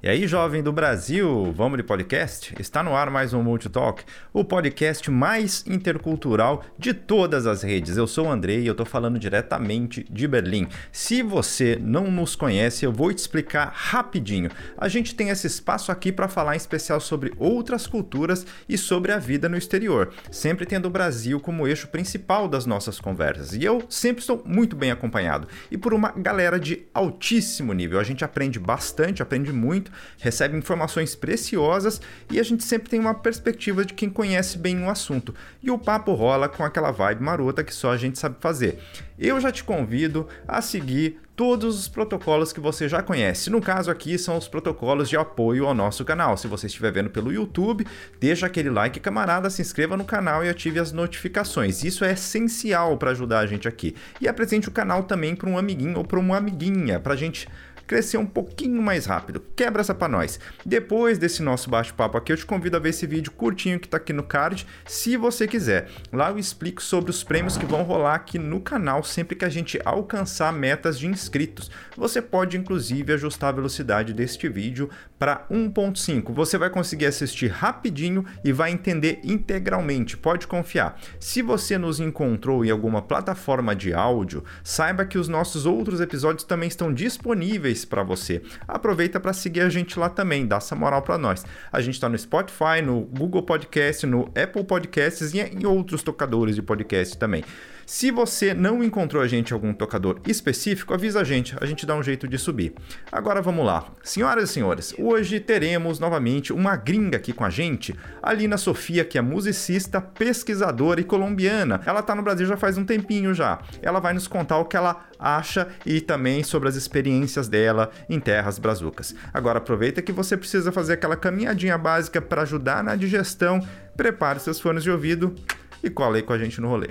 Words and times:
E 0.00 0.08
aí, 0.08 0.28
jovem 0.28 0.62
do 0.62 0.72
Brasil, 0.72 1.52
vamos 1.56 1.76
de 1.76 1.82
podcast? 1.82 2.54
Está 2.60 2.84
no 2.84 2.94
ar 2.94 3.10
mais 3.10 3.34
um 3.34 3.42
Multitalk, 3.42 4.04
o 4.32 4.44
podcast 4.44 5.10
mais 5.10 5.64
intercultural 5.66 6.64
de 6.78 6.94
todas 6.94 7.48
as 7.48 7.64
redes. 7.64 7.96
Eu 7.96 8.06
sou 8.06 8.26
o 8.26 8.30
Andrei 8.30 8.60
e 8.60 8.68
eu 8.68 8.72
estou 8.74 8.86
falando 8.86 9.18
diretamente 9.18 10.06
de 10.08 10.28
Berlim. 10.28 10.68
Se 10.92 11.20
você 11.20 11.76
não 11.82 12.12
nos 12.12 12.36
conhece, 12.36 12.84
eu 12.86 12.92
vou 12.92 13.12
te 13.12 13.18
explicar 13.18 13.72
rapidinho. 13.74 14.52
A 14.76 14.86
gente 14.86 15.16
tem 15.16 15.30
esse 15.30 15.48
espaço 15.48 15.90
aqui 15.90 16.12
para 16.12 16.28
falar 16.28 16.54
em 16.54 16.58
especial 16.58 17.00
sobre 17.00 17.32
outras 17.36 17.84
culturas 17.84 18.46
e 18.68 18.78
sobre 18.78 19.10
a 19.10 19.18
vida 19.18 19.48
no 19.48 19.56
exterior, 19.56 20.14
sempre 20.30 20.64
tendo 20.64 20.86
o 20.86 20.92
Brasil 20.92 21.40
como 21.40 21.66
eixo 21.66 21.88
principal 21.88 22.46
das 22.46 22.66
nossas 22.66 23.00
conversas. 23.00 23.52
E 23.52 23.64
eu 23.64 23.82
sempre 23.88 24.20
estou 24.20 24.44
muito 24.46 24.76
bem 24.76 24.92
acompanhado 24.92 25.48
e 25.72 25.76
por 25.76 25.92
uma 25.92 26.12
galera 26.12 26.60
de 26.60 26.86
altíssimo 26.94 27.72
nível. 27.72 27.98
A 27.98 28.04
gente 28.04 28.24
aprende 28.24 28.60
bastante, 28.60 29.24
aprende 29.24 29.52
muito 29.52 29.87
muito, 29.88 29.92
recebe 30.18 30.56
informações 30.56 31.14
preciosas 31.14 32.00
e 32.30 32.38
a 32.38 32.42
gente 32.42 32.64
sempre 32.64 32.88
tem 32.88 33.00
uma 33.00 33.14
perspectiva 33.14 33.84
de 33.84 33.94
quem 33.94 34.08
conhece 34.08 34.58
bem 34.58 34.82
o 34.82 34.90
assunto. 34.90 35.34
E 35.62 35.70
o 35.70 35.78
papo 35.78 36.12
rola 36.12 36.48
com 36.48 36.64
aquela 36.64 36.90
vibe 36.90 37.22
marota 37.22 37.64
que 37.64 37.74
só 37.74 37.90
a 37.90 37.96
gente 37.96 38.18
sabe 38.18 38.36
fazer. 38.40 38.78
Eu 39.18 39.40
já 39.40 39.50
te 39.50 39.64
convido 39.64 40.28
a 40.46 40.60
seguir 40.62 41.20
todos 41.34 41.78
os 41.78 41.86
protocolos 41.86 42.52
que 42.52 42.58
você 42.58 42.88
já 42.88 43.00
conhece. 43.00 43.48
No 43.48 43.60
caso 43.60 43.92
aqui 43.92 44.18
são 44.18 44.36
os 44.36 44.48
protocolos 44.48 45.08
de 45.08 45.16
apoio 45.16 45.66
ao 45.66 45.74
nosso 45.74 46.04
canal. 46.04 46.36
Se 46.36 46.48
você 46.48 46.66
estiver 46.66 46.90
vendo 46.90 47.10
pelo 47.10 47.32
YouTube, 47.32 47.86
deixa 48.18 48.46
aquele 48.46 48.70
like, 48.70 48.98
camarada, 48.98 49.48
se 49.48 49.62
inscreva 49.62 49.96
no 49.96 50.04
canal 50.04 50.44
e 50.44 50.48
ative 50.48 50.80
as 50.80 50.90
notificações. 50.90 51.84
Isso 51.84 52.04
é 52.04 52.12
essencial 52.12 52.96
para 52.96 53.12
ajudar 53.12 53.38
a 53.38 53.46
gente 53.46 53.68
aqui. 53.68 53.94
E 54.20 54.26
apresente 54.26 54.68
o 54.68 54.72
canal 54.72 55.04
também 55.04 55.36
para 55.36 55.48
um 55.48 55.56
amiguinho 55.56 55.98
ou 55.98 56.04
para 56.04 56.18
uma 56.18 56.36
amiguinha, 56.36 56.98
para 56.98 57.14
a 57.14 57.16
gente 57.16 57.48
crescer 57.88 58.18
um 58.18 58.26
pouquinho 58.26 58.80
mais 58.82 59.06
rápido. 59.06 59.42
Quebra 59.56 59.80
essa 59.80 59.94
para 59.94 60.06
nós. 60.06 60.38
Depois 60.64 61.18
desse 61.18 61.42
nosso 61.42 61.70
bate-papo 61.70 62.18
aqui, 62.18 62.30
eu 62.30 62.36
te 62.36 62.44
convido 62.44 62.76
a 62.76 62.80
ver 62.80 62.90
esse 62.90 63.06
vídeo 63.06 63.32
curtinho 63.32 63.80
que 63.80 63.86
está 63.86 63.96
aqui 63.96 64.12
no 64.12 64.22
card, 64.22 64.66
se 64.84 65.16
você 65.16 65.48
quiser. 65.48 65.88
Lá 66.12 66.30
eu 66.30 66.38
explico 66.38 66.82
sobre 66.82 67.10
os 67.10 67.24
prêmios 67.24 67.56
que 67.56 67.64
vão 67.64 67.82
rolar 67.82 68.14
aqui 68.14 68.38
no 68.38 68.60
canal 68.60 69.02
sempre 69.02 69.34
que 69.34 69.44
a 69.44 69.48
gente 69.48 69.80
alcançar 69.84 70.52
metas 70.52 70.98
de 70.98 71.06
inscritos. 71.06 71.70
Você 71.96 72.20
pode 72.20 72.58
inclusive 72.58 73.14
ajustar 73.14 73.48
a 73.48 73.56
velocidade 73.56 74.12
deste 74.12 74.48
vídeo 74.48 74.90
para 75.18 75.46
1.5. 75.50 76.32
Você 76.32 76.56
vai 76.56 76.70
conseguir 76.70 77.06
assistir 77.06 77.48
rapidinho 77.48 78.24
e 78.44 78.52
vai 78.52 78.70
entender 78.70 79.20
integralmente, 79.24 80.16
pode 80.16 80.46
confiar. 80.46 81.00
Se 81.18 81.42
você 81.42 81.76
nos 81.76 82.00
encontrou 82.00 82.64
em 82.64 82.70
alguma 82.70 83.02
plataforma 83.02 83.74
de 83.74 83.92
áudio, 83.92 84.44
saiba 84.62 85.04
que 85.04 85.18
os 85.18 85.28
nossos 85.28 85.66
outros 85.66 86.00
episódios 86.00 86.44
também 86.44 86.68
estão 86.68 86.92
disponíveis 86.92 87.84
para 87.84 88.02
você. 88.02 88.42
Aproveita 88.66 89.18
para 89.18 89.32
seguir 89.32 89.60
a 89.60 89.68
gente 89.68 89.98
lá 89.98 90.08
também, 90.08 90.46
dá 90.46 90.56
essa 90.56 90.74
moral 90.74 91.02
para 91.02 91.18
nós. 91.18 91.44
A 91.72 91.80
gente 91.80 91.94
está 91.94 92.08
no 92.08 92.18
Spotify, 92.18 92.82
no 92.84 93.00
Google 93.00 93.42
Podcast, 93.42 94.06
no 94.06 94.24
Apple 94.40 94.64
Podcasts 94.64 95.34
e 95.34 95.40
em 95.40 95.66
outros 95.66 96.02
tocadores 96.02 96.54
de 96.54 96.62
podcast 96.62 97.16
também. 97.18 97.44
Se 97.88 98.10
você 98.10 98.52
não 98.52 98.84
encontrou 98.84 99.22
a 99.22 99.26
gente 99.26 99.54
algum 99.54 99.72
tocador 99.72 100.20
específico, 100.26 100.92
avisa 100.92 101.22
a 101.22 101.24
gente, 101.24 101.56
a 101.58 101.64
gente 101.64 101.86
dá 101.86 101.96
um 101.96 102.02
jeito 102.02 102.28
de 102.28 102.36
subir. 102.36 102.74
Agora 103.10 103.40
vamos 103.40 103.64
lá. 103.64 103.86
Senhoras 104.02 104.50
e 104.50 104.52
senhores, 104.52 104.94
hoje 104.98 105.40
teremos 105.40 105.98
novamente 105.98 106.52
uma 106.52 106.76
gringa 106.76 107.16
aqui 107.16 107.32
com 107.32 107.46
a 107.46 107.48
gente, 107.48 107.98
a 108.22 108.30
Lina 108.34 108.58
Sofia, 108.58 109.06
que 109.06 109.16
é 109.16 109.22
musicista, 109.22 110.02
pesquisadora 110.02 111.00
e 111.00 111.04
colombiana. 111.04 111.80
Ela 111.86 112.00
está 112.00 112.14
no 112.14 112.22
Brasil 112.22 112.46
já 112.46 112.58
faz 112.58 112.76
um 112.76 112.84
tempinho 112.84 113.32
já. 113.32 113.58
Ela 113.80 114.00
vai 114.00 114.12
nos 114.12 114.28
contar 114.28 114.58
o 114.58 114.66
que 114.66 114.76
ela 114.76 115.06
acha 115.18 115.66
e 115.86 116.02
também 116.02 116.44
sobre 116.44 116.68
as 116.68 116.76
experiências 116.76 117.48
dela 117.48 117.90
em 118.06 118.20
terras 118.20 118.58
brazucas. 118.58 119.14
Agora 119.32 119.60
aproveita 119.60 120.02
que 120.02 120.12
você 120.12 120.36
precisa 120.36 120.70
fazer 120.70 120.92
aquela 120.92 121.16
caminhadinha 121.16 121.78
básica 121.78 122.20
para 122.20 122.42
ajudar 122.42 122.84
na 122.84 122.94
digestão. 122.94 123.66
Prepare 123.96 124.40
seus 124.40 124.60
fones 124.60 124.82
de 124.82 124.90
ouvido 124.90 125.34
e 125.82 125.88
cola 125.88 126.16
aí 126.16 126.22
com 126.22 126.34
a 126.34 126.38
gente 126.38 126.60
no 126.60 126.68
rolê. 126.68 126.90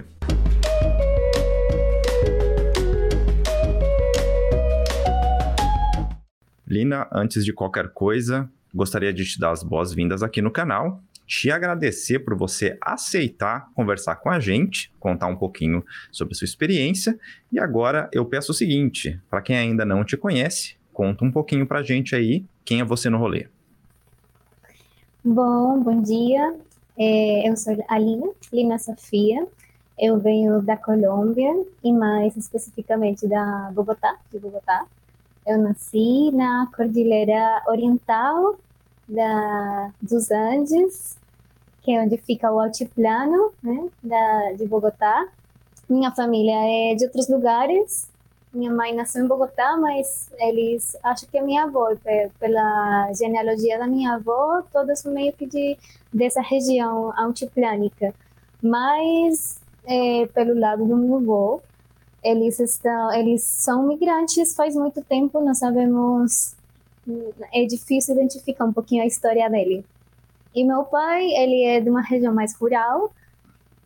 Lina, 6.67 7.07
antes 7.11 7.45
de 7.45 7.53
qualquer 7.53 7.89
coisa, 7.89 8.49
gostaria 8.75 9.13
de 9.13 9.23
te 9.23 9.39
dar 9.39 9.51
as 9.51 9.63
boas-vindas 9.63 10.21
aqui 10.21 10.41
no 10.41 10.51
canal, 10.51 11.01
te 11.25 11.49
agradecer 11.49 12.19
por 12.19 12.35
você 12.35 12.77
aceitar 12.81 13.69
conversar 13.73 14.17
com 14.17 14.29
a 14.29 14.39
gente, 14.39 14.91
contar 14.99 15.27
um 15.27 15.35
pouquinho 15.35 15.83
sobre 16.11 16.35
sua 16.35 16.45
experiência. 16.45 17.17
E 17.51 17.59
agora 17.59 18.09
eu 18.13 18.25
peço 18.25 18.51
o 18.51 18.55
seguinte: 18.55 19.19
para 19.29 19.41
quem 19.41 19.57
ainda 19.57 19.85
não 19.85 20.03
te 20.03 20.17
conhece, 20.17 20.75
conta 20.91 21.23
um 21.23 21.31
pouquinho 21.31 21.65
para 21.65 21.79
a 21.79 21.83
gente 21.83 22.15
aí 22.15 22.45
quem 22.65 22.81
é 22.81 22.83
você 22.83 23.09
no 23.09 23.17
rolê. 23.17 23.47
Bom, 25.23 25.81
bom 25.81 26.01
dia. 26.01 26.55
É, 26.97 27.49
eu 27.49 27.55
sou 27.55 27.77
a 27.87 27.97
Lina, 27.99 28.27
Lina 28.51 28.77
Sofia. 28.77 29.47
Eu 29.97 30.19
venho 30.19 30.61
da 30.61 30.77
Colômbia 30.77 31.51
e 31.83 31.91
mais 31.91 32.35
especificamente 32.37 33.27
da 33.27 33.71
Bogotá, 33.73 34.17
de 34.31 34.39
Bogotá. 34.39 34.85
Eu 35.47 35.57
nasci 35.59 36.29
na 36.33 36.69
Cordilheira 36.75 37.63
Oriental 37.69 38.57
da, 39.07 39.93
dos 40.01 40.29
Andes, 40.29 41.17
que 41.81 41.93
é 41.93 42.01
onde 42.01 42.17
fica 42.17 42.51
o 42.51 42.59
altiplano 42.59 43.53
né, 43.63 43.87
da, 44.03 44.51
de 44.57 44.67
Bogotá. 44.67 45.25
Minha 45.87 46.11
família 46.11 46.91
é 46.91 46.95
de 46.95 47.05
outros 47.05 47.29
lugares. 47.29 48.09
Minha 48.53 48.69
mãe 48.69 48.93
nasceu 48.93 49.23
em 49.23 49.27
Bogotá, 49.27 49.77
mas 49.77 50.29
eles 50.37 50.97
acham 51.01 51.29
que 51.31 51.37
é 51.37 51.41
minha 51.41 51.63
avó, 51.63 51.95
pela 52.37 53.13
genealogia 53.13 53.79
da 53.79 53.87
minha 53.87 54.15
avó, 54.15 54.61
todas 54.69 55.05
meio 55.05 55.31
que 55.31 55.45
de, 55.45 55.77
dessa 56.11 56.41
região 56.41 57.17
altiplânica. 57.17 58.13
Mas 58.61 59.61
é, 59.85 60.25
pelo 60.33 60.59
lado 60.59 60.85
do 60.85 60.97
meu 60.97 61.15
avô, 61.15 61.61
eles 62.27 62.59
estão, 62.59 63.13
eles 63.13 63.43
são 63.43 63.87
migrantes 63.87 64.55
faz 64.55 64.75
muito 64.75 65.01
tempo, 65.03 65.41
não 65.41 65.53
sabemos, 65.55 66.55
é 67.53 67.65
difícil 67.65 68.15
identificar 68.15 68.65
um 68.65 68.73
pouquinho 68.73 69.03
a 69.03 69.05
história 69.05 69.49
dele. 69.49 69.85
E 70.53 70.63
meu 70.63 70.83
pai, 70.83 71.23
ele 71.23 71.63
é 71.63 71.79
de 71.79 71.89
uma 71.89 72.01
região 72.01 72.33
mais 72.33 72.53
rural 72.55 73.11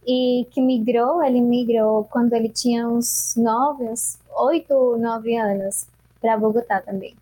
e 0.07 0.47
que 0.52 0.62
migrou, 0.62 1.24
ele 1.24 1.41
migrou 1.41 2.06
quando 2.06 2.34
ele 2.34 2.50
tinha 2.50 2.88
uns 2.88 3.35
nove, 3.35 3.84
uns 3.84 4.18
oito, 4.38 4.97
nove 4.97 5.35
anos 5.38 5.85
para 6.19 6.38
Bogotá 6.38 6.81
também. 6.81 7.16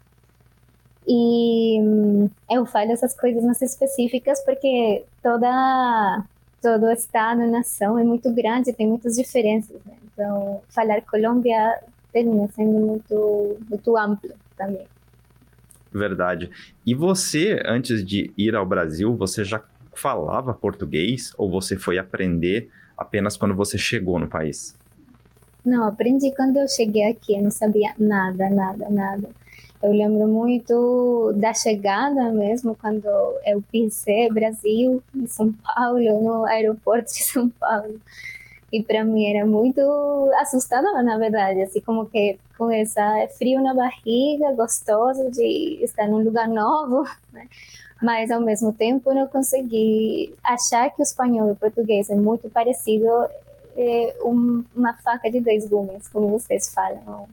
E 1.07 1.81
hum, 1.81 2.29
eu 2.49 2.65
falo 2.65 2.91
essas 2.91 3.15
coisas 3.15 3.43
mais 3.43 3.61
específicas 3.61 4.41
porque 4.45 5.03
toda 5.23 6.23
todo 6.61 6.89
estado, 6.91 7.45
nação 7.47 7.97
é 7.97 8.03
muito 8.03 8.33
grande, 8.33 8.73
tem 8.73 8.87
muitas 8.87 9.15
diferenças. 9.15 9.77
Né? 9.85 9.93
Então, 10.13 10.61
falar 10.69 11.01
Colômbia 11.01 11.79
termina 12.11 12.47
sendo 12.49 12.79
muito, 12.79 13.57
muito 13.69 13.97
amplo 13.97 14.31
também. 14.57 14.87
Verdade. 15.91 16.49
E 16.85 16.93
você, 16.93 17.61
antes 17.65 18.05
de 18.05 18.31
ir 18.37 18.55
ao 18.55 18.65
Brasil, 18.65 19.15
você 19.15 19.43
já 19.43 19.63
falava 19.93 20.53
português 20.53 21.33
ou 21.37 21.49
você 21.49 21.75
foi 21.75 21.97
aprender 21.97 22.69
apenas 22.97 23.35
quando 23.35 23.55
você 23.55 23.77
chegou 23.77 24.19
no 24.19 24.27
país? 24.27 24.77
Não, 25.65 25.87
aprendi 25.87 26.33
quando 26.35 26.57
eu 26.57 26.67
cheguei 26.67 27.09
aqui, 27.09 27.35
eu 27.35 27.43
não 27.43 27.51
sabia 27.51 27.93
nada, 27.97 28.49
nada, 28.49 28.89
nada. 28.89 29.29
Eu 29.81 29.91
lembro 29.91 30.27
muito 30.27 31.31
da 31.37 31.53
chegada 31.53 32.31
mesmo, 32.31 32.75
quando 32.75 33.05
eu 33.45 33.63
pisei 33.71 34.29
Brasil, 34.29 35.01
em 35.15 35.25
São 35.25 35.53
Paulo, 35.53 36.21
no 36.21 36.45
aeroporto 36.45 37.05
de 37.05 37.23
São 37.23 37.49
Paulo. 37.49 37.99
E 38.71 38.83
para 38.83 39.03
mim 39.03 39.25
era 39.25 39.45
muito 39.45 39.81
assustador, 40.39 41.01
na 41.01 41.17
verdade, 41.17 41.61
assim 41.61 41.81
como 41.81 42.05
que 42.05 42.37
com 42.57 42.69
essa 42.69 43.01
frio 43.37 43.63
na 43.63 43.73
barriga, 43.73 44.51
gostoso 44.51 45.31
de 45.31 45.79
estar 45.81 46.07
num 46.07 46.23
lugar 46.23 46.47
novo, 46.47 47.09
né? 47.31 47.47
mas 48.01 48.29
ao 48.29 48.41
mesmo 48.41 48.73
tempo 48.73 49.13
não 49.13 49.27
consegui 49.27 50.35
achar 50.43 50.89
que 50.89 51.01
o 51.01 51.03
espanhol 51.03 51.49
e 51.49 51.51
o 51.51 51.55
português 51.55 52.09
é 52.09 52.15
muito 52.15 52.49
parecido, 52.49 53.07
é 53.77 54.15
um, 54.23 54.63
uma 54.75 54.93
faca 54.95 55.31
de 55.31 55.39
dois 55.39 55.67
gumes, 55.67 56.07
como 56.09 56.27
vocês 56.29 56.73
falam. 56.73 57.27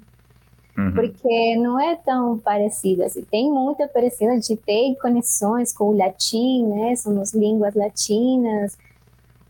Uhum. 0.76 0.92
Porque 0.92 1.56
não 1.56 1.80
é 1.80 1.96
tão 1.96 2.38
parecido, 2.38 3.02
assim, 3.02 3.22
tem 3.22 3.50
muita 3.50 3.88
parecida, 3.88 4.34
gente 4.34 4.56
tem 4.56 4.94
conexões 4.94 5.72
com 5.72 5.84
o 5.84 5.96
latim, 5.96 6.66
né, 6.66 6.94
somos 6.96 7.32
línguas 7.32 7.74
latinas, 7.74 8.76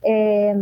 é, 0.05 0.55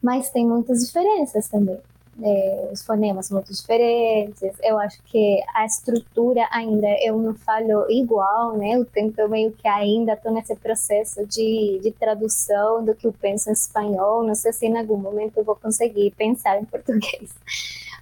mas 0.00 0.30
tem 0.30 0.46
muitas 0.46 0.86
diferenças 0.86 1.48
também. 1.48 1.80
É, 2.22 2.68
os 2.70 2.84
fonemas 2.84 3.26
são 3.26 3.36
muito 3.36 3.52
diferentes. 3.52 4.42
Eu 4.62 4.78
acho 4.78 5.02
que 5.04 5.42
a 5.54 5.64
estrutura 5.64 6.46
ainda 6.50 6.86
eu 7.02 7.18
não 7.18 7.34
falo 7.34 7.90
igual, 7.90 8.56
né? 8.56 8.72
Eu 8.72 8.84
tento 8.84 9.26
meio 9.28 9.52
que 9.52 9.66
ainda 9.66 10.12
estou 10.12 10.30
nesse 10.30 10.54
processo 10.56 11.26
de, 11.26 11.80
de 11.82 11.90
tradução 11.92 12.84
do 12.84 12.94
que 12.94 13.06
eu 13.06 13.14
penso 13.14 13.48
em 13.48 13.52
espanhol. 13.52 14.22
Não 14.24 14.34
sei 14.34 14.52
se 14.52 14.66
em 14.66 14.76
algum 14.76 14.96
momento 14.98 15.38
eu 15.38 15.44
vou 15.44 15.56
conseguir 15.56 16.10
pensar 16.12 16.60
em 16.60 16.64
português, 16.66 17.30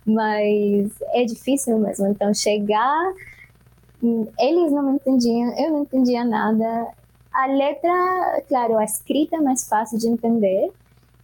mas 0.06 0.91
é 1.12 1.25
difícil 1.25 1.79
mesmo. 1.79 2.06
Então 2.08 2.32
chegar 2.35 3.12
eles 4.38 4.73
não 4.73 4.94
entendiam, 4.94 5.52
eu 5.58 5.70
não 5.70 5.82
entendia 5.82 6.25
nada. 6.25 6.88
A 7.32 7.47
letra, 7.47 8.43
claro, 8.49 8.79
a 8.79 8.85
escrita 8.85 9.37
é 9.37 9.41
mais 9.41 9.69
fácil 9.69 9.99
de 9.99 10.08
entender, 10.08 10.73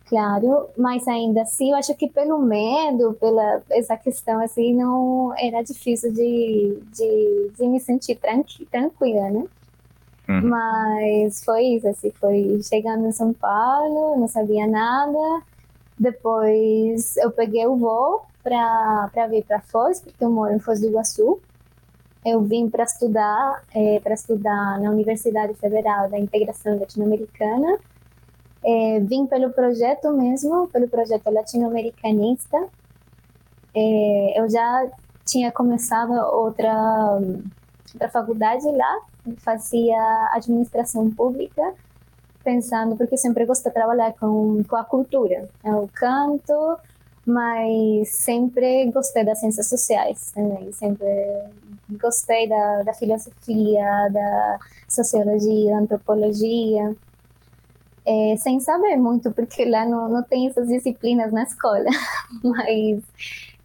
claro, 0.08 0.68
mas 0.76 1.08
ainda 1.08 1.42
assim, 1.42 1.70
eu 1.70 1.76
acho 1.76 1.94
que 1.94 2.08
pelo 2.08 2.38
medo, 2.38 3.14
pela 3.14 3.62
essa 3.70 3.96
questão 3.96 4.40
assim, 4.40 4.74
não 4.74 5.34
era 5.36 5.62
difícil 5.62 6.12
de, 6.12 6.80
de, 6.92 7.50
de 7.58 7.66
me 7.66 7.80
sentir 7.80 8.16
tranqui, 8.16 8.66
tranquila, 8.66 9.30
né? 9.30 9.44
Uhum. 10.28 10.48
Mas 10.48 11.44
foi 11.44 11.62
isso, 11.64 11.88
assim, 11.88 12.12
foi 12.20 12.60
chegando 12.62 13.06
em 13.06 13.12
São 13.12 13.32
Paulo, 13.32 14.18
não 14.18 14.28
sabia 14.28 14.66
nada. 14.66 15.42
Depois 15.98 17.16
eu 17.16 17.30
peguei 17.30 17.66
o 17.66 17.76
voo 17.76 18.22
para 18.46 19.26
vir 19.26 19.44
para 19.44 19.60
Foz, 19.60 20.00
porque 20.00 20.22
eu 20.22 20.30
moro 20.30 20.54
em 20.54 20.60
Foz 20.60 20.80
do 20.80 20.86
Iguaçu. 20.86 21.40
Eu 22.24 22.40
vim 22.42 22.70
para 22.70 22.84
estudar, 22.84 23.62
é, 23.74 23.98
para 24.00 24.14
estudar 24.14 24.80
na 24.80 24.90
Universidade 24.90 25.54
Federal 25.54 26.08
da 26.08 26.18
Integração 26.18 26.78
Latino-Americana. 26.78 27.78
É, 28.64 29.00
vim 29.00 29.26
pelo 29.26 29.50
projeto 29.50 30.12
mesmo, 30.12 30.68
pelo 30.68 30.88
projeto 30.88 31.30
latino-americanista. 31.30 32.68
É, 33.74 34.40
eu 34.40 34.48
já 34.48 34.88
tinha 35.24 35.52
começado 35.52 36.12
outra, 36.12 37.20
outra 37.92 38.08
faculdade 38.08 38.64
lá, 38.70 39.00
fazia 39.38 40.30
administração 40.32 41.10
pública, 41.10 41.74
pensando, 42.42 42.96
porque 42.96 43.16
sempre 43.16 43.44
gostei 43.44 43.70
de 43.70 43.74
trabalhar 43.74 44.12
com, 44.14 44.62
com 44.64 44.76
a 44.76 44.84
cultura. 44.84 45.48
Eu 45.64 45.88
canto, 45.92 46.78
mas 47.26 48.08
sempre 48.10 48.90
gostei 48.92 49.24
das 49.24 49.40
ciências 49.40 49.68
sociais 49.68 50.30
também, 50.32 50.72
sempre 50.72 51.06
gostei 52.00 52.48
da, 52.48 52.82
da 52.84 52.94
filosofia, 52.94 54.08
da 54.12 54.58
sociologia, 54.88 55.76
antropologia, 55.76 56.94
é, 58.06 58.36
sem 58.36 58.60
saber 58.60 58.96
muito, 58.96 59.32
porque 59.32 59.64
lá 59.64 59.84
não, 59.84 60.08
não 60.08 60.22
tem 60.22 60.46
essas 60.46 60.68
disciplinas 60.68 61.32
na 61.32 61.42
escola, 61.42 61.90
mas 62.44 63.02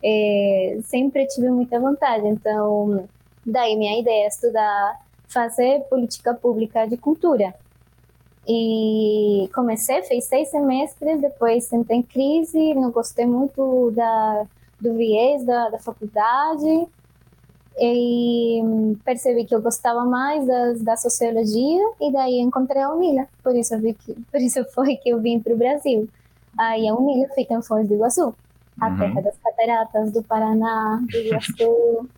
é, 0.03 0.79
sempre 0.83 1.27
tive 1.27 1.49
muita 1.49 1.79
vontade, 1.79 2.27
então 2.27 3.07
daí 3.45 3.75
minha 3.75 3.99
ideia 3.99 4.25
é 4.25 4.27
estudar 4.27 4.99
fazer 5.27 5.81
política 5.89 6.33
pública 6.33 6.85
de 6.85 6.97
cultura. 6.97 7.53
E 8.47 9.49
comecei, 9.53 10.01
fiz 10.03 10.25
seis 10.25 10.49
semestres, 10.49 11.21
depois 11.21 11.71
entrei 11.71 11.99
em 11.99 12.03
crise, 12.03 12.73
não 12.73 12.91
gostei 12.91 13.25
muito 13.25 13.91
da, 13.91 14.45
do 14.79 14.95
viés 14.95 15.45
da, 15.45 15.69
da 15.69 15.79
faculdade, 15.79 16.87
e 17.79 18.61
percebi 19.05 19.45
que 19.45 19.53
eu 19.53 19.61
gostava 19.61 20.03
mais 20.05 20.45
da, 20.45 20.73
da 20.73 20.97
sociologia, 20.97 21.81
e 22.01 22.11
daí 22.11 22.39
encontrei 22.39 22.81
a 22.81 22.91
Unila, 22.91 23.27
por 23.43 23.55
isso, 23.55 23.79
que, 23.79 24.13
por 24.31 24.41
isso 24.41 24.65
foi 24.73 24.95
que 24.97 25.09
eu 25.09 25.21
vim 25.21 25.39
para 25.39 25.53
o 25.53 25.57
Brasil. 25.57 26.09
Aí 26.57 26.87
a 26.87 26.95
Unila 26.95 27.27
fica 27.33 27.53
em 27.53 27.61
Foz 27.61 27.87
do 27.87 27.93
Iguaçu, 27.93 28.35
a 28.79 28.87
uhum. 28.87 28.97
terra 28.97 29.21
das 29.21 29.37
cataratas 29.37 30.11
do 30.11 30.23
Paraná, 30.23 30.99
do 31.09 31.17
Iguaçu. 31.17 32.09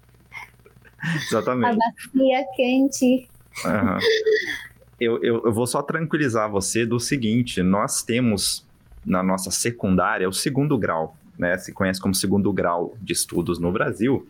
Exatamente. 1.27 1.75
A 1.75 1.75
bacia 1.75 2.47
quente. 2.55 3.29
Uhum. 3.65 3.97
Eu, 4.99 5.21
eu, 5.23 5.41
eu 5.45 5.51
vou 5.51 5.65
só 5.67 5.81
tranquilizar 5.81 6.49
você 6.49 6.85
do 6.85 6.99
seguinte: 6.99 7.61
nós 7.61 8.03
temos 8.03 8.65
na 9.05 9.21
nossa 9.21 9.51
secundária 9.51 10.27
o 10.27 10.33
segundo 10.33 10.77
grau, 10.77 11.17
né? 11.37 11.57
Se 11.57 11.73
conhece 11.73 11.99
como 11.99 12.13
segundo 12.13 12.51
grau 12.53 12.95
de 13.01 13.13
estudos 13.13 13.59
no 13.59 13.71
Brasil. 13.71 14.27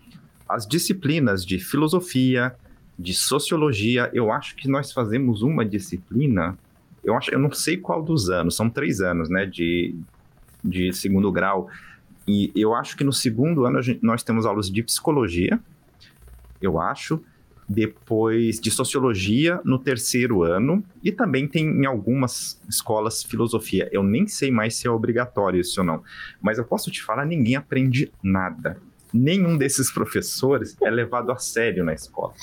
As 0.48 0.68
disciplinas 0.68 1.45
de 1.45 1.60
filosofia, 1.60 2.56
de 2.98 3.13
sociologia, 3.13 4.10
eu 4.13 4.31
acho 4.31 4.56
que 4.56 4.68
nós 4.68 4.92
fazemos 4.92 5.42
uma 5.42 5.65
disciplina, 5.65 6.57
eu 7.04 7.15
acho, 7.15 7.31
eu 7.31 7.39
não 7.39 7.51
sei 7.51 7.77
qual 7.77 8.04
dos 8.04 8.30
anos, 8.30 8.56
são 8.56 8.69
três 8.69 9.01
anos, 9.01 9.30
né, 9.30 9.45
de, 9.45 9.95
de 10.63 10.94
segundo 10.94 11.31
grau. 11.31 11.69
E 12.27 12.51
eu 12.56 12.74
acho 12.74 12.95
que 12.95 13.04
no 13.04 13.12
segundo 13.12 13.65
ano 13.65 13.81
gente, 13.81 14.00
nós 14.04 14.24
temos 14.24 14.45
aulas 14.45 14.69
de 14.69 14.81
psicologia, 14.83 15.60
eu 16.62 16.80
acho. 16.80 17.21
Depois 17.68 18.60
de 18.60 18.69
sociologia 18.69 19.60
no 19.63 19.80
terceiro 19.80 20.44
ano. 20.44 20.83
E 21.04 21.12
também 21.12 21.48
tem 21.48 21.65
em 21.65 21.86
algumas 21.86 22.60
escolas 22.69 23.24
filosofia. 23.24 23.89
Eu 23.92 24.04
nem 24.04 24.27
sei 24.27 24.51
mais 24.51 24.75
se 24.75 24.88
é 24.88 24.92
obrigatório 24.92 25.60
isso 25.60 25.81
ou 25.81 25.86
não. 25.86 26.04
Mas 26.42 26.57
eu 26.57 26.65
posso 26.65 26.92
te 26.92 27.01
falar: 27.01 27.25
ninguém 27.25 27.56
aprende 27.56 28.12
nada. 28.21 28.77
Nenhum 29.13 29.57
desses 29.57 29.92
professores 29.92 30.75
é 30.81 30.89
levado 30.89 31.31
a 31.31 31.38
sério 31.38 31.83
na 31.83 31.94
escola. 31.94 32.33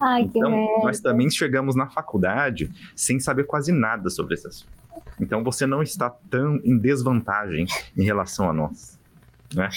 Ai, 0.00 0.22
então, 0.22 0.50
nós 0.82 1.00
também 1.00 1.30
chegamos 1.30 1.76
na 1.76 1.88
faculdade 1.88 2.70
sem 2.94 3.20
saber 3.20 3.44
quase 3.44 3.72
nada 3.72 4.10
sobre 4.10 4.34
esse 4.34 4.46
assunto. 4.46 4.72
Então, 5.20 5.44
você 5.44 5.66
não 5.66 5.82
está 5.82 6.10
tão 6.10 6.60
em 6.64 6.76
desvantagem 6.76 7.66
em 7.96 8.04
relação 8.04 8.48
a 8.48 8.52
nós 8.52 9.01
né? 9.54 9.68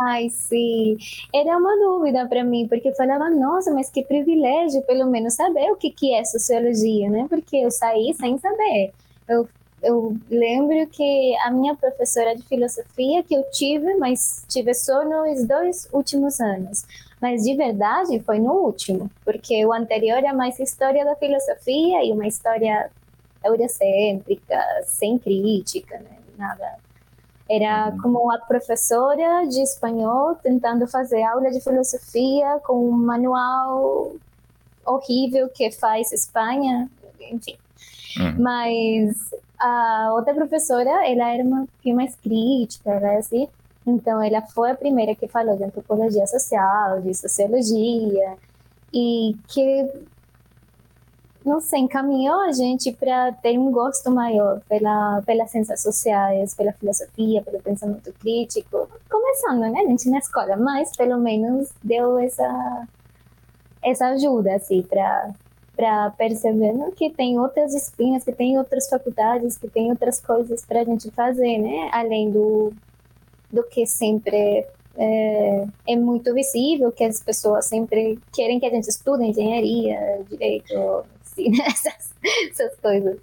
Ai, 0.00 0.28
sim. 0.30 0.96
Era 1.34 1.56
uma 1.56 1.76
dúvida 1.76 2.26
para 2.26 2.44
mim, 2.44 2.66
porque 2.68 2.88
eu 2.88 2.94
falava, 2.94 3.30
nossa, 3.30 3.72
mas 3.72 3.90
que 3.90 4.02
privilégio, 4.02 4.82
pelo 4.82 5.06
menos, 5.10 5.34
saber 5.34 5.70
o 5.70 5.76
que, 5.76 5.90
que 5.90 6.14
é 6.14 6.24
sociologia, 6.24 7.10
né? 7.10 7.26
Porque 7.28 7.56
eu 7.56 7.70
saí 7.70 8.14
sem 8.14 8.38
saber. 8.38 8.92
Eu, 9.28 9.48
eu 9.82 10.16
lembro 10.30 10.86
que 10.88 11.36
a 11.44 11.50
minha 11.50 11.74
professora 11.74 12.34
de 12.34 12.42
filosofia 12.42 13.22
que 13.22 13.34
eu 13.34 13.44
tive, 13.50 13.94
mas 13.96 14.44
tive 14.48 14.74
só 14.74 15.04
nos 15.04 15.46
dois 15.46 15.88
últimos 15.92 16.40
anos. 16.40 16.84
Mas 17.20 17.42
de 17.42 17.56
verdade 17.56 18.20
foi 18.20 18.38
no 18.38 18.52
último, 18.52 19.10
porque 19.24 19.64
o 19.64 19.72
anterior 19.72 20.22
é 20.22 20.32
mais 20.32 20.58
história 20.60 21.04
da 21.04 21.16
filosofia 21.16 22.04
e 22.04 22.12
uma 22.12 22.26
história 22.26 22.90
eurocêntrica, 23.42 24.58
sem 24.84 25.18
crítica, 25.18 25.98
né? 25.98 26.18
nada 26.36 26.83
era 27.48 27.90
uhum. 27.90 27.98
como 28.00 28.32
a 28.32 28.38
professora 28.38 29.46
de 29.46 29.60
espanhol 29.62 30.34
tentando 30.36 30.86
fazer 30.86 31.22
aula 31.22 31.50
de 31.50 31.60
filosofia 31.60 32.58
com 32.64 32.88
um 32.88 32.92
manual 32.92 34.12
horrível 34.86 35.48
que 35.48 35.70
faz 35.70 36.12
Espanha, 36.12 36.88
enfim. 37.20 37.56
Uhum. 38.18 38.36
Mas 38.42 39.34
a 39.58 40.12
outra 40.14 40.34
professora, 40.34 40.90
ela 41.08 41.32
era 41.32 41.42
uma 41.42 41.66
mais 41.86 42.14
crítica, 42.16 43.00
né, 43.00 43.16
assim. 43.16 43.48
Então, 43.86 44.22
ela 44.22 44.40
foi 44.42 44.70
a 44.70 44.74
primeira 44.74 45.14
que 45.14 45.28
falou 45.28 45.56
de 45.56 45.64
antropologia 45.64 46.26
social, 46.26 47.02
de 47.02 47.14
sociologia, 47.14 48.36
e 48.92 49.36
que 49.48 49.90
não 51.44 51.60
sei, 51.60 51.80
encaminhou 51.80 52.40
a 52.40 52.52
gente 52.52 52.90
para 52.92 53.32
ter 53.32 53.58
um 53.58 53.70
gosto 53.70 54.10
maior 54.10 54.60
pela, 54.68 55.20
pelas 55.26 55.50
ciências 55.50 55.82
sociais, 55.82 56.54
pela 56.54 56.72
filosofia, 56.72 57.42
pelo 57.42 57.60
pensamento 57.60 58.12
crítico. 58.14 58.88
Começando, 59.10 59.60
né, 59.60 59.80
a 59.80 59.88
gente 59.88 60.08
na 60.08 60.18
escola, 60.18 60.56
mas 60.56 60.96
pelo 60.96 61.18
menos 61.18 61.68
deu 61.82 62.18
essa, 62.18 62.88
essa 63.82 64.06
ajuda, 64.08 64.54
assim, 64.54 64.82
para 64.82 65.32
para 65.76 66.10
perceber 66.10 66.72
né, 66.72 66.92
que 66.94 67.10
tem 67.10 67.36
outras 67.36 67.72
disciplinas, 67.72 68.22
que 68.22 68.30
tem 68.30 68.56
outras 68.56 68.88
faculdades, 68.88 69.58
que 69.58 69.68
tem 69.68 69.90
outras 69.90 70.20
coisas 70.20 70.64
para 70.64 70.82
a 70.82 70.84
gente 70.84 71.10
fazer, 71.10 71.58
né? 71.58 71.90
Além 71.92 72.30
do, 72.30 72.72
do 73.50 73.64
que 73.64 73.84
sempre 73.84 74.64
é, 74.96 75.64
é, 75.88 75.96
muito 75.96 76.32
visível, 76.32 76.92
que 76.92 77.02
as 77.02 77.20
pessoas 77.20 77.66
sempre 77.66 78.20
querem 78.32 78.60
que 78.60 78.66
a 78.66 78.70
gente 78.70 78.88
estude 78.88 79.24
engenharia, 79.24 80.22
direito, 80.30 81.04
assim, 81.34 81.50
né? 81.50 81.64
essas, 81.66 82.14
essas 82.50 82.78
coisas. 82.80 83.18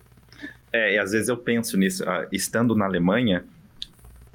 É, 0.72 0.96
e 0.96 1.00
às 1.00 1.12
vezes 1.12 1.28
eu 1.28 1.38
penso 1.38 1.78
nisso, 1.78 2.04
uh, 2.04 2.28
estando 2.32 2.76
na 2.76 2.86
Alemanha, 2.86 3.44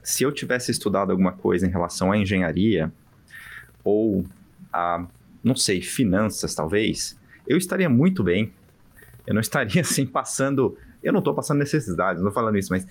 se 0.03 0.23
eu 0.23 0.33
tivesse 0.33 0.71
estudado 0.71 1.11
alguma 1.11 1.33
coisa 1.33 1.67
em 1.67 1.71
relação 1.71 2.13
à 2.13 2.17
engenharia, 2.17 2.93
ou 3.83 4.25
a, 4.73 5.07
não 5.43 5.57
sei, 5.57 5.81
finanças 5.81 6.55
talvez, 6.55 7.19
eu 7.47 7.57
estaria 7.57 7.89
muito 7.89 8.23
bem. 8.23 8.53
Eu 9.27 9.35
não 9.35 9.41
estaria 9.41 9.81
assim 9.83 10.07
passando. 10.07 10.77
Eu 11.03 11.13
não 11.13 11.21
estou 11.21 11.35
passando 11.35 11.59
necessidades, 11.59 12.21
não 12.21 12.29
estou 12.29 12.43
falando 12.43 12.59
isso, 12.59 12.73
mas 12.73 12.87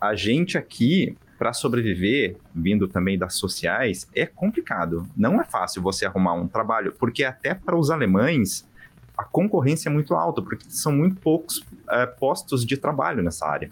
a 0.00 0.14
gente 0.14 0.58
aqui, 0.58 1.16
para 1.38 1.52
sobreviver, 1.52 2.36
vindo 2.54 2.88
também 2.88 3.18
das 3.18 3.34
sociais, 3.34 4.08
é 4.14 4.26
complicado. 4.26 5.06
Não 5.16 5.40
é 5.40 5.44
fácil 5.44 5.82
você 5.82 6.06
arrumar 6.06 6.34
um 6.34 6.48
trabalho, 6.48 6.92
porque 6.98 7.24
até 7.24 7.54
para 7.54 7.76
os 7.76 7.90
alemães 7.90 8.66
a 9.16 9.24
concorrência 9.24 9.88
é 9.88 9.92
muito 9.92 10.14
alta, 10.14 10.40
porque 10.42 10.64
são 10.68 10.92
muito 10.92 11.16
poucos 11.16 11.64
é, 11.90 12.06
postos 12.06 12.64
de 12.64 12.76
trabalho 12.76 13.22
nessa 13.22 13.46
área. 13.46 13.70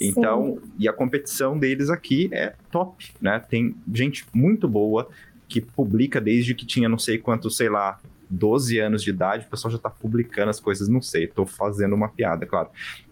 Então, 0.00 0.58
Sim. 0.60 0.72
e 0.80 0.88
a 0.88 0.92
competição 0.92 1.58
deles 1.58 1.90
aqui 1.90 2.28
é 2.32 2.54
top, 2.70 3.12
né? 3.20 3.38
Tem 3.38 3.74
gente 3.92 4.26
muito 4.32 4.68
boa 4.68 5.08
que 5.48 5.60
publica 5.60 6.20
desde 6.20 6.54
que 6.54 6.64
tinha 6.64 6.88
não 6.88 6.98
sei 6.98 7.18
quanto, 7.18 7.50
sei 7.50 7.68
lá, 7.68 7.98
12 8.30 8.78
anos 8.78 9.02
de 9.02 9.10
idade, 9.10 9.44
o 9.46 9.50
pessoal 9.50 9.70
já 9.72 9.76
está 9.76 9.90
publicando 9.90 10.50
as 10.50 10.60
coisas, 10.60 10.88
não 10.88 11.02
sei, 11.02 11.24
estou 11.24 11.44
fazendo 11.44 11.94
uma 11.94 12.08
piada, 12.08 12.46
claro. 12.46 12.68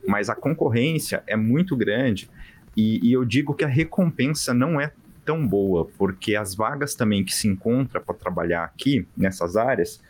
Mas 0.06 0.30
a 0.30 0.34
concorrência 0.34 1.22
é 1.26 1.36
muito 1.36 1.76
grande 1.76 2.30
e, 2.76 3.04
e 3.08 3.12
eu 3.12 3.24
digo 3.24 3.54
que 3.54 3.64
a 3.64 3.68
recompensa 3.68 4.54
não 4.54 4.80
é 4.80 4.92
tão 5.24 5.46
boa, 5.46 5.86
porque 5.98 6.36
as 6.36 6.54
vagas 6.54 6.94
também 6.94 7.24
que 7.24 7.34
se 7.34 7.48
encontra 7.48 8.00
para 8.00 8.14
trabalhar 8.14 8.64
aqui 8.64 9.06
nessas 9.16 9.56
áreas 9.56 10.00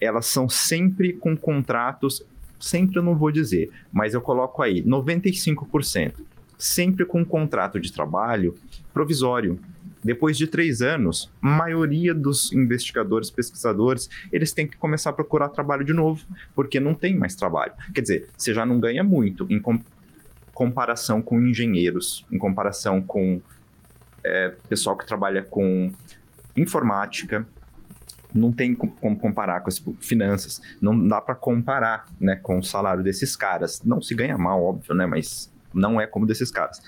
elas 0.00 0.26
são 0.26 0.48
sempre 0.48 1.12
com 1.12 1.36
contratos, 1.36 2.24
sempre 2.58 2.98
eu 2.98 3.02
não 3.02 3.16
vou 3.16 3.30
dizer, 3.30 3.70
mas 3.92 4.14
eu 4.14 4.20
coloco 4.20 4.62
aí 4.62 4.82
95%, 4.82 6.14
sempre 6.58 7.04
com 7.04 7.24
contrato 7.24 7.78
de 7.78 7.92
trabalho 7.92 8.54
provisório. 8.92 9.58
Depois 10.02 10.38
de 10.38 10.46
três 10.46 10.80
anos, 10.80 11.30
a 11.42 11.46
maioria 11.46 12.14
dos 12.14 12.52
investigadores, 12.52 13.30
pesquisadores, 13.30 14.08
eles 14.32 14.50
têm 14.50 14.66
que 14.66 14.78
começar 14.78 15.10
a 15.10 15.12
procurar 15.12 15.50
trabalho 15.50 15.84
de 15.84 15.92
novo, 15.92 16.24
porque 16.54 16.80
não 16.80 16.94
tem 16.94 17.14
mais 17.14 17.34
trabalho. 17.34 17.72
Quer 17.94 18.00
dizer, 18.00 18.28
você 18.36 18.54
já 18.54 18.64
não 18.64 18.80
ganha 18.80 19.04
muito 19.04 19.46
em 19.50 19.60
com 19.60 19.78
comparação 20.54 21.20
com 21.20 21.40
engenheiros, 21.40 22.26
em 22.30 22.38
comparação 22.38 23.02
com 23.02 23.40
é, 24.24 24.54
pessoal 24.68 24.96
que 24.96 25.06
trabalha 25.06 25.42
com 25.42 25.92
informática, 26.56 27.46
não 28.34 28.52
tem 28.52 28.74
como 28.74 29.18
comparar 29.18 29.60
com 29.60 29.68
as 29.68 29.82
finanças, 30.00 30.60
não 30.80 31.06
dá 31.06 31.20
para 31.20 31.34
comparar, 31.34 32.06
né, 32.20 32.36
com 32.36 32.58
o 32.58 32.62
salário 32.62 33.02
desses 33.02 33.36
caras. 33.36 33.82
Não 33.84 34.00
se 34.00 34.14
ganha 34.14 34.36
mal, 34.38 34.62
óbvio, 34.62 34.94
né, 34.94 35.06
mas 35.06 35.52
não 35.72 36.00
é 36.00 36.06
como 36.06 36.26
desses 36.26 36.50
caras. 36.50 36.82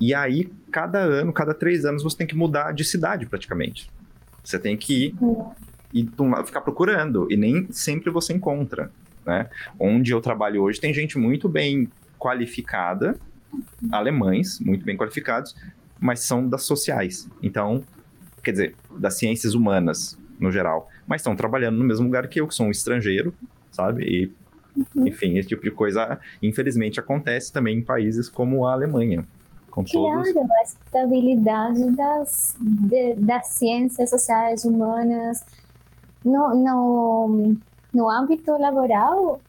E 0.00 0.14
aí, 0.14 0.50
cada 0.70 0.98
ano, 0.98 1.32
cada 1.32 1.54
três 1.54 1.84
anos, 1.84 2.02
você 2.02 2.16
tem 2.16 2.26
que 2.26 2.36
mudar 2.36 2.72
de 2.72 2.84
cidade 2.84 3.26
praticamente. 3.26 3.90
Você 4.44 4.58
tem 4.58 4.76
que 4.76 5.06
ir 5.06 5.14
e 5.92 6.08
ficar 6.44 6.60
procurando, 6.60 7.26
e 7.30 7.36
nem 7.36 7.66
sempre 7.70 8.10
você 8.10 8.34
encontra, 8.34 8.90
né? 9.24 9.48
Onde 9.78 10.12
eu 10.12 10.20
trabalho 10.20 10.62
hoje 10.62 10.80
tem 10.80 10.92
gente 10.92 11.18
muito 11.18 11.48
bem 11.48 11.88
qualificada, 12.18 13.18
alemães, 13.90 14.60
muito 14.60 14.84
bem 14.84 14.96
qualificados, 14.96 15.56
mas 15.98 16.20
são 16.20 16.46
das 16.46 16.64
sociais. 16.64 17.28
Então, 17.42 17.82
quer 18.42 18.52
dizer, 18.52 18.74
das 18.98 19.14
ciências 19.18 19.54
humanas 19.54 20.18
no 20.38 20.50
geral, 20.50 20.88
mas 21.06 21.20
estão 21.20 21.36
trabalhando 21.36 21.76
no 21.76 21.84
mesmo 21.84 22.06
lugar 22.06 22.28
que 22.28 22.40
eu, 22.40 22.48
que 22.48 22.54
sou 22.54 22.66
um 22.66 22.70
estrangeiro, 22.70 23.34
sabe? 23.70 24.04
E, 24.04 24.32
uhum. 24.94 25.06
enfim, 25.06 25.38
esse 25.38 25.48
tipo 25.48 25.62
de 25.62 25.70
coisa, 25.70 26.18
infelizmente, 26.42 27.00
acontece 27.00 27.52
também 27.52 27.78
em 27.78 27.82
países 27.82 28.28
como 28.28 28.66
a 28.66 28.72
Alemanha. 28.72 29.26
Com 29.70 29.84
todos... 29.84 30.34
a 30.34 30.62
estabilidade 30.62 31.90
das, 31.96 32.56
de, 32.60 33.14
das 33.14 33.48
ciências 33.48 34.08
sociais 34.08 34.64
humanas 34.64 35.44
no, 36.24 36.54
no, 36.54 37.56
no 37.92 38.10
âmbito 38.10 38.52
laboral 38.52 39.40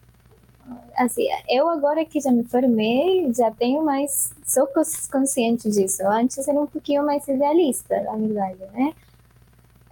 assim, 0.96 1.26
eu 1.48 1.68
agora 1.68 2.04
que 2.04 2.20
já 2.20 2.30
me 2.30 2.44
formei, 2.44 3.32
já 3.32 3.50
tenho 3.50 3.84
mais, 3.84 4.32
sou 4.44 4.68
consciente 5.10 5.70
disso. 5.70 6.02
Antes 6.06 6.46
era 6.46 6.58
um 6.58 6.66
pouquinho 6.66 7.04
mais 7.04 7.26
idealista, 7.28 8.00
na 8.02 8.16
verdade, 8.16 8.58
né? 8.72 8.92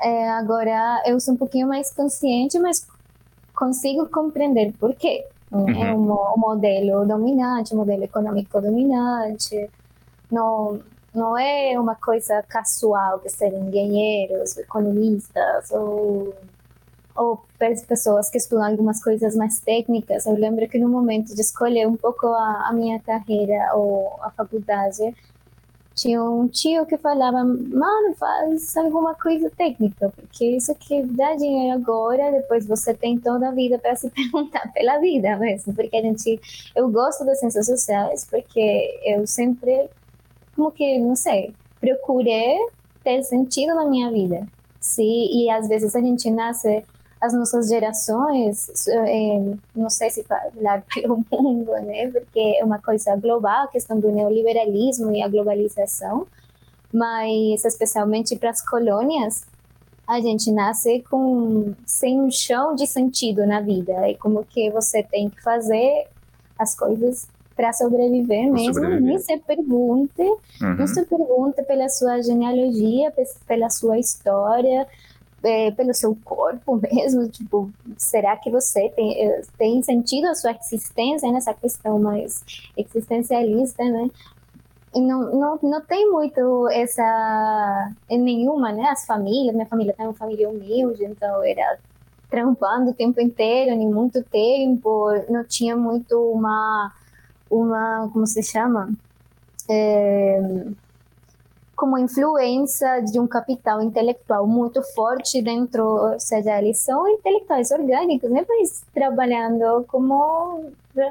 É, 0.00 0.28
agora 0.30 1.02
eu 1.06 1.18
sou 1.20 1.34
um 1.34 1.36
pouquinho 1.36 1.66
mais 1.66 1.92
consciente, 1.92 2.58
mas 2.58 2.86
consigo 3.54 4.08
compreender 4.08 4.72
por 4.78 4.94
quê. 4.94 5.26
Uhum. 5.50 5.70
É 5.70 5.94
um, 5.94 6.12
um 6.12 6.38
modelo 6.38 7.06
dominante, 7.06 7.74
um 7.74 7.78
modelo 7.78 8.04
econômico 8.04 8.60
dominante. 8.60 9.70
Não, 10.30 10.80
não 11.14 11.38
é 11.38 11.78
uma 11.78 11.94
coisa 11.94 12.42
casual 12.42 13.20
de 13.20 13.30
serem 13.30 13.68
engenheiros, 13.68 14.56
economistas 14.58 15.70
ou 15.70 16.34
ou 17.16 17.42
pessoas 17.88 18.28
que 18.28 18.36
estudam 18.36 18.66
algumas 18.66 19.02
coisas 19.02 19.34
mais 19.34 19.58
técnicas. 19.58 20.26
Eu 20.26 20.34
lembro 20.34 20.68
que 20.68 20.78
no 20.78 20.88
momento 20.88 21.34
de 21.34 21.40
escolher 21.40 21.88
um 21.88 21.96
pouco 21.96 22.26
a, 22.26 22.68
a 22.68 22.72
minha 22.74 23.00
carreira 23.00 23.74
ou 23.74 24.18
a 24.20 24.30
faculdade, 24.30 25.14
tinha 25.96 26.22
um 26.22 26.46
tio 26.46 26.84
que 26.84 26.98
falava, 26.98 27.42
mano, 27.42 28.14
faz 28.18 28.76
alguma 28.76 29.14
coisa 29.14 29.50
técnica, 29.56 30.12
porque 30.14 30.44
isso 30.56 30.74
que 30.74 31.02
dá 31.02 31.34
dinheiro 31.34 31.74
agora, 31.74 32.30
depois 32.32 32.66
você 32.66 32.92
tem 32.92 33.18
toda 33.18 33.48
a 33.48 33.52
vida 33.52 33.78
para 33.78 33.96
se 33.96 34.10
perguntar 34.12 34.70
pela 34.74 34.98
vida 34.98 35.36
mesmo, 35.38 35.74
porque 35.74 35.96
a 35.96 36.02
gente, 36.02 36.38
eu 36.76 36.90
gosto 36.90 37.24
das 37.24 37.40
ciências 37.40 37.64
sociais, 37.64 38.26
porque 38.30 39.00
eu 39.06 39.26
sempre, 39.26 39.88
como 40.54 40.70
que, 40.70 40.98
não 40.98 41.16
sei, 41.16 41.54
procurei 41.80 42.58
ter 43.02 43.22
sentido 43.22 43.74
na 43.74 43.86
minha 43.86 44.10
vida, 44.12 44.46
sim, 44.78 45.30
e 45.32 45.48
às 45.48 45.66
vezes 45.66 45.96
a 45.96 46.00
gente 46.00 46.30
nasce 46.30 46.84
as 47.20 47.32
nossas 47.32 47.68
gerações, 47.68 48.86
é, 48.88 49.54
não 49.74 49.88
sei 49.88 50.10
se 50.10 50.22
falar 50.24 50.84
pelo 50.94 51.24
mundo, 51.30 51.72
né, 51.72 52.10
porque 52.10 52.58
é 52.60 52.64
uma 52.64 52.78
coisa 52.78 53.16
global, 53.16 53.64
a 53.64 53.68
questão 53.68 53.98
do 53.98 54.12
neoliberalismo 54.12 55.14
e 55.14 55.22
a 55.22 55.28
globalização, 55.28 56.26
mas 56.92 57.64
especialmente 57.64 58.36
para 58.36 58.50
as 58.50 58.66
colônias, 58.66 59.46
a 60.06 60.20
gente 60.20 60.52
nasce 60.52 61.02
com 61.10 61.74
sem 61.84 62.20
um 62.20 62.30
chão 62.30 62.74
de 62.74 62.86
sentido 62.86 63.44
na 63.46 63.60
vida, 63.60 63.92
é 64.08 64.14
como 64.14 64.44
que 64.44 64.70
você 64.70 65.02
tem 65.02 65.28
que 65.28 65.42
fazer 65.42 66.06
as 66.58 66.76
coisas 66.76 67.28
para 67.56 67.72
sobreviver 67.72 68.52
mesmo, 68.52 68.74
sobreviver. 68.74 69.02
nem 69.02 69.18
se 69.18 69.36
pergunte, 69.38 70.22
uhum. 70.22 70.76
não 70.78 70.86
se 70.86 71.04
pergunte 71.06 71.62
pela 71.62 71.88
sua 71.88 72.20
genealogia, 72.22 73.12
pela 73.46 73.70
sua 73.70 73.98
história, 73.98 74.86
é, 75.42 75.70
pelo 75.70 75.94
seu 75.94 76.16
corpo 76.24 76.80
mesmo, 76.92 77.28
tipo, 77.28 77.70
será 77.96 78.36
que 78.36 78.50
você 78.50 78.88
tem, 78.90 79.26
é, 79.26 79.42
tem 79.58 79.82
sentido 79.82 80.26
a 80.26 80.34
sua 80.34 80.52
existência 80.52 81.30
nessa 81.30 81.54
questão 81.54 81.98
mais 81.98 82.44
existencialista, 82.76 83.84
né? 83.84 84.10
E 84.94 85.00
não, 85.00 85.34
não, 85.34 85.58
não 85.62 85.80
tem 85.82 86.10
muito 86.10 86.68
essa, 86.70 87.92
nenhuma, 88.08 88.72
né, 88.72 88.88
as 88.88 89.04
famílias, 89.04 89.54
minha 89.54 89.66
família 89.66 89.92
tem 89.92 90.06
uma 90.06 90.14
família 90.14 90.48
humilde, 90.48 91.04
então 91.04 91.44
era 91.44 91.78
trampando 92.30 92.90
o 92.90 92.94
tempo 92.94 93.20
inteiro, 93.20 93.76
nem 93.76 93.88
muito 93.88 94.22
tempo, 94.22 95.08
não 95.28 95.44
tinha 95.44 95.76
muito 95.76 96.18
uma, 96.32 96.92
uma 97.50 98.08
como 98.10 98.26
se 98.26 98.42
chama? 98.42 98.90
É, 99.68 100.40
como 101.76 101.98
influência 101.98 103.00
de 103.02 103.20
um 103.20 103.26
capital 103.26 103.82
intelectual 103.82 104.46
muito 104.46 104.82
forte 104.94 105.42
dentro, 105.42 105.84
ou 105.84 106.18
seja, 106.18 106.58
eles 106.58 106.78
são 106.78 107.06
intelectuais 107.06 107.70
orgânicos, 107.70 108.30
né? 108.30 108.44
Mas 108.48 108.82
trabalhando 108.94 109.84
como 109.86 110.64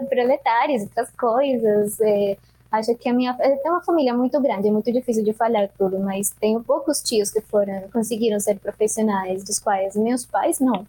proletários, 0.10 0.81
outras 0.84 1.10
coisas. 1.12 2.00
É, 2.01 2.36
acho 2.72 2.95
que 2.95 3.07
a 3.07 3.13
minha 3.13 3.34
tenho 3.36 3.75
uma 3.75 3.84
família 3.84 4.13
muito 4.13 4.41
grande, 4.41 4.67
é 4.67 4.72
muito 4.72 4.91
difícil 4.91 5.24
de 5.24 5.34
falar 5.34 5.69
tudo, 5.77 6.00
mas 6.00 6.31
tenho 6.31 6.62
poucos 6.63 7.01
tios 7.01 7.29
que 7.29 7.41
foram 7.41 7.84
conseguiram 7.93 8.39
ser 8.39 8.57
profissionais, 8.60 9.43
dos 9.43 9.60
quais 9.60 9.95
meus 9.95 10.25
pais 10.25 10.60
não. 10.60 10.86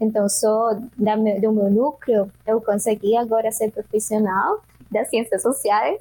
Então, 0.00 0.30
só 0.30 0.72
do 0.72 1.52
meu 1.52 1.70
núcleo, 1.70 2.32
eu 2.46 2.58
consegui 2.62 3.14
agora 3.18 3.52
ser 3.52 3.70
profissional 3.70 4.60
das 4.90 5.10
ciências 5.10 5.42
sociais 5.42 6.00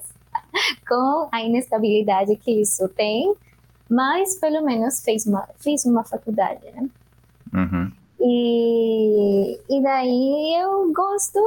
com 0.88 1.30
a 1.32 1.42
inestabilidade 1.42 2.36
que 2.36 2.62
isso 2.62 2.88
tem, 2.90 3.34
mas 3.90 4.36
pelo 4.36 4.64
menos 4.64 5.02
fez 5.02 5.26
uma, 5.26 5.48
fiz 5.58 5.86
uma 5.86 6.04
faculdade, 6.04 6.66
né? 6.74 6.90
Uhum. 7.54 7.92
E, 8.22 9.60
e 9.70 9.82
daí 9.82 10.56
eu 10.62 10.92
gosto, 10.94 11.40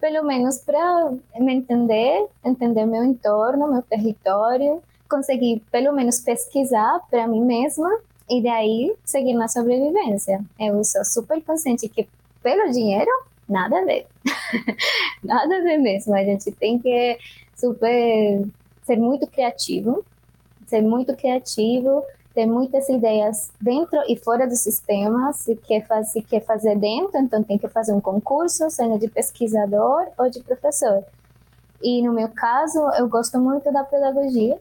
pelo 0.00 0.24
menos 0.24 0.58
para 0.58 1.12
me 1.38 1.54
entender, 1.54 2.26
entender 2.44 2.86
meu 2.86 3.04
entorno, 3.04 3.70
meu 3.70 3.82
território, 3.82 4.82
conseguir 5.08 5.62
pelo 5.70 5.92
menos 5.94 6.20
pesquisar 6.20 7.00
para 7.10 7.28
mim 7.28 7.44
mesma 7.44 7.88
e 8.28 8.42
daí 8.42 8.94
seguir 9.04 9.34
na 9.34 9.46
sobrevivência. 9.46 10.42
Eu 10.58 10.82
sou 10.84 11.04
super 11.04 11.42
consciente 11.42 11.88
que 11.88 12.08
pelo 12.42 12.70
dinheiro, 12.70 13.10
nada 13.48 13.78
a 13.78 13.84
ver. 13.84 14.06
nada 15.22 15.56
a 15.56 15.60
ver 15.60 15.78
mesmo. 15.78 16.14
A 16.14 16.24
gente 16.24 16.50
tem 16.52 16.78
que 16.78 17.18
super 17.56 18.46
ser 18.84 18.96
muito 18.96 19.26
criativo, 19.26 20.04
ser 20.66 20.82
muito 20.82 21.16
criativo, 21.16 22.04
ter 22.34 22.46
muitas 22.46 22.88
ideias 22.88 23.50
dentro 23.60 23.98
e 24.08 24.16
fora 24.16 24.46
do 24.46 24.56
sistema. 24.56 25.32
Se 25.32 25.54
quer, 25.56 25.86
se 26.04 26.20
quer 26.22 26.44
fazer 26.44 26.76
dentro, 26.76 27.18
então 27.18 27.42
tem 27.42 27.56
que 27.56 27.68
fazer 27.68 27.92
um 27.92 28.00
concurso, 28.00 28.68
seja 28.70 28.98
de 28.98 29.08
pesquisador 29.08 30.08
ou 30.18 30.28
de 30.28 30.40
professor. 30.40 31.04
E 31.82 32.02
no 32.02 32.12
meu 32.12 32.28
caso, 32.28 32.78
eu 32.98 33.08
gosto 33.08 33.38
muito 33.38 33.72
da 33.72 33.84
pedagogia. 33.84 34.58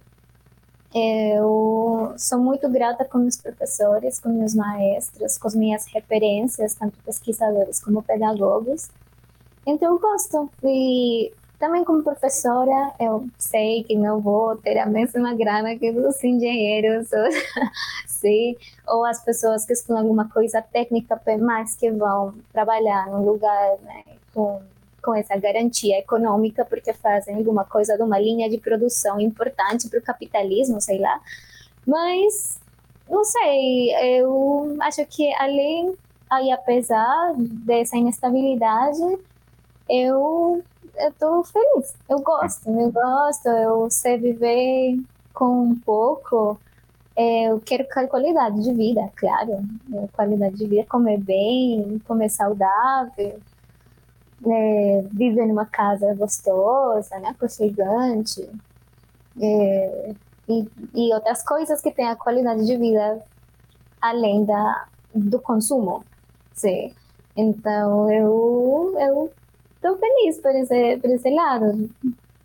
Eu 0.94 2.14
sou 2.18 2.38
muito 2.38 2.70
grata 2.70 3.04
com 3.04 3.18
meus 3.18 3.38
professores, 3.38 4.20
com 4.20 4.30
meus 4.30 4.54
maestros, 4.54 5.40
com 5.40 5.48
as 5.48 5.56
minhas 5.56 5.86
referências, 5.88 6.76
tanto 6.76 7.00
pesquisadores 7.04 7.80
como 7.80 8.04
pedagogos. 8.04 8.90
Então, 9.66 9.94
eu 9.94 10.00
gosto. 10.00 10.52
E 10.64 11.32
também 11.64 11.86
como 11.86 12.04
professora, 12.04 12.92
eu 13.00 13.26
sei 13.38 13.86
que 13.86 13.96
não 13.96 14.20
vou 14.20 14.58
ter 14.58 14.78
a 14.80 14.86
mesma 14.86 15.34
grana 15.34 15.78
que 15.78 15.92
os 15.92 16.22
engenheiros, 16.22 17.08
ou, 17.14 17.32
sim, 18.06 18.58
ou 18.86 19.06
as 19.06 19.24
pessoas 19.24 19.66
que 19.66 19.72
estudam 19.72 20.02
alguma 20.02 20.28
coisa 20.30 20.62
técnica, 20.62 21.22
mas 21.40 21.74
que 21.74 21.90
vão 21.90 22.34
trabalhar 22.52 23.08
num 23.08 23.24
lugar 23.24 23.78
né, 23.82 24.04
com, 24.34 24.62
com 25.02 25.16
essa 25.16 25.38
garantia 25.38 26.00
econômica, 26.00 26.66
porque 26.66 26.92
fazem 26.92 27.38
alguma 27.38 27.64
coisa 27.64 27.96
de 27.96 28.04
uma 28.04 28.20
linha 28.20 28.50
de 28.50 28.58
produção 28.58 29.18
importante 29.22 29.88
para 29.88 30.00
o 30.00 30.04
capitalismo, 30.04 30.82
sei 30.82 31.00
lá. 31.00 31.22
Mas, 31.88 32.60
não 33.10 33.24
sei, 33.24 34.18
eu 34.18 34.76
acho 34.82 35.06
que 35.06 35.34
além 35.36 35.98
aí 36.30 36.52
apesar 36.52 37.34
dessa 37.38 37.96
inestabilidade, 37.96 39.00
eu 39.88 40.62
eu 40.96 41.12
tô 41.14 41.44
feliz. 41.44 41.94
Eu 42.08 42.20
gosto, 42.20 42.70
eu 42.70 42.92
gosto, 42.92 43.48
eu 43.48 43.90
sei 43.90 44.18
viver 44.18 45.00
com 45.34 45.64
um 45.64 45.76
pouco. 45.76 46.60
É, 47.16 47.46
eu 47.46 47.60
quero 47.60 47.88
qualidade 48.10 48.64
de 48.64 48.74
vida, 48.74 49.12
claro. 49.16 49.64
É, 49.94 50.08
qualidade 50.14 50.56
de 50.56 50.68
vida, 50.68 50.86
comer 50.88 51.20
bem, 51.20 52.02
comer 52.08 52.30
saudável, 52.30 53.40
é, 54.46 55.04
viver 55.12 55.46
numa 55.46 55.66
casa 55.66 56.14
gostosa, 56.16 57.20
né, 57.20 57.30
aconchegante. 57.30 58.50
É, 59.42 60.14
e, 60.48 60.68
e 60.94 61.14
outras 61.14 61.44
coisas 61.44 61.82
que 61.82 61.92
têm 61.92 62.08
a 62.08 62.16
qualidade 62.16 62.66
de 62.66 62.78
vida 62.78 63.22
além 64.02 64.44
da, 64.46 64.86
do 65.14 65.40
consumo. 65.40 66.04
Sim. 66.54 66.94
Então, 67.36 68.12
eu, 68.12 68.96
eu 69.00 69.32
tô 69.84 69.98
feliz 69.98 70.40
por 70.40 70.56
esse, 70.56 70.98
por 70.98 71.10
esse 71.12 71.30
lado. 71.30 71.90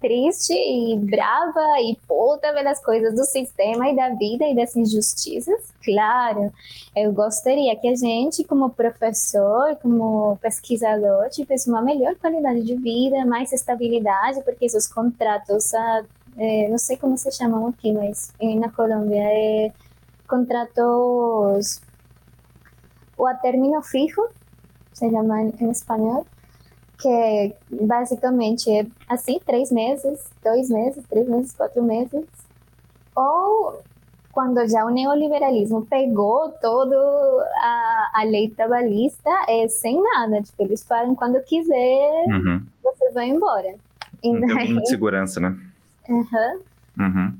Triste 0.00 0.52
e 0.52 0.96
brava 0.96 1.80
e 1.80 1.96
puta 2.06 2.52
pelas 2.52 2.84
coisas 2.84 3.14
do 3.14 3.24
sistema 3.24 3.88
e 3.88 3.96
da 3.96 4.10
vida 4.10 4.44
e 4.44 4.54
das 4.54 4.76
injustiças. 4.76 5.72
Claro, 5.82 6.52
eu 6.94 7.12
gostaria 7.12 7.74
que 7.76 7.88
a 7.88 7.96
gente, 7.96 8.44
como 8.44 8.70
professor, 8.70 9.76
como 9.82 10.36
pesquisador, 10.36 11.28
tivesse 11.30 11.68
uma 11.68 11.82
melhor 11.82 12.14
qualidade 12.16 12.62
de 12.62 12.76
vida, 12.76 13.24
mais 13.24 13.52
estabilidade, 13.52 14.42
porque 14.44 14.66
esses 14.66 14.86
contratos, 14.86 15.74
ah, 15.74 16.04
é, 16.36 16.68
não 16.68 16.78
sei 16.78 16.96
como 16.96 17.18
se 17.18 17.32
chamam 17.32 17.66
aqui, 17.66 17.90
mas 17.92 18.32
na 18.40 18.70
Colômbia, 18.70 19.22
é 19.24 19.72
contratos 20.28 21.80
o 23.16 23.26
a 23.26 23.34
término 23.34 23.82
fijo, 23.82 24.22
se 24.92 25.10
llama 25.10 25.42
en, 25.42 25.54
en 25.58 25.70
que 26.98 27.54
basicamente 27.86 28.70
é 28.70 28.86
assim, 29.08 29.38
três 29.46 29.70
meses, 29.70 30.30
dois 30.44 30.68
meses, 30.68 31.04
três 31.08 31.28
meses, 31.28 31.52
quatro 31.52 31.82
meses. 31.82 32.24
Ou 33.14 33.80
quando 34.32 34.66
já 34.68 34.84
o 34.84 34.90
neoliberalismo 34.90 35.86
pegou 35.86 36.50
toda 36.60 36.96
a, 36.96 38.10
a 38.14 38.24
lei 38.24 38.48
trabalhista, 38.50 39.30
é 39.48 39.68
sem 39.68 40.02
nada. 40.02 40.42
Tipo, 40.42 40.62
eles 40.64 40.84
falam 40.84 41.14
quando 41.14 41.42
quiser, 41.44 42.24
uhum. 42.28 42.62
você 42.82 43.10
vai 43.12 43.28
embora. 43.28 43.74
Não 44.22 44.40
daí... 44.40 44.56
tem 44.56 44.72
muita 44.72 44.86
segurança, 44.90 45.40
né? 45.40 45.56
Uhum. 46.08 46.60
Uhum. 46.98 47.38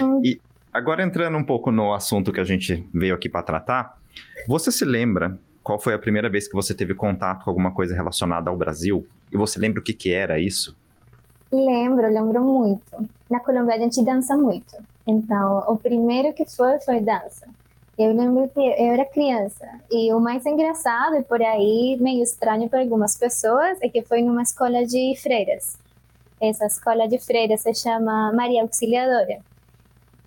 Hum. 0.00 0.22
E 0.24 0.40
agora 0.72 1.02
entrando 1.02 1.36
um 1.38 1.44
pouco 1.44 1.70
no 1.70 1.94
assunto 1.94 2.32
que 2.32 2.40
a 2.40 2.44
gente 2.44 2.86
veio 2.92 3.14
aqui 3.14 3.28
para 3.28 3.42
tratar, 3.42 3.98
você 4.46 4.70
se 4.70 4.84
lembra 4.84 5.38
qual 5.68 5.78
foi 5.78 5.92
a 5.92 5.98
primeira 5.98 6.30
vez 6.30 6.48
que 6.48 6.54
você 6.54 6.74
teve 6.74 6.94
contato 6.94 7.44
com 7.44 7.50
alguma 7.50 7.70
coisa 7.70 7.94
relacionada 7.94 8.48
ao 8.48 8.56
Brasil? 8.56 9.06
E 9.30 9.36
você 9.36 9.60
lembra 9.60 9.80
o 9.80 9.84
que, 9.84 9.92
que 9.92 10.10
era 10.10 10.40
isso? 10.40 10.74
Lembro, 11.52 12.08
lembro 12.08 12.42
muito. 12.42 13.06
Na 13.30 13.38
Colômbia 13.38 13.74
a 13.74 13.78
gente 13.78 14.02
dança 14.02 14.34
muito. 14.34 14.74
Então, 15.06 15.62
o 15.68 15.76
primeiro 15.76 16.32
que 16.32 16.46
foi 16.46 16.80
foi 16.80 17.02
dança. 17.02 17.46
Eu 17.98 18.14
lembro 18.14 18.48
que 18.48 18.58
eu 18.58 18.94
era 18.94 19.04
criança. 19.04 19.68
E 19.90 20.10
o 20.14 20.18
mais 20.18 20.46
engraçado, 20.46 21.16
e 21.16 21.22
por 21.22 21.42
aí 21.42 21.98
meio 22.00 22.22
estranho 22.22 22.66
para 22.70 22.80
algumas 22.80 23.18
pessoas, 23.18 23.76
é 23.82 23.90
que 23.90 24.00
foi 24.00 24.22
numa 24.22 24.40
escola 24.40 24.86
de 24.86 25.20
freiras. 25.22 25.76
Essa 26.40 26.64
escola 26.64 27.06
de 27.06 27.18
freiras 27.18 27.60
se 27.60 27.74
chama 27.74 28.32
Maria 28.32 28.62
Auxiliadora. 28.62 29.40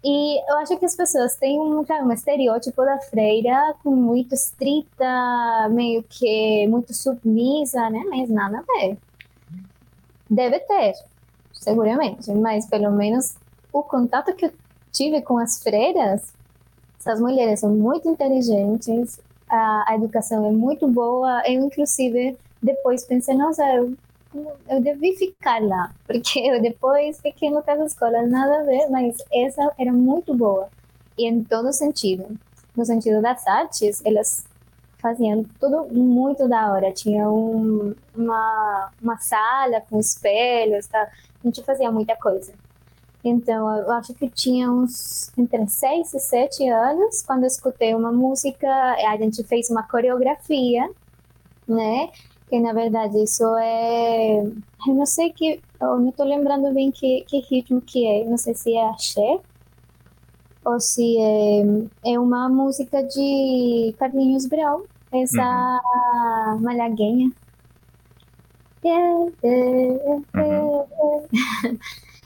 E 0.03 0.51
eu 0.51 0.57
acho 0.57 0.77
que 0.77 0.85
as 0.85 0.95
pessoas 0.95 1.35
têm 1.35 1.59
um, 1.59 1.85
um 1.85 2.11
estereótipo 2.11 2.83
da 2.83 2.97
freira 2.99 3.75
muito 3.85 4.33
estrita, 4.33 5.69
meio 5.69 6.03
que 6.03 6.67
muito 6.67 6.93
submissa, 6.93 7.89
né? 7.89 8.03
Mas 8.09 8.29
nada 8.29 8.59
a 8.59 8.79
ver. 8.79 8.97
Deve 10.29 10.59
ter, 10.61 10.93
seguramente, 11.53 12.31
mas 12.33 12.65
pelo 12.65 12.91
menos 12.91 13.35
o 13.71 13.83
contato 13.83 14.33
que 14.33 14.45
eu 14.45 14.53
tive 14.91 15.21
com 15.21 15.37
as 15.37 15.61
freiras, 15.61 16.33
essas 16.99 17.19
mulheres 17.19 17.59
são 17.59 17.69
muito 17.69 18.09
inteligentes, 18.09 19.19
a, 19.49 19.91
a 19.91 19.95
educação 19.95 20.45
é 20.47 20.51
muito 20.51 20.87
boa, 20.87 21.43
eu 21.45 21.65
inclusive 21.65 22.37
depois 22.61 23.03
pensei, 23.03 23.35
nossa, 23.35 23.63
eu 23.75 23.93
eu 24.69 24.81
devia 24.81 25.15
ficar 25.17 25.61
lá, 25.61 25.93
porque 26.05 26.39
eu 26.49 26.61
depois 26.61 27.19
fiquei 27.19 27.49
no 27.49 27.61
caso 27.61 27.83
escola, 27.83 28.25
nada 28.25 28.61
a 28.61 28.63
ver, 28.63 28.89
mas 28.89 29.17
essa 29.33 29.71
era 29.77 29.91
muito 29.91 30.33
boa. 30.33 30.69
E 31.17 31.27
em 31.27 31.43
todo 31.43 31.73
sentido. 31.73 32.25
No 32.75 32.85
sentido 32.85 33.21
das 33.21 33.45
artes, 33.45 34.01
elas 34.05 34.45
faziam 34.97 35.43
tudo 35.59 35.85
muito 35.93 36.47
da 36.47 36.71
hora. 36.71 36.93
Tinha 36.93 37.29
um, 37.29 37.93
uma, 38.15 38.91
uma 39.01 39.17
sala 39.17 39.81
com 39.89 39.99
espelhos, 39.99 40.87
tá? 40.87 41.09
a 41.43 41.47
gente 41.47 41.63
fazia 41.63 41.91
muita 41.91 42.15
coisa. 42.15 42.53
Então, 43.23 43.69
eu 43.77 43.91
acho 43.91 44.13
que 44.13 44.29
tinha 44.29 44.71
uns 44.71 45.31
entre 45.37 45.67
6 45.67 46.13
e 46.13 46.19
7 46.19 46.69
anos, 46.69 47.21
quando 47.21 47.43
eu 47.43 47.47
escutei 47.47 47.93
uma 47.93 48.11
música, 48.11 48.67
a 48.67 49.17
gente 49.17 49.43
fez 49.43 49.69
uma 49.69 49.83
coreografia, 49.83 50.89
né? 51.67 52.09
Que 52.51 52.59
na 52.59 52.73
verdade 52.73 53.23
isso 53.23 53.45
é. 53.57 54.41
Eu 54.85 54.93
não 54.93 55.05
sei 55.05 55.31
que. 55.31 55.61
Eu 55.79 55.97
não 55.99 56.09
estou 56.09 56.25
lembrando 56.25 56.73
bem 56.73 56.91
que, 56.91 57.21
que 57.21 57.39
ritmo 57.39 57.81
que 57.81 58.05
é. 58.05 58.25
Não 58.25 58.37
sei 58.37 58.53
se 58.53 58.75
é 58.75 58.89
axé 58.89 59.39
ou 60.65 60.79
se 60.79 61.17
é, 61.17 62.11
é 62.13 62.19
uma 62.19 62.49
música 62.49 63.01
de 63.03 63.95
Carlinhos 63.97 64.45
Brau, 64.45 64.85
essa 65.11 65.81
uhum. 66.53 66.59
malaguenha. 66.59 67.31
Yeah, 68.83 69.31
yeah, 69.43 70.21
yeah, 70.35 70.71
uhum. 70.73 71.77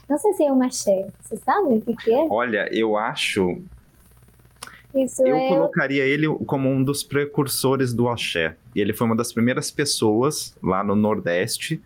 Não 0.08 0.18
sei 0.18 0.32
se 0.34 0.44
é 0.44 0.52
uma 0.52 0.66
axé. 0.66 1.06
Você 1.22 1.36
sabe 1.36 1.74
o 1.76 1.80
que, 1.80 1.94
que 1.96 2.12
é? 2.12 2.26
Olha, 2.28 2.68
eu 2.72 2.96
acho 2.96 3.58
isso 5.04 5.22
eu 5.26 5.36
é... 5.36 5.48
colocaria 5.48 6.04
ele 6.04 6.28
como 6.46 6.68
um 6.68 6.82
dos 6.82 7.02
precursores 7.02 7.92
do 7.92 8.08
axé. 8.08 8.56
E 8.74 8.80
ele 8.80 8.92
foi 8.92 9.06
uma 9.06 9.16
das 9.16 9.32
primeiras 9.32 9.70
pessoas 9.70 10.56
lá 10.62 10.82
no 10.82 10.94
Nordeste 10.94 11.80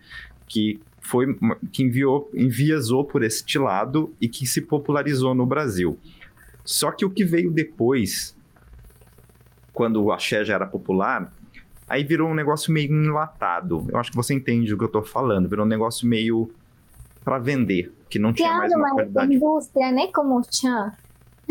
que 0.47 0.79
foi 0.99 1.35
que 1.71 1.83
enviou, 1.83 2.29
enviesou 2.33 3.03
por 3.03 3.23
este 3.23 3.57
lado 3.57 4.13
e 4.21 4.27
que 4.27 4.45
se 4.45 4.61
popularizou 4.61 5.33
no 5.33 5.45
Brasil. 5.45 5.97
Só 6.63 6.91
que 6.91 7.03
o 7.03 7.09
que 7.09 7.23
veio 7.23 7.49
depois, 7.51 8.37
quando 9.73 10.03
o 10.03 10.11
axé 10.11 10.45
já 10.45 10.55
era 10.55 10.67
popular, 10.67 11.33
aí 11.87 12.03
virou 12.03 12.29
um 12.29 12.35
negócio 12.35 12.71
meio 12.71 12.91
enlatado. 12.91 13.85
Eu 13.89 13.97
acho 13.97 14.11
que 14.11 14.15
você 14.15 14.33
entende 14.33 14.73
o 14.73 14.77
que 14.77 14.83
eu 14.83 14.89
tô 14.89 15.01
falando. 15.01 15.49
Virou 15.49 15.65
um 15.65 15.69
negócio 15.69 16.07
meio 16.07 16.51
para 17.23 17.39
vender, 17.39 17.91
que 18.09 18.19
não 18.19 18.31
tinha 18.31 18.53
mais 18.57 18.71
uma 18.73 18.91
qualidade. 18.91 19.33
indústria, 19.33 19.91
né? 19.91 20.07
Como 20.13 20.39
o 20.39 20.43
Chan. 20.43 20.93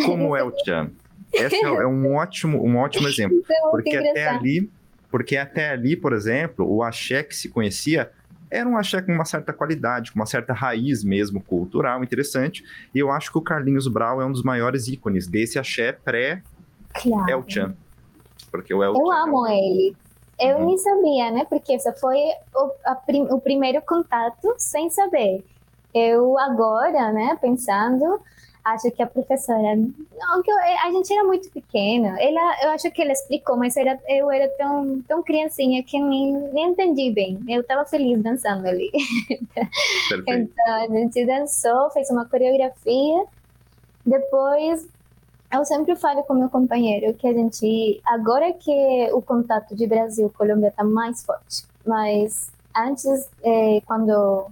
Como 0.05 0.37
é 0.37 0.43
o 0.43 0.53
Chan. 0.65 0.91
Esse 1.33 1.57
é, 1.57 1.69
é 1.69 1.87
um 1.87 2.15
ótimo, 2.15 2.65
um 2.65 2.77
ótimo 2.77 3.09
exemplo. 3.09 3.41
Então, 3.45 3.71
porque 3.71 3.97
até 3.97 4.29
ali, 4.29 4.71
porque 5.11 5.37
até 5.37 5.71
ali, 5.71 5.97
por 5.97 6.13
exemplo, 6.13 6.67
o 6.69 6.83
axé 6.83 7.23
que 7.23 7.35
se 7.35 7.49
conhecia 7.49 8.11
era 8.51 8.69
um 8.69 8.77
axé 8.77 9.01
com 9.01 9.13
uma 9.13 9.25
certa 9.25 9.53
qualidade, 9.53 10.11
com 10.11 10.19
uma 10.19 10.27
certa 10.27 10.53
raiz 10.53 11.05
mesmo 11.05 11.41
cultural, 11.41 12.03
interessante. 12.03 12.65
E 12.95 12.99
eu 12.99 13.11
acho 13.11 13.31
que 13.31 13.39
o 13.39 13.41
Carlinhos 13.41 13.87
Brau 13.87 14.21
é 14.21 14.27
um 14.27 14.33
dos 14.33 14.43
maiores 14.43 14.89
ícones 14.89 15.29
desse 15.29 15.59
axé 15.59 15.93
pré 15.93 16.43
claro. 16.93 17.31
El 17.31 17.45
Chan. 17.47 17.75
Porque 18.51 18.75
o 18.75 18.83
El 18.83 18.95
Eu 18.95 19.13
é 19.13 19.23
amo 19.23 19.47
ele. 19.47 19.97
Eu 20.41 20.57
uhum. 20.57 20.67
nem 20.67 20.79
sabia, 20.79 21.31
né? 21.31 21.47
Porque 21.49 21.75
esse 21.75 21.93
foi 22.01 22.19
o, 22.55 22.95
prim, 23.07 23.23
o 23.31 23.41
primeiro 23.41 23.81
contato 23.83 24.55
sem 24.59 24.91
saber. 24.91 25.45
Eu 25.95 26.39
agora, 26.39 27.13
né, 27.13 27.37
pensando, 27.41 28.21
acho 28.65 28.91
que 28.91 29.03
a 29.03 29.07
professora. 29.07 29.77
Não, 29.77 30.43
que 30.43 30.51
eu, 30.51 30.57
a 30.57 30.91
gente 30.93 31.13
era 31.13 31.25
muito 31.25 31.51
pequena. 31.51 32.21
Ela, 32.21 32.65
eu 32.65 32.71
acho 32.71 32.91
que 32.91 33.03
ela 33.03 33.13
explicou, 33.13 33.57
mas 33.57 33.77
era, 33.77 33.99
eu 34.09 34.31
era 34.31 34.49
tão, 34.57 35.03
tão 35.03 35.23
criancinha 35.23 35.83
que 35.83 35.99
nem, 35.99 36.33
nem 36.53 36.71
entendi 36.71 37.11
bem. 37.11 37.41
Eu 37.49 37.63
estava 37.63 37.85
feliz 37.85 38.23
dançando 38.23 38.67
ali. 38.67 38.91
então 40.27 40.75
a 40.75 40.87
gente 40.89 41.25
dançou, 41.25 41.91
fez 41.91 42.11
uma 42.11 42.27
coreografia. 42.27 43.25
Depois, 44.05 44.89
eu 45.53 45.65
sempre 45.65 45.97
falo 45.97 46.23
com 46.25 46.35
meu 46.35 46.49
companheiro 46.49 47.15
que 47.15 47.27
a 47.27 47.33
gente. 47.33 48.01
Agora 48.07 48.53
que 48.53 49.09
o 49.13 49.23
contato 49.23 49.75
de 49.75 49.87
Brasil-Colômbia 49.87 50.69
está 50.69 50.85
mais 50.85 51.25
forte, 51.25 51.65
mas 51.87 52.51
antes, 52.77 53.29
eh, 53.43 53.83
quando 53.87 54.47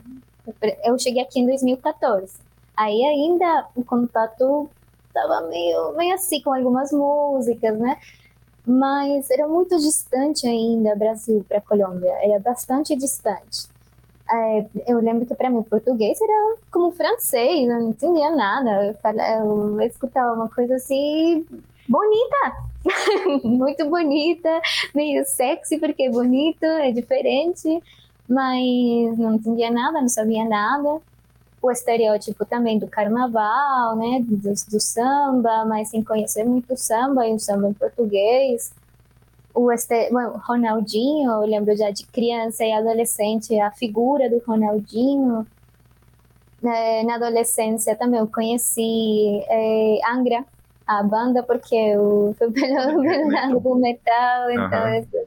eu 0.84 0.98
cheguei 0.98 1.22
aqui 1.22 1.40
em 1.40 1.46
2014. 1.46 2.47
Aí 2.78 3.04
ainda 3.04 3.66
o 3.74 3.84
contato 3.84 4.70
estava 5.08 5.40
meio, 5.48 5.96
meio 5.96 6.14
assim 6.14 6.40
com 6.40 6.54
algumas 6.54 6.92
músicas, 6.92 7.76
né? 7.76 7.98
Mas 8.64 9.28
era 9.30 9.48
muito 9.48 9.76
distante 9.78 10.46
ainda 10.46 10.94
Brasil 10.94 11.44
para 11.48 11.60
Colômbia, 11.60 12.12
era 12.22 12.38
bastante 12.38 12.94
distante. 12.94 13.66
É, 14.30 14.66
eu 14.86 15.00
lembro 15.00 15.26
que 15.26 15.34
para 15.34 15.50
mim 15.50 15.62
português 15.64 16.20
era 16.20 16.56
como 16.70 16.92
francês, 16.92 17.68
eu 17.68 17.80
não 17.80 17.88
entendia 17.88 18.30
nada. 18.30 18.86
Eu, 18.86 18.94
falava, 18.94 19.44
eu 19.44 19.80
escutava 19.80 20.34
uma 20.34 20.48
coisa 20.48 20.76
assim 20.76 21.44
bonita, 21.88 23.42
muito 23.42 23.90
bonita, 23.90 24.60
meio 24.94 25.24
sexy 25.24 25.78
porque 25.80 26.04
é 26.04 26.10
bonito, 26.10 26.64
é 26.64 26.92
diferente, 26.92 27.82
mas 28.28 29.18
não 29.18 29.34
entendia 29.34 29.70
nada, 29.70 30.00
não 30.00 30.08
sabia 30.08 30.44
nada. 30.44 31.00
O 31.60 31.70
estereótipo 31.70 32.44
também 32.44 32.78
do 32.78 32.86
carnaval, 32.86 33.96
né, 33.96 34.20
do, 34.22 34.52
do 34.52 34.80
samba, 34.80 35.64
mas 35.64 35.88
sem 35.88 36.02
conhecer 36.02 36.44
muito 36.44 36.76
samba 36.76 37.26
e 37.26 37.34
o 37.34 37.38
samba 37.38 37.68
em 37.68 37.72
português. 37.72 38.72
O 39.54 39.72
este, 39.72 40.10
bueno, 40.10 40.40
Ronaldinho, 40.46 41.30
eu 41.30 41.40
lembro 41.40 41.76
já 41.76 41.90
de 41.90 42.06
criança 42.06 42.64
e 42.64 42.72
adolescente, 42.72 43.58
a 43.58 43.70
figura 43.72 44.30
do 44.30 44.38
Ronaldinho. 44.46 45.46
É, 46.62 47.02
na 47.04 47.16
adolescência 47.16 47.96
também 47.96 48.20
eu 48.20 48.26
conheci 48.26 49.44
é, 49.48 49.98
Angra, 50.12 50.44
a 50.86 51.02
banda 51.02 51.42
porque 51.42 51.74
eu 51.74 52.34
fui 52.38 52.50
pelo, 52.52 53.02
pelo 53.02 53.30
lado 53.30 53.60
do 53.60 53.74
metal, 53.74 54.50
então 54.50 54.84
uhum. 54.84 55.26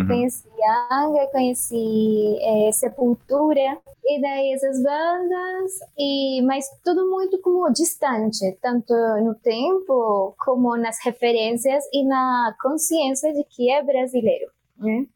Eu 0.00 0.06
conheci 0.06 0.48
Angra, 0.90 1.26
conheci 1.28 2.38
é, 2.40 2.72
Sepultura, 2.72 3.78
e 4.04 4.20
daí 4.20 4.52
essas 4.52 4.82
bandas, 4.82 5.72
e, 5.98 6.42
mas 6.42 6.66
tudo 6.84 7.08
muito 7.10 7.40
como 7.40 7.70
distante, 7.72 8.56
tanto 8.60 8.92
no 9.22 9.34
tempo 9.34 10.34
como 10.38 10.76
nas 10.76 10.98
referências 11.04 11.84
e 11.92 12.04
na 12.04 12.54
consciência 12.60 13.32
de 13.32 13.44
que 13.44 13.70
é 13.70 13.82
brasileiro, 13.82 14.50
né? 14.78 15.06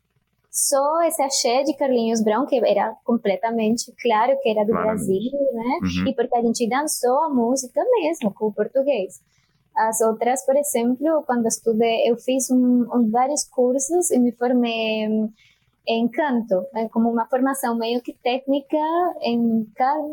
Só 0.51 1.03
esse 1.03 1.21
axé 1.21 1.65
de 1.65 1.77
Carlinhos 1.77 2.23
Brown, 2.23 2.47
que 2.47 2.57
era 2.57 2.95
completamente 3.05 3.93
claro 4.01 4.39
que 4.41 4.49
era 4.49 4.65
do 4.65 4.73
Brasil, 4.73 5.33
né? 5.53 5.79
Uhum. 5.83 6.09
E 6.09 6.15
porque 6.15 6.35
a 6.35 6.41
gente 6.41 6.67
dançou 6.67 7.19
a 7.25 7.29
música 7.29 7.85
mesmo 8.01 8.33
com 8.33 8.47
o 8.47 8.53
português. 8.53 9.21
As 9.77 10.01
outras, 10.01 10.45
por 10.47 10.57
exemplo, 10.57 11.23
quando 11.27 11.47
estudei, 11.47 12.11
eu 12.11 12.17
fiz 12.17 12.51
um, 12.51 12.87
um, 12.93 13.11
vários 13.11 13.45
cursos 13.45 14.11
e 14.11 14.19
me 14.19 14.33
formei 14.33 15.07
em 15.89 16.09
canto, 16.09 16.67
é 16.75 16.89
como 16.89 17.11
uma 17.11 17.27
formação 17.27 17.77
meio 17.77 18.01
que 18.01 18.13
técnica 18.15 18.77
em, 19.21 19.67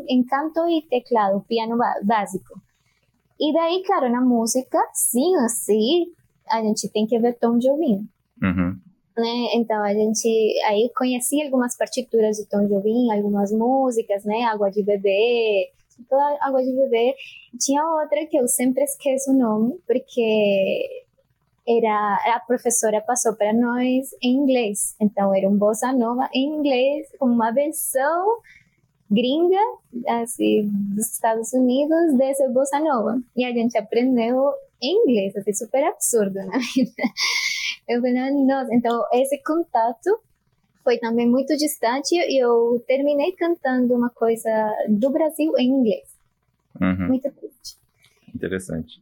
em 0.07 0.23
canto 0.23 0.67
e 0.69 0.81
teclado, 0.87 1.43
piano 1.47 1.77
básico. 2.03 2.61
E 3.39 3.53
daí, 3.53 3.81
claro, 3.83 4.11
na 4.11 4.21
música, 4.21 4.77
sim 4.93 5.35
ou 5.35 5.49
sim, 5.49 6.05
a 6.49 6.61
gente 6.61 6.87
tem 6.89 7.07
que 7.07 7.17
ver 7.17 7.33
Tom 7.39 7.57
Jobim. 7.57 8.07
Uhum. 8.41 8.79
Né? 9.17 9.55
Então 9.55 9.83
a 9.83 9.93
gente 9.93 10.27
aí 10.65 10.91
conheci 10.95 11.41
algumas 11.41 11.77
partituras 11.77 12.37
de 12.37 12.45
Tom 12.47 12.67
Jobim, 12.67 13.11
algumas 13.11 13.51
músicas, 13.51 14.25
né? 14.25 14.43
Água 14.43 14.71
de 14.71 14.83
Bebê, 14.83 15.69
toda 16.09 16.37
água 16.41 16.63
de 16.63 16.71
bebê. 16.71 17.15
Tinha 17.59 17.83
outra 17.83 18.25
que 18.25 18.37
eu 18.37 18.47
sempre 18.47 18.83
esqueço 18.83 19.31
o 19.31 19.37
nome, 19.37 19.79
porque 19.85 21.03
era 21.67 22.35
a 22.35 22.39
professora 22.45 23.01
passou 23.01 23.35
para 23.35 23.53
nós 23.53 24.09
em 24.21 24.35
inglês. 24.35 24.95
Então 24.99 25.33
era 25.33 25.47
um 25.47 25.57
bossa 25.57 25.93
nova 25.93 26.29
em 26.33 26.57
inglês, 26.57 27.07
como 27.17 27.33
uma 27.33 27.51
versão 27.51 28.39
gringa, 29.09 29.61
assim, 30.21 30.69
dos 30.95 31.11
Estados 31.13 31.53
Unidos, 31.53 32.17
dessa 32.17 32.47
bossa 32.49 32.79
nova. 32.79 33.21
E 33.35 33.45
a 33.45 33.51
gente 33.51 33.77
aprendeu 33.77 34.51
em 34.81 35.03
inglês, 35.03 35.35
assim, 35.35 35.53
super 35.53 35.83
absurdo 35.83 36.35
na 36.45 36.57
vida. 36.75 37.03
Eu 37.87 38.01
falei, 38.01 38.31
nossa, 38.45 38.73
então 38.73 39.03
esse 39.13 39.41
contato 39.43 40.19
foi 40.83 40.97
também 40.97 41.27
muito 41.27 41.55
distante 41.55 42.15
e 42.15 42.43
eu 42.43 42.83
terminei 42.87 43.31
cantando 43.33 43.93
uma 43.93 44.09
coisa 44.09 44.49
do 44.89 45.09
Brasil 45.09 45.53
em 45.57 45.69
inglês. 45.69 46.07
Uhum. 46.79 47.07
Muito 47.07 47.31
triste. 47.31 47.77
Interessante. 48.33 49.01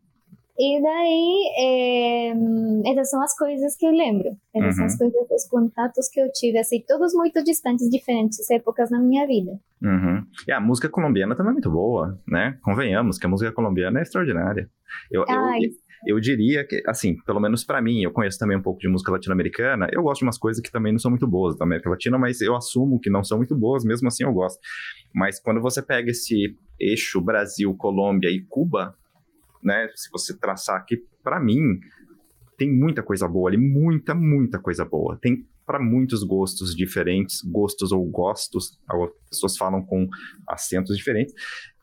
E 0.59 0.79
daí, 0.79 1.53
é, 1.57 2.91
essas 2.91 3.09
são 3.09 3.23
as 3.23 3.35
coisas 3.35 3.75
que 3.75 3.85
eu 3.85 3.91
lembro. 3.91 4.37
Essas 4.53 4.67
uhum. 4.67 4.73
são 4.73 4.85
as 4.85 4.93
uhum. 4.93 5.11
coisas, 5.11 5.43
os 5.43 5.49
contatos 5.49 6.07
que 6.09 6.21
eu 6.21 6.31
tive, 6.31 6.59
assim, 6.59 6.83
todos 6.87 7.13
muito 7.15 7.43
distantes, 7.43 7.89
diferentes 7.89 8.47
épocas 8.51 8.91
na 8.91 8.99
minha 8.99 9.25
vida. 9.25 9.59
Uhum. 9.81 10.23
E 10.47 10.51
a 10.51 10.59
música 10.59 10.87
colombiana 10.87 11.35
também 11.35 11.51
é 11.51 11.53
muito 11.53 11.71
boa, 11.71 12.19
né? 12.27 12.59
Convenhamos 12.61 13.17
que 13.17 13.25
a 13.25 13.29
música 13.29 13.51
colombiana 13.51 13.99
é 13.99 14.03
extraordinária. 14.03 14.69
Eu, 15.09 15.25
eu, 15.27 15.71
eu 16.05 16.19
diria 16.19 16.65
que, 16.65 16.81
assim, 16.87 17.15
pelo 17.25 17.39
menos 17.39 17.63
para 17.63 17.81
mim, 17.81 18.01
eu 18.01 18.11
conheço 18.11 18.39
também 18.39 18.57
um 18.57 18.61
pouco 18.61 18.79
de 18.79 18.87
música 18.87 19.11
latino-americana, 19.11 19.87
eu 19.91 20.01
gosto 20.01 20.19
de 20.19 20.25
umas 20.25 20.37
coisas 20.37 20.61
que 20.61 20.71
também 20.71 20.91
não 20.91 20.99
são 20.99 21.11
muito 21.11 21.27
boas 21.27 21.57
da 21.57 21.65
América 21.65 21.89
Latina, 21.89 22.17
mas 22.17 22.41
eu 22.41 22.55
assumo 22.55 22.99
que 22.99 23.09
não 23.09 23.23
são 23.23 23.37
muito 23.37 23.55
boas, 23.55 23.83
mesmo 23.83 24.07
assim 24.07 24.23
eu 24.23 24.33
gosto. 24.33 24.59
Mas 25.13 25.39
quando 25.39 25.61
você 25.61 25.81
pega 25.81 26.11
esse 26.11 26.55
eixo 26.79 27.21
Brasil, 27.21 27.73
Colômbia 27.75 28.29
e 28.29 28.41
Cuba, 28.41 28.95
né, 29.63 29.87
se 29.95 30.09
você 30.11 30.37
traçar 30.37 30.77
aqui, 30.77 30.97
para 31.23 31.39
mim, 31.39 31.79
tem 32.57 32.71
muita 32.71 33.03
coisa 33.03 33.27
boa 33.27 33.49
ali, 33.49 33.57
muita, 33.57 34.15
muita 34.15 34.59
coisa 34.59 34.83
boa. 34.85 35.17
Tem 35.21 35.45
para 35.65 35.79
muitos 35.79 36.23
gostos 36.23 36.75
diferentes, 36.75 37.41
gostos 37.43 37.91
ou 37.91 38.05
gostos, 38.09 38.79
as 38.89 39.29
pessoas 39.29 39.57
falam 39.57 39.81
com 39.85 40.07
acentos 40.47 40.97
diferentes 40.97 41.33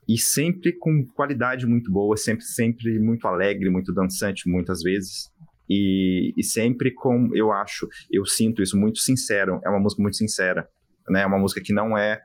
e 0.09 0.17
sempre 0.17 0.73
com 0.73 1.05
qualidade 1.15 1.67
muito 1.67 1.93
boa, 1.93 2.17
sempre, 2.17 2.45
sempre 2.45 2.99
muito 2.99 3.29
alegre, 3.29 3.69
muito 3.69 3.93
dançante, 3.93 4.49
muitas 4.49 4.83
vezes. 4.83 5.31
E, 5.69 6.33
e 6.35 6.43
sempre 6.43 6.91
com, 6.93 7.29
eu 7.35 7.53
acho, 7.53 7.87
eu 8.11 8.25
sinto 8.25 8.63
isso 8.63 8.75
muito 8.75 9.01
sincero, 9.01 9.61
é 9.63 9.69
uma 9.69 9.79
música 9.79 10.01
muito 10.01 10.17
sincera, 10.17 10.67
né? 11.11 11.23
É 11.23 11.27
uma 11.27 11.39
música 11.39 11.61
que 11.61 11.75
não 11.75 11.97
é 11.97 12.23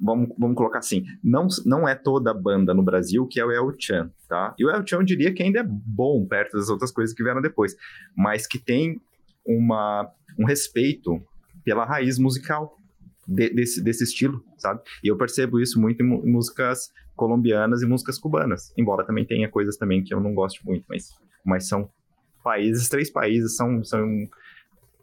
vamos, 0.00 0.30
vamos 0.38 0.56
colocar 0.56 0.78
assim, 0.78 1.04
não, 1.22 1.48
não 1.66 1.88
é 1.88 1.94
toda 1.94 2.30
a 2.30 2.34
banda 2.34 2.72
no 2.72 2.82
Brasil 2.82 3.26
que 3.26 3.40
é 3.40 3.44
o 3.44 3.50
El 3.50 3.74
Chan, 3.78 4.10
tá? 4.28 4.54
E 4.56 4.64
o 4.64 4.70
El 4.70 4.86
Chan 4.86 4.98
eu 4.98 5.02
diria 5.02 5.34
que 5.34 5.42
ainda 5.42 5.58
é 5.58 5.64
bom 5.66 6.24
perto 6.24 6.56
das 6.56 6.68
outras 6.68 6.92
coisas 6.92 7.14
que 7.14 7.22
vieram 7.22 7.42
depois, 7.42 7.74
mas 8.16 8.46
que 8.46 8.58
tem 8.58 9.00
uma, 9.44 10.08
um 10.38 10.46
respeito 10.46 11.20
pela 11.64 11.84
raiz 11.84 12.18
musical, 12.18 12.76
de, 13.30 13.48
desse, 13.50 13.80
desse 13.80 14.02
estilo, 14.04 14.44
sabe? 14.58 14.82
E 15.04 15.08
eu 15.08 15.16
percebo 15.16 15.60
isso 15.60 15.80
muito 15.80 16.02
em, 16.02 16.06
músicas 16.06 16.92
colombianas 17.14 17.80
e 17.80 17.86
músicas 17.86 18.18
cubanas, 18.18 18.72
embora 18.76 19.06
também 19.06 19.24
tenha 19.24 19.48
coisas 19.48 19.76
também 19.76 20.02
que 20.02 20.12
eu 20.12 20.20
não 20.20 20.34
gosto 20.34 20.64
muito, 20.64 20.84
mas, 20.88 21.16
mas 21.44 21.68
são 21.68 21.88
países, 22.42 22.88
três 22.88 23.10
países 23.10 23.54
são, 23.54 23.84
são 23.84 24.28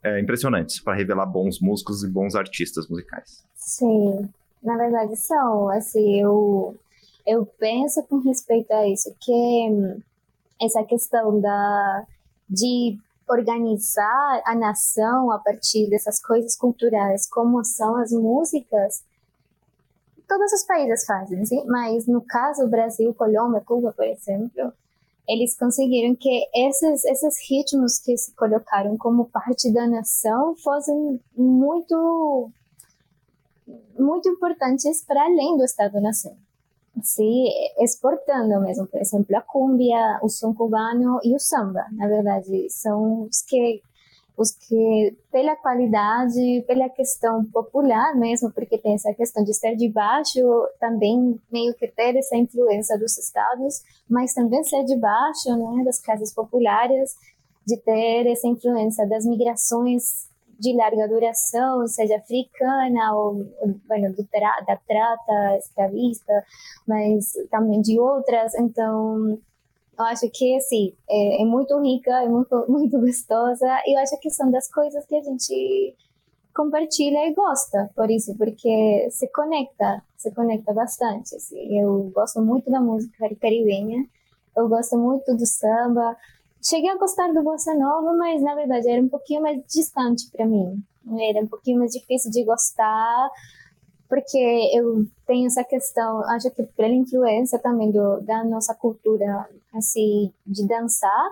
é, 0.03 0.19
impressionantes 0.19 0.81
para 0.81 0.97
revelar 0.97 1.25
bons 1.25 1.61
músicos 1.61 2.03
e 2.03 2.09
bons 2.09 2.35
artistas 2.35 2.87
musicais. 2.89 3.45
Sim, 3.55 4.29
na 4.61 4.75
verdade 4.75 5.15
são, 5.15 5.69
assim, 5.69 6.19
eu, 6.19 6.75
eu 7.25 7.45
penso 7.45 8.03
com 8.03 8.19
respeito 8.19 8.71
a 8.73 8.87
isso, 8.89 9.15
que 9.21 10.01
essa 10.59 10.83
questão 10.83 11.39
da, 11.39 12.05
de 12.49 12.97
organizar 13.29 14.41
a 14.45 14.55
nação 14.55 15.31
a 15.31 15.39
partir 15.39 15.89
dessas 15.89 16.21
coisas 16.21 16.55
culturais, 16.55 17.27
como 17.27 17.63
são 17.63 17.97
as 17.97 18.11
músicas, 18.11 19.03
todos 20.27 20.51
os 20.53 20.63
países 20.63 21.05
fazem, 21.05 21.45
sim? 21.45 21.63
mas 21.65 22.05
no 22.07 22.21
caso 22.21 22.67
Brasil, 22.67 23.13
Colômbia, 23.13 23.61
Cuba, 23.61 23.93
por 23.93 24.05
exemplo, 24.05 24.73
eles 25.27 25.57
conseguiram 25.57 26.15
que 26.15 26.47
esses, 26.55 27.03
esses 27.05 27.37
ritmos 27.49 27.99
que 27.99 28.17
se 28.17 28.33
colocaram 28.33 28.97
como 28.97 29.25
parte 29.25 29.71
da 29.71 29.85
nação 29.85 30.55
fossem 30.55 31.19
muito 31.35 32.49
muito 33.99 34.29
importantes 34.29 35.03
para 35.03 35.23
além 35.23 35.57
do 35.57 35.63
Estado-nação 35.65 36.37
se 37.01 37.47
exportando 37.79 38.61
mesmo, 38.61 38.87
por 38.87 38.99
exemplo, 38.99 39.35
a 39.35 39.41
cumbia, 39.41 40.19
o 40.21 40.29
som 40.29 40.53
cubano 40.53 41.19
e 41.23 41.35
o 41.35 41.39
samba, 41.39 41.85
na 41.91 42.07
verdade, 42.07 42.67
são 42.69 43.23
os 43.23 43.41
que 43.41 43.81
os 44.37 44.51
que 44.51 45.17
pela 45.31 45.55
qualidade, 45.55 46.63
pela 46.67 46.87
questão 46.89 47.43
popular 47.45 48.15
mesmo, 48.15 48.51
porque 48.51 48.77
tem 48.77 48.93
essa 48.93 49.11
questão 49.11 49.43
de 49.43 49.51
ser 49.51 49.75
de 49.75 49.89
baixo, 49.89 50.39
também 50.79 51.41
meio 51.51 51.73
que 51.73 51.87
ter 51.87 52.15
essa 52.15 52.37
influência 52.37 52.99
dos 52.99 53.17
estados, 53.17 53.81
mas 54.07 54.35
também 54.35 54.63
ser 54.63 54.83
de 54.83 54.95
baixo, 54.95 55.49
né, 55.57 55.83
das 55.83 55.99
classes 55.99 56.31
populares, 56.31 57.15
de 57.65 57.77
ter 57.77 58.27
essa 58.27 58.47
influência 58.47 59.07
das 59.07 59.25
migrações 59.25 60.29
de 60.59 60.73
larga 60.75 61.07
duração, 61.07 61.87
seja 61.87 62.17
africana 62.17 63.15
ou, 63.15 63.45
bueno, 63.87 64.13
tra 64.31 64.59
da 64.61 64.77
trata 64.87 65.57
escravista, 65.57 66.43
mas 66.87 67.33
também 67.51 67.81
de 67.81 67.99
outras. 67.99 68.53
Então, 68.55 69.39
eu 69.97 70.05
acho 70.05 70.29
que, 70.31 70.55
assim, 70.55 70.93
é, 71.09 71.41
é 71.41 71.45
muito 71.45 71.79
rica, 71.81 72.11
é 72.23 72.27
muito, 72.27 72.65
muito 72.69 72.99
gostosa 72.99 73.67
e 73.85 73.95
eu 73.95 73.99
acho 73.99 74.19
que 74.19 74.29
são 74.29 74.51
das 74.51 74.71
coisas 74.71 75.05
que 75.05 75.15
a 75.15 75.21
gente 75.21 75.95
compartilha 76.55 77.27
e 77.27 77.35
gosta 77.35 77.89
por 77.95 78.09
isso, 78.09 78.35
porque 78.35 79.07
se 79.11 79.27
conecta, 79.27 80.03
se 80.17 80.31
conecta 80.33 80.73
bastante. 80.73 81.35
Assim. 81.35 81.79
Eu 81.79 82.11
gosto 82.13 82.41
muito 82.41 82.71
da 82.71 82.81
música 82.81 83.29
caribenha, 83.39 84.05
eu 84.55 84.67
gosto 84.67 84.97
muito 84.97 85.35
do 85.35 85.45
samba, 85.45 86.17
cheguei 86.67 86.89
a 86.89 86.97
gostar 86.97 87.31
do 87.31 87.43
Bossa 87.43 87.73
Nova, 87.73 88.13
mas 88.13 88.41
na 88.41 88.55
verdade 88.55 88.89
era 88.89 89.01
um 89.01 89.07
pouquinho 89.07 89.41
mais 89.41 89.61
distante 89.67 90.29
para 90.31 90.45
mim. 90.45 90.83
Era 91.19 91.39
um 91.39 91.47
pouquinho 91.47 91.79
mais 91.79 91.91
difícil 91.91 92.29
de 92.29 92.43
gostar, 92.43 93.29
porque 94.09 94.37
eu 94.73 95.05
tenho 95.25 95.47
essa 95.47 95.63
questão, 95.63 96.21
acho 96.29 96.51
que 96.51 96.63
pela 96.63 96.93
influência 96.93 97.57
também 97.59 97.91
do, 97.91 98.19
da 98.21 98.43
nossa 98.43 98.75
cultura, 98.75 99.47
assim, 99.73 100.33
de 100.45 100.67
dançar, 100.67 101.29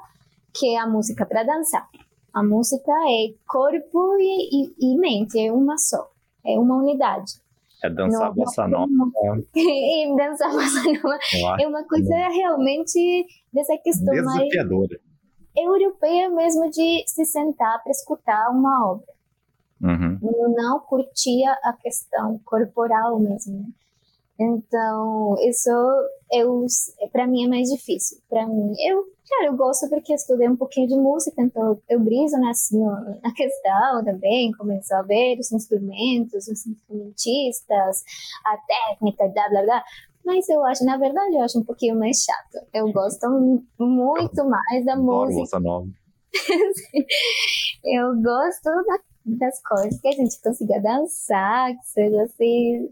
que 0.53 0.75
é 0.75 0.79
a 0.79 0.87
música 0.87 1.25
para 1.25 1.43
dançar. 1.43 1.87
A 2.33 2.43
música 2.43 2.91
é 2.91 3.33
corpo 3.47 4.17
e, 4.19 4.65
e, 4.65 4.75
e, 4.79 4.97
mente, 4.97 5.39
é 5.39 5.51
uma 5.51 5.77
só, 5.77 6.09
é 6.45 6.57
uma 6.57 6.77
unidade. 6.77 7.33
É 7.83 7.89
dançar 7.89 8.29
no, 8.29 8.35
bossa 8.35 8.67
nova. 8.67 8.91
e 9.55 10.15
dançar 10.15 10.51
bossa 10.51 10.81
nova 10.83 11.19
é 11.59 11.67
uma 11.67 11.83
coisa 11.83 12.15
realmente 12.29 13.25
dessa 13.53 13.77
questão 13.77 14.13
mais 14.23 14.49
europeia 15.55 16.29
mesmo 16.29 16.69
de 16.69 17.03
se 17.07 17.25
sentar 17.25 17.81
para 17.83 17.91
escutar 17.91 18.49
uma 18.49 18.91
obra. 18.91 19.15
Uhum. 19.81 20.19
Eu 20.21 20.49
não 20.49 20.79
curtia 20.79 21.51
a 21.63 21.73
questão 21.73 22.39
corporal 22.45 23.19
mesmo. 23.19 23.73
Então, 24.39 25.35
isso 25.39 25.69
eu 26.31 26.65
para 27.11 27.25
mim 27.25 27.45
é 27.45 27.47
mais 27.47 27.69
difícil. 27.69 28.17
Para 28.29 28.45
mim, 28.45 28.73
eu, 28.79 29.05
claro, 29.27 29.45
eu 29.45 29.55
gosto 29.55 29.89
porque 29.89 30.13
estudei 30.13 30.49
um 30.49 30.57
pouquinho 30.57 30.87
de 30.87 30.95
música, 30.95 31.41
então 31.41 31.79
eu 31.87 31.99
briso 31.99 32.37
nessa 32.37 32.75
na 33.23 33.33
questão 33.33 34.03
também, 34.03 34.51
começo 34.53 34.93
a 34.93 35.01
ver 35.03 35.39
os 35.39 35.51
instrumentos, 35.51 36.47
os 36.47 36.67
instrumentistas, 36.67 38.03
a 38.45 38.57
técnica, 38.57 39.27
blá 39.29 39.49
blá 39.49 39.61
blá. 39.63 39.83
Mas 40.25 40.49
eu 40.49 40.63
acho, 40.65 40.83
na 40.83 40.97
verdade, 40.97 41.35
eu 41.35 41.41
acho 41.41 41.59
um 41.59 41.63
pouquinho 41.63 41.97
mais 41.97 42.23
chato. 42.23 42.65
Eu 42.73 42.91
gosto 42.91 43.29
muito 43.79 44.45
mais 44.45 44.85
da 44.85 44.95
música. 44.95 45.59
Nova. 45.59 45.87
eu 47.85 48.15
gosto 48.21 48.63
da, 48.63 48.99
das 49.25 49.61
coisas 49.61 50.01
que 50.01 50.07
a 50.07 50.11
gente 50.11 50.41
consiga 50.41 50.81
dançar, 50.81 51.71
que 51.77 51.87
seja 51.87 52.23
assim 52.23 52.89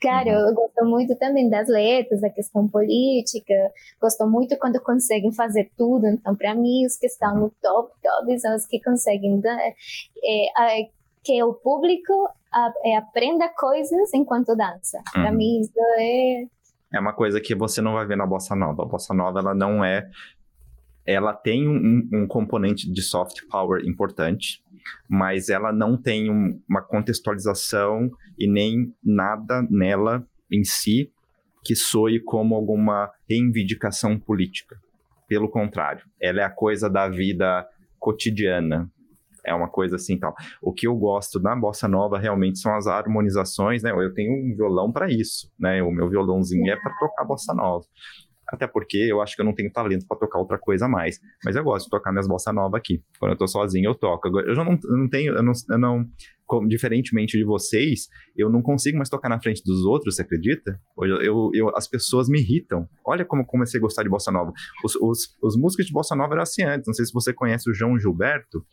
Claro, 0.00 0.30
uhum. 0.30 0.48
eu 0.48 0.54
gosto 0.54 0.84
muito 0.86 1.14
também 1.16 1.50
das 1.50 1.68
letras, 1.68 2.22
da 2.22 2.30
questão 2.30 2.66
política, 2.66 3.54
gosto 4.00 4.26
muito 4.26 4.56
quando 4.58 4.80
conseguem 4.80 5.30
fazer 5.30 5.70
tudo. 5.76 6.06
Então, 6.06 6.34
para 6.34 6.54
mim, 6.54 6.86
os 6.86 6.96
que 6.96 7.06
estão 7.06 7.36
no 7.36 7.50
top, 7.60 7.92
top 8.02 8.40
são 8.40 8.56
os 8.56 8.66
que 8.66 8.82
conseguem 8.82 9.40
é, 9.44 10.80
é, 10.80 10.88
que 11.22 11.42
o 11.42 11.52
público 11.52 12.12
é, 12.84 12.96
aprenda 12.96 13.48
coisas 13.50 14.14
enquanto 14.14 14.56
dança. 14.56 14.98
Uhum. 14.98 15.22
Para 15.22 15.32
mim, 15.32 15.60
isso 15.60 15.72
é. 15.98 16.46
É 16.92 16.98
uma 16.98 17.12
coisa 17.12 17.40
que 17.40 17.54
você 17.54 17.80
não 17.80 17.94
vai 17.94 18.06
ver 18.06 18.16
na 18.16 18.26
bossa 18.26 18.54
nova. 18.56 18.82
A 18.82 18.86
bossa 18.86 19.14
nova, 19.14 19.38
ela 19.38 19.54
não 19.54 19.84
é. 19.84 20.10
Ela 21.06 21.32
tem 21.32 21.68
um, 21.68 22.08
um 22.12 22.26
componente 22.26 22.90
de 22.90 23.02
soft 23.02 23.46
power 23.48 23.84
importante, 23.84 24.62
mas 25.08 25.48
ela 25.48 25.72
não 25.72 25.96
tem 25.96 26.30
um, 26.30 26.60
uma 26.68 26.82
contextualização 26.82 28.10
e 28.38 28.46
nem 28.46 28.94
nada 29.02 29.66
nela 29.70 30.26
em 30.50 30.64
si 30.64 31.12
que 31.64 31.76
soe 31.76 32.20
como 32.20 32.54
alguma 32.54 33.10
reivindicação 33.28 34.18
política. 34.18 34.80
Pelo 35.28 35.48
contrário, 35.48 36.04
ela 36.20 36.40
é 36.40 36.44
a 36.44 36.50
coisa 36.50 36.88
da 36.88 37.08
vida 37.08 37.66
cotidiana. 37.98 38.90
É 39.46 39.54
uma 39.54 39.68
coisa 39.68 39.96
assim 39.96 40.18
tal. 40.18 40.34
O 40.62 40.72
que 40.72 40.86
eu 40.86 40.94
gosto 40.96 41.38
da 41.38 41.54
bossa 41.56 41.88
nova 41.88 42.18
realmente 42.18 42.58
são 42.58 42.74
as 42.74 42.86
harmonizações, 42.86 43.82
né? 43.82 43.90
Eu 43.90 44.12
tenho 44.14 44.32
um 44.32 44.54
violão 44.56 44.92
para 44.92 45.08
isso, 45.10 45.50
né? 45.58 45.82
O 45.82 45.90
meu 45.90 46.08
violãozinho 46.08 46.70
é 46.70 46.76
para 46.76 46.94
tocar 46.98 47.24
bossa 47.24 47.54
nova 47.54 47.84
até 48.50 48.66
porque 48.66 48.96
eu 48.96 49.22
acho 49.22 49.36
que 49.36 49.40
eu 49.40 49.46
não 49.46 49.54
tenho 49.54 49.70
talento 49.72 50.04
para 50.06 50.18
tocar 50.18 50.38
outra 50.38 50.58
coisa 50.58 50.88
mais. 50.88 51.20
Mas 51.44 51.54
eu 51.54 51.62
gosto 51.62 51.84
de 51.84 51.90
tocar 51.90 52.10
minhas 52.10 52.26
bossa 52.26 52.52
nova 52.52 52.76
aqui. 52.76 53.00
Quando 53.18 53.32
eu 53.32 53.38
tô 53.38 53.46
sozinho, 53.46 53.88
eu 53.88 53.94
toco. 53.94 54.28
Eu 54.40 54.54
já 54.54 54.64
não, 54.64 54.76
não 54.82 55.08
tenho, 55.08 55.34
eu 55.34 55.42
não, 55.42 55.52
eu 55.70 55.78
não 55.78 56.04
como, 56.46 56.66
diferentemente 56.66 57.38
de 57.38 57.44
vocês, 57.44 58.08
eu 58.36 58.50
não 58.50 58.60
consigo 58.60 58.96
mais 58.96 59.08
tocar 59.08 59.28
na 59.28 59.40
frente 59.40 59.62
dos 59.64 59.84
outros, 59.84 60.16
você 60.16 60.22
acredita? 60.22 60.80
Eu, 60.98 61.22
eu, 61.22 61.50
eu 61.54 61.76
as 61.76 61.86
pessoas 61.86 62.28
me 62.28 62.40
irritam. 62.40 62.88
Olha 63.06 63.24
como 63.24 63.42
eu 63.42 63.46
comecei 63.46 63.78
a 63.78 63.80
gostar 63.80 64.02
de 64.02 64.08
bossa 64.08 64.32
nova. 64.32 64.52
Os, 64.84 64.96
os, 64.96 65.36
os 65.40 65.56
músicos 65.56 65.86
de 65.86 65.92
bossa 65.92 66.16
nova 66.16 66.34
eram 66.34 66.42
assim 66.42 66.64
antes. 66.64 66.88
Não 66.88 66.94
sei 66.94 67.04
se 67.04 67.12
você 67.12 67.32
conhece 67.32 67.70
o 67.70 67.74
João 67.74 67.96
Gilberto. 67.96 68.66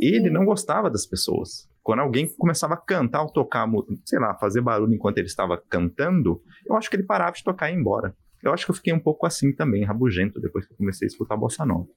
Ele 0.00 0.30
não 0.30 0.44
gostava 0.44 0.90
das 0.90 1.06
pessoas. 1.06 1.68
Quando 1.82 2.00
alguém 2.00 2.28
começava 2.36 2.74
a 2.74 2.76
cantar 2.76 3.22
ou 3.22 3.32
tocar, 3.32 3.66
sei 4.04 4.18
lá, 4.18 4.34
fazer 4.34 4.60
barulho 4.60 4.94
enquanto 4.94 5.18
ele 5.18 5.26
estava 5.26 5.56
cantando, 5.68 6.42
eu 6.66 6.76
acho 6.76 6.90
que 6.90 6.96
ele 6.96 7.02
parava 7.02 7.32
de 7.32 7.42
tocar 7.42 7.70
e 7.70 7.74
ia 7.74 7.80
embora. 7.80 8.14
Eu 8.42 8.52
acho 8.52 8.64
que 8.64 8.70
eu 8.70 8.74
fiquei 8.74 8.92
um 8.92 9.00
pouco 9.00 9.26
assim 9.26 9.52
também, 9.52 9.84
rabugento, 9.84 10.40
depois 10.40 10.66
que 10.66 10.72
eu 10.72 10.76
comecei 10.76 11.06
a 11.06 11.08
escutar 11.08 11.36
bossa 11.36 11.64
nova. 11.64 11.88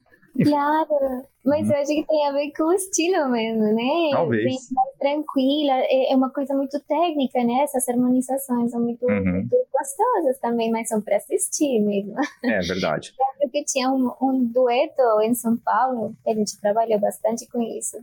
Claro, 0.43 1.25
mas 1.45 1.67
hum. 1.67 1.71
eu 1.71 1.77
acho 1.77 1.93
que 1.93 2.05
tem 2.07 2.27
a 2.27 2.31
ver 2.31 2.51
com 2.55 2.63
o 2.63 2.73
estilo 2.73 3.29
mesmo, 3.29 3.63
né? 3.63 4.09
Talvez. 4.11 4.43
Bem 4.43 4.57
mais 4.71 4.97
tranquila, 4.97 5.73
é, 5.73 6.13
é 6.13 6.15
uma 6.15 6.29
coisa 6.29 6.55
muito 6.55 6.79
técnica, 6.81 7.43
né? 7.43 7.63
Essas 7.63 7.87
harmonizações 7.89 8.71
são 8.71 8.81
muito, 8.81 9.05
uhum. 9.05 9.23
muito 9.23 9.55
gostosas 9.71 10.39
também, 10.39 10.71
mas 10.71 10.87
são 10.87 11.01
para 11.01 11.17
assistir 11.17 11.79
mesmo. 11.79 12.15
É 12.43 12.59
verdade. 12.61 13.13
Porque 13.39 13.63
tinha 13.65 13.89
um, 13.91 14.11
um 14.21 14.45
dueto 14.45 15.01
em 15.23 15.33
São 15.33 15.57
Paulo, 15.57 16.15
a 16.25 16.33
gente 16.33 16.59
trabalhou 16.59 16.99
bastante 16.99 17.47
com 17.47 17.61
isso. 17.61 17.97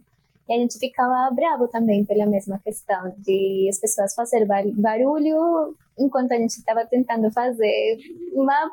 E 0.49 0.53
a 0.55 0.57
gente 0.57 0.79
ficava 0.79 1.31
bravo 1.35 1.69
também 1.69 2.05
pela 2.05 2.27
mesma 2.27 2.59
questão 2.59 3.14
de 3.19 3.67
as 3.69 3.79
pessoas 3.79 4.14
fazer 4.14 4.47
barulho 4.47 5.77
enquanto 5.99 6.33
a 6.33 6.37
gente 6.37 6.57
estava 6.57 6.87
tentando 6.87 7.31
fazer 7.31 7.99
uma, 8.33 8.71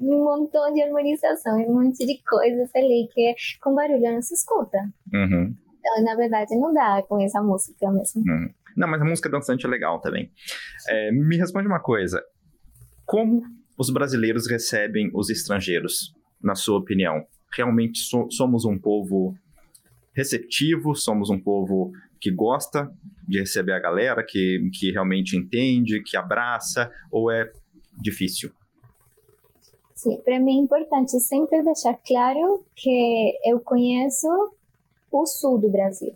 um 0.00 0.24
montão 0.24 0.72
de 0.72 0.82
harmonização, 0.82 1.56
um 1.58 1.84
monte 1.84 2.06
de 2.06 2.22
coisas 2.22 2.70
ali 2.74 3.08
que 3.12 3.34
com 3.60 3.74
barulho 3.74 4.12
não 4.12 4.22
se 4.22 4.34
escuta. 4.34 4.78
Uhum. 5.12 5.54
Então, 5.78 6.04
na 6.04 6.16
verdade, 6.16 6.56
não 6.56 6.72
dá 6.72 7.02
com 7.02 7.20
essa 7.20 7.42
música 7.42 7.90
mesmo. 7.90 8.22
Uhum. 8.26 8.50
Não, 8.76 8.88
mas 8.88 9.00
a 9.00 9.04
música 9.04 9.28
dançante 9.28 9.64
é 9.64 9.68
legal 9.68 10.00
também. 10.00 10.30
É, 10.88 11.10
me 11.12 11.36
responde 11.36 11.66
uma 11.66 11.80
coisa. 11.80 12.22
Como 13.06 13.42
os 13.78 13.90
brasileiros 13.90 14.48
recebem 14.50 15.10
os 15.14 15.30
estrangeiros, 15.30 16.14
na 16.42 16.54
sua 16.54 16.78
opinião? 16.78 17.24
Realmente 17.56 18.00
so 18.00 18.28
somos 18.30 18.64
um 18.64 18.78
povo 18.78 19.34
receptivo, 20.14 20.94
somos 20.94 21.30
um 21.30 21.38
povo 21.38 21.92
que 22.20 22.30
gosta 22.30 22.90
de 23.26 23.38
receber 23.38 23.72
a 23.72 23.78
galera, 23.78 24.24
que, 24.26 24.68
que 24.72 24.90
realmente 24.90 25.36
entende, 25.36 26.02
que 26.02 26.16
abraça, 26.16 26.90
ou 27.10 27.30
é 27.30 27.50
difícil? 28.00 28.50
Sim, 29.96 30.18
para 30.18 30.38
mim 30.38 30.58
é 30.58 30.62
importante 30.62 31.18
sempre 31.20 31.62
deixar 31.62 31.98
claro 32.06 32.62
que 32.74 33.38
eu 33.42 33.58
conheço 33.60 34.28
o 35.10 35.24
sul 35.24 35.58
do 35.58 35.70
Brasil. 35.70 36.14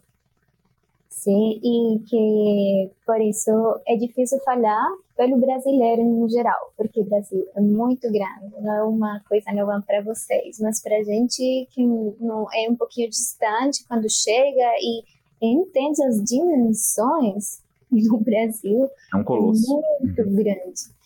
Sim, 1.09 1.61
e 1.63 1.99
que 2.01 2.91
por 3.07 3.21
isso 3.23 3.51
é 3.87 3.97
difícil 3.97 4.39
falar 4.41 4.87
pelo 5.17 5.39
brasileiro 5.39 6.05
no 6.05 6.29
geral, 6.29 6.73
porque 6.77 7.01
o 7.01 7.05
Brasil 7.05 7.47
é 7.57 7.61
muito 7.61 8.03
grande, 8.13 8.55
não 8.61 8.73
é 8.73 8.83
uma 8.83 9.21
coisa 9.27 9.51
nova 9.53 9.83
para 9.87 10.03
vocês, 10.03 10.61
mas 10.61 10.83
para 10.83 10.97
a 10.99 11.03
gente 11.03 11.67
que 11.71 11.85
não 11.85 12.47
é 12.55 12.69
um 12.69 12.77
pouquinho 12.77 13.09
distante, 13.09 13.85
quando 13.89 14.09
chega 14.11 14.73
e 14.79 15.03
entende 15.41 16.03
as 16.05 16.23
dimensões 16.23 17.63
do 17.91 18.19
Brasil, 18.19 18.89
é 19.13 19.17
um 19.17 19.25
colosso. 19.25 19.81
É 20.01 20.05
muito 20.05 20.31
grande. 20.31 21.01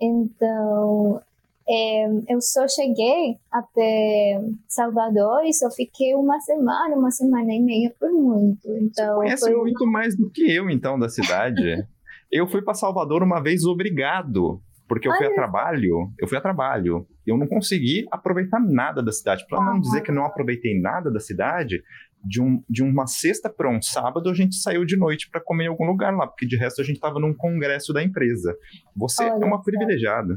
Então, 0.00 1.22
é, 1.68 2.06
eu 2.28 2.40
só 2.40 2.66
cheguei 2.68 3.38
até 3.50 4.40
Salvador 4.68 5.44
e 5.44 5.52
só 5.52 5.68
fiquei 5.70 6.14
uma 6.14 6.38
semana, 6.40 6.94
uma 6.94 7.10
semana 7.10 7.52
e 7.52 7.60
meia 7.60 7.92
por 7.98 8.10
muito. 8.12 8.68
Então, 8.80 9.16
Você 9.16 9.24
conhece 9.24 9.52
foi... 9.52 9.56
muito 9.56 9.86
mais 9.86 10.16
do 10.16 10.30
que 10.30 10.54
eu, 10.54 10.70
então, 10.70 10.98
da 10.98 11.08
cidade. 11.08 11.84
eu 12.30 12.46
fui 12.46 12.62
para 12.62 12.74
Salvador 12.74 13.22
uma 13.22 13.42
vez 13.42 13.64
obrigado, 13.64 14.60
porque 14.88 15.08
eu 15.08 15.12
fui 15.16 15.26
a 15.26 15.34
trabalho. 15.34 16.12
Eu 16.20 16.28
fui 16.28 16.38
a 16.38 16.40
trabalho. 16.40 17.04
Eu 17.26 17.36
não 17.36 17.48
consegui 17.48 18.06
aproveitar 18.12 18.60
nada 18.60 19.02
da 19.02 19.10
cidade. 19.10 19.44
Para 19.48 19.64
não 19.64 19.80
dizer 19.80 20.02
que 20.02 20.12
não 20.12 20.24
aproveitei 20.24 20.80
nada 20.80 21.10
da 21.10 21.18
cidade, 21.18 21.82
de, 22.24 22.40
um, 22.40 22.62
de 22.70 22.84
uma 22.84 23.08
sexta 23.08 23.50
para 23.50 23.68
um 23.68 23.82
sábado, 23.82 24.30
a 24.30 24.34
gente 24.34 24.54
saiu 24.54 24.84
de 24.84 24.96
noite 24.96 25.28
para 25.28 25.40
comer 25.40 25.64
em 25.64 25.68
algum 25.68 25.84
lugar 25.86 26.14
lá, 26.14 26.28
porque 26.28 26.46
de 26.46 26.56
resto 26.56 26.80
a 26.80 26.84
gente 26.84 26.96
estava 26.96 27.18
num 27.18 27.34
congresso 27.34 27.92
da 27.92 28.02
empresa. 28.02 28.56
Você 28.94 29.24
Olha, 29.24 29.44
é 29.44 29.46
uma 29.46 29.62
privilegiada. 29.62 30.36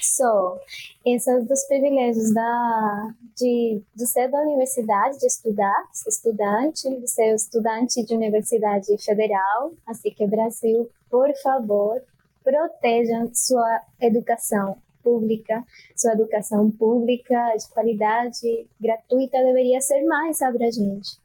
Sou. 0.00 0.60
Esses 1.04 1.46
dos 1.46 1.64
privilégios 1.66 2.32
da, 2.32 3.14
de, 3.36 3.82
de 3.94 4.06
ser 4.06 4.28
da 4.30 4.40
universidade, 4.40 5.18
de 5.18 5.26
estudar, 5.26 5.88
ser 5.92 6.08
estudante, 6.08 7.00
de 7.00 7.08
ser 7.08 7.34
estudante 7.34 8.04
de 8.04 8.14
universidade 8.14 8.96
federal. 8.98 9.72
Assim 9.86 10.10
que, 10.10 10.26
Brasil, 10.26 10.90
por 11.10 11.32
favor, 11.42 12.02
protejam 12.42 13.30
sua 13.34 13.82
educação 14.00 14.76
pública, 15.02 15.64
sua 15.96 16.12
educação 16.12 16.70
pública 16.70 17.54
de 17.56 17.68
qualidade 17.68 18.66
gratuita 18.80 19.38
deveria 19.42 19.80
ser 19.80 20.02
mais 20.04 20.40
abrangente, 20.40 21.18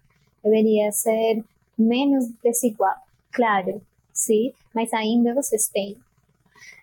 deveria 0.44 0.92
ser 0.92 1.44
menos 1.78 2.28
desigual, 2.44 2.96
claro, 3.32 3.80
sim, 4.12 4.52
mas 4.74 4.92
ainda 4.94 5.36
vocês 5.36 5.68
têm 5.68 5.96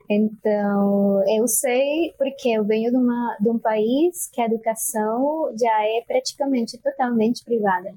então, 0.08 1.22
eu 1.28 1.48
sei 1.48 2.14
porque 2.18 2.50
eu 2.50 2.64
venho 2.64 2.90
de, 2.90 2.96
uma, 2.96 3.36
de 3.40 3.48
um 3.48 3.58
país 3.58 4.28
que 4.32 4.40
a 4.40 4.46
educação 4.46 5.50
já 5.58 5.82
é 5.82 6.02
praticamente 6.06 6.76
totalmente 6.78 7.42
privada. 7.44 7.94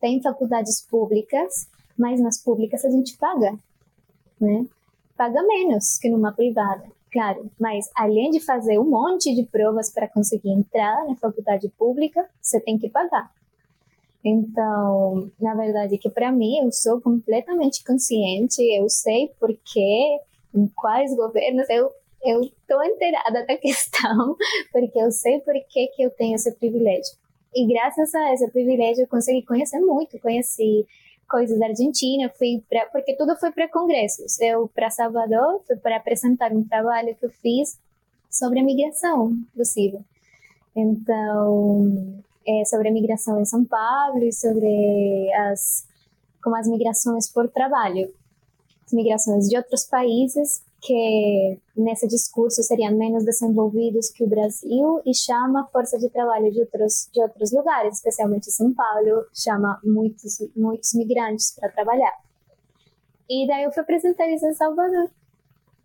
Tem 0.00 0.20
faculdades 0.20 0.80
públicas, 0.80 1.68
mas 1.96 2.20
nas 2.20 2.42
públicas 2.42 2.84
a 2.84 2.90
gente 2.90 3.16
paga, 3.16 3.56
né? 4.40 4.66
Paga 5.16 5.42
menos 5.44 5.96
que 5.98 6.10
numa 6.10 6.32
privada. 6.32 6.84
claro. 7.12 7.48
Mas 7.60 7.88
além 7.94 8.30
de 8.30 8.40
fazer 8.40 8.78
um 8.80 8.90
monte 8.90 9.32
de 9.32 9.44
provas 9.44 9.90
para 9.90 10.08
conseguir 10.08 10.50
entrar 10.50 11.06
na 11.06 11.14
faculdade 11.14 11.68
pública, 11.78 12.28
você 12.42 12.60
tem 12.60 12.76
que 12.76 12.90
pagar. 12.90 13.32
Então, 14.24 15.30
na 15.38 15.54
verdade, 15.54 15.96
que 15.96 16.10
para 16.10 16.32
mim 16.32 16.58
eu 16.58 16.72
sou 16.72 17.00
completamente 17.00 17.84
consciente, 17.84 18.60
eu 18.62 18.88
sei 18.88 19.30
porque 19.38 20.18
em 20.54 20.66
quais 20.68 21.14
governos 21.14 21.68
eu 21.68 21.90
eu 22.24 22.40
estou 22.40 22.82
inteirada 22.82 23.44
da 23.46 23.56
questão, 23.58 24.36
porque 24.72 24.98
eu 24.98 25.12
sei 25.12 25.40
por 25.40 25.54
que, 25.68 25.88
que 25.88 26.02
eu 26.02 26.10
tenho 26.10 26.34
esse 26.34 26.50
privilégio. 26.52 27.14
E 27.54 27.66
graças 27.66 28.14
a 28.14 28.32
esse 28.32 28.50
privilégio 28.50 29.02
eu 29.02 29.08
consegui 29.08 29.42
conhecer 29.42 29.78
muito, 29.78 30.18
conheci 30.18 30.86
coisas 31.28 31.58
da 31.58 31.66
Argentina, 31.66 32.32
fui 32.36 32.62
pra, 32.68 32.86
porque 32.86 33.14
tudo 33.14 33.36
foi 33.36 33.52
para 33.52 33.68
congressos. 33.68 34.40
Eu 34.40 34.68
para 34.74 34.90
Salvador 34.90 35.62
fui 35.66 35.76
para 35.76 35.96
apresentar 35.96 36.52
um 36.52 36.64
trabalho 36.64 37.14
que 37.14 37.26
eu 37.26 37.30
fiz 37.30 37.78
sobre 38.30 38.58
a 38.60 38.64
migração 38.64 39.36
possível. 39.54 40.00
Então, 40.74 42.22
é, 42.46 42.64
sobre 42.64 42.88
a 42.88 42.92
migração 42.92 43.40
em 43.40 43.44
São 43.44 43.64
Paulo 43.64 44.22
e 44.24 44.32
sobre 44.32 45.32
as 45.34 45.86
como 46.42 46.56
as 46.56 46.68
migrações 46.68 47.26
por 47.32 47.48
trabalho, 47.48 48.12
migrações 48.94 49.48
de 49.48 49.56
outros 49.56 49.84
países 49.84 50.62
que 50.80 51.58
nesse 51.76 52.06
discurso 52.06 52.62
seriam 52.62 52.92
menos 52.92 53.24
desenvolvidos 53.24 54.10
que 54.10 54.22
o 54.22 54.26
Brasil 54.26 55.00
e 55.04 55.14
chama 55.14 55.66
força 55.72 55.98
de 55.98 56.08
trabalho 56.10 56.52
de 56.52 56.60
outros 56.60 57.08
de 57.12 57.22
outros 57.22 57.52
lugares, 57.52 57.94
especialmente 57.96 58.50
São 58.50 58.72
Paulo, 58.72 59.24
chama 59.34 59.80
muitos 59.82 60.38
muitos 60.54 60.94
migrantes 60.94 61.54
para 61.58 61.70
trabalhar. 61.70 62.12
E 63.28 63.46
daí 63.46 63.64
eu 63.64 63.72
fui 63.72 63.82
apresentar 63.82 64.28
isso 64.28 64.46
em 64.46 64.54
Salvador. 64.54 65.10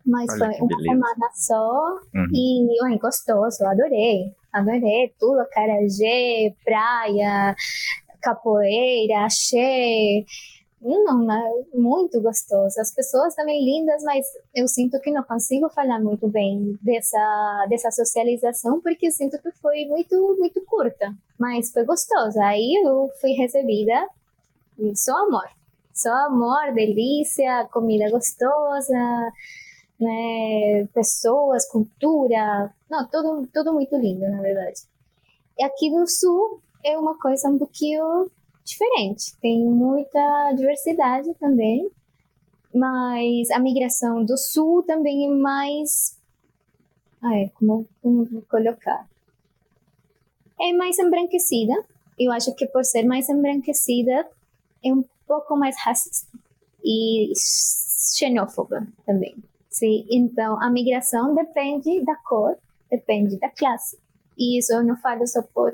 Mas 0.04 0.30
Olha 0.32 0.38
foi 0.38 0.60
uma 0.60 0.68
beleza. 0.68 0.84
semana 0.84 1.30
só 1.34 1.98
uhum. 2.14 2.26
e 2.34 2.82
ué, 2.84 2.98
gostoso, 2.98 3.64
adorei. 3.64 4.34
Adorei 4.52 5.14
tudo, 5.18 5.40
acarajé, 5.40 6.54
praia, 6.64 7.54
capoeira, 8.20 9.24
axé, 9.24 10.24
não, 10.80 11.30
é 11.30 11.64
muito 11.74 12.20
gostoso. 12.22 12.80
As 12.80 12.94
pessoas 12.94 13.34
também 13.34 13.62
lindas, 13.62 14.02
mas 14.02 14.26
eu 14.54 14.66
sinto 14.66 14.98
que 15.00 15.10
não 15.10 15.22
consigo 15.22 15.68
falar 15.68 16.00
muito 16.00 16.26
bem 16.26 16.78
dessa, 16.80 17.66
dessa 17.68 17.90
socialização, 17.90 18.80
porque 18.80 19.10
sinto 19.10 19.38
que 19.42 19.50
foi 19.60 19.84
muito, 19.86 20.36
muito 20.38 20.64
curta. 20.64 21.14
Mas 21.38 21.70
foi 21.70 21.84
gostoso. 21.84 22.40
Aí 22.40 22.80
eu 22.82 23.10
fui 23.20 23.32
recebida 23.32 24.08
só 24.94 25.16
amor. 25.26 25.48
Só 25.92 26.10
amor, 26.26 26.72
delícia, 26.72 27.68
comida 27.70 28.10
gostosa, 28.10 29.32
né, 30.00 30.88
pessoas, 30.94 31.68
cultura. 31.68 32.72
Não, 32.90 33.06
tudo, 33.06 33.46
tudo 33.52 33.74
muito 33.74 33.96
lindo, 33.96 34.22
na 34.30 34.40
verdade. 34.40 34.80
E 35.58 35.64
aqui 35.64 35.90
no 35.90 36.06
sul 36.06 36.62
é 36.82 36.96
uma 36.96 37.18
coisa 37.18 37.50
um 37.50 37.58
pouquinho 37.58 38.30
diferente. 38.70 39.36
Tem 39.40 39.64
muita 39.64 40.52
diversidade 40.56 41.32
também, 41.34 41.90
mas 42.74 43.50
a 43.50 43.58
migração 43.58 44.24
do 44.24 44.36
sul 44.36 44.82
também 44.82 45.26
é 45.26 45.30
mais. 45.30 46.18
Ai, 47.22 47.50
como, 47.54 47.86
como 48.02 48.24
vou 48.24 48.42
colocar? 48.42 49.08
É 50.60 50.72
mais 50.72 50.98
embranquecida. 50.98 51.74
Eu 52.18 52.32
acho 52.32 52.54
que 52.54 52.66
por 52.66 52.84
ser 52.84 53.04
mais 53.04 53.28
embranquecida, 53.28 54.28
é 54.84 54.92
um 54.92 55.04
pouco 55.26 55.56
mais 55.56 55.76
racista 55.78 56.28
e 56.84 57.32
xenófoba 58.16 58.86
também. 59.06 59.36
Sim, 59.68 60.06
então 60.10 60.60
a 60.62 60.70
migração 60.70 61.34
depende 61.34 62.04
da 62.04 62.16
cor, 62.16 62.56
depende 62.90 63.38
da 63.38 63.48
classe. 63.48 63.98
E 64.36 64.58
isso 64.58 64.72
eu 64.72 64.82
não 64.82 64.96
falo 64.96 65.26
só 65.26 65.42
por 65.42 65.72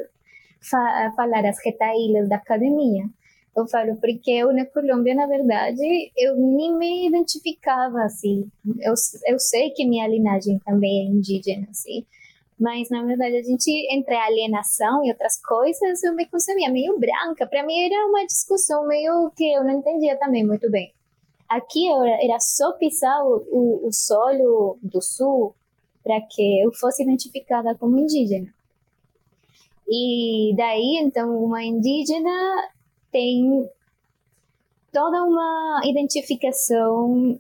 fa 0.61 1.13
falar 1.17 1.45
as 1.47 1.59
retaílas 1.65 2.29
da 2.29 2.37
academia. 2.37 3.05
Eu 3.57 3.67
falo 3.67 3.97
porque 3.97 4.31
eu 4.31 4.53
na 4.53 4.67
Colômbia, 4.67 5.15
na 5.15 5.27
verdade, 5.27 6.13
eu 6.17 6.37
nem 6.37 6.77
me 6.77 7.09
identificava 7.09 8.03
assim. 8.03 8.51
Eu, 8.81 8.93
eu 9.27 9.39
sei 9.39 9.71
que 9.71 9.87
minha 9.87 10.07
linhagem 10.07 10.59
também 10.59 11.07
é 11.07 11.11
indígena, 11.11 11.67
assim. 11.71 12.05
Mas, 12.59 12.89
na 12.91 13.03
verdade, 13.03 13.37
a 13.37 13.43
gente, 13.43 13.71
entre 13.95 14.15
alienação 14.15 15.05
e 15.05 15.11
outras 15.11 15.41
coisas, 15.43 16.03
eu 16.03 16.15
me 16.15 16.27
concebia 16.27 16.71
meio 16.71 16.99
branca. 16.99 17.47
Para 17.47 17.65
mim, 17.65 17.79
era 17.85 18.07
uma 18.07 18.27
discussão 18.27 18.87
meio 18.87 19.31
que 19.37 19.45
eu 19.53 19.65
não 19.65 19.79
entendia 19.79 20.19
também 20.19 20.45
muito 20.45 20.71
bem. 20.71 20.93
Aqui 21.49 21.87
era 22.23 22.41
só 22.41 22.73
pisar 22.73 23.25
o, 23.25 23.47
o, 23.51 23.89
o 23.89 23.93
solo 23.93 24.79
do 24.83 25.01
sul 25.01 25.55
para 26.03 26.21
que 26.21 26.65
eu 26.65 26.73
fosse 26.73 27.03
identificada 27.03 27.75
como 27.75 27.99
indígena. 27.99 28.53
E 29.89 30.55
daí, 30.57 30.99
então, 31.01 31.43
uma 31.45 31.65
indígena 31.65 32.69
tem 33.13 33.69
toda 34.93 35.25
uma 35.25 35.83
identificação 35.85 37.39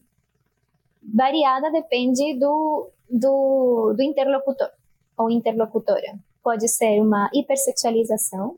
variada, 1.02 1.70
depende 1.70 2.38
do, 2.38 2.90
do, 3.10 3.94
do 3.96 4.02
interlocutor 4.02 4.70
ou 5.16 5.30
interlocutora. 5.30 6.18
Pode 6.42 6.68
ser 6.68 7.00
uma 7.00 7.30
hipersexualização, 7.32 8.56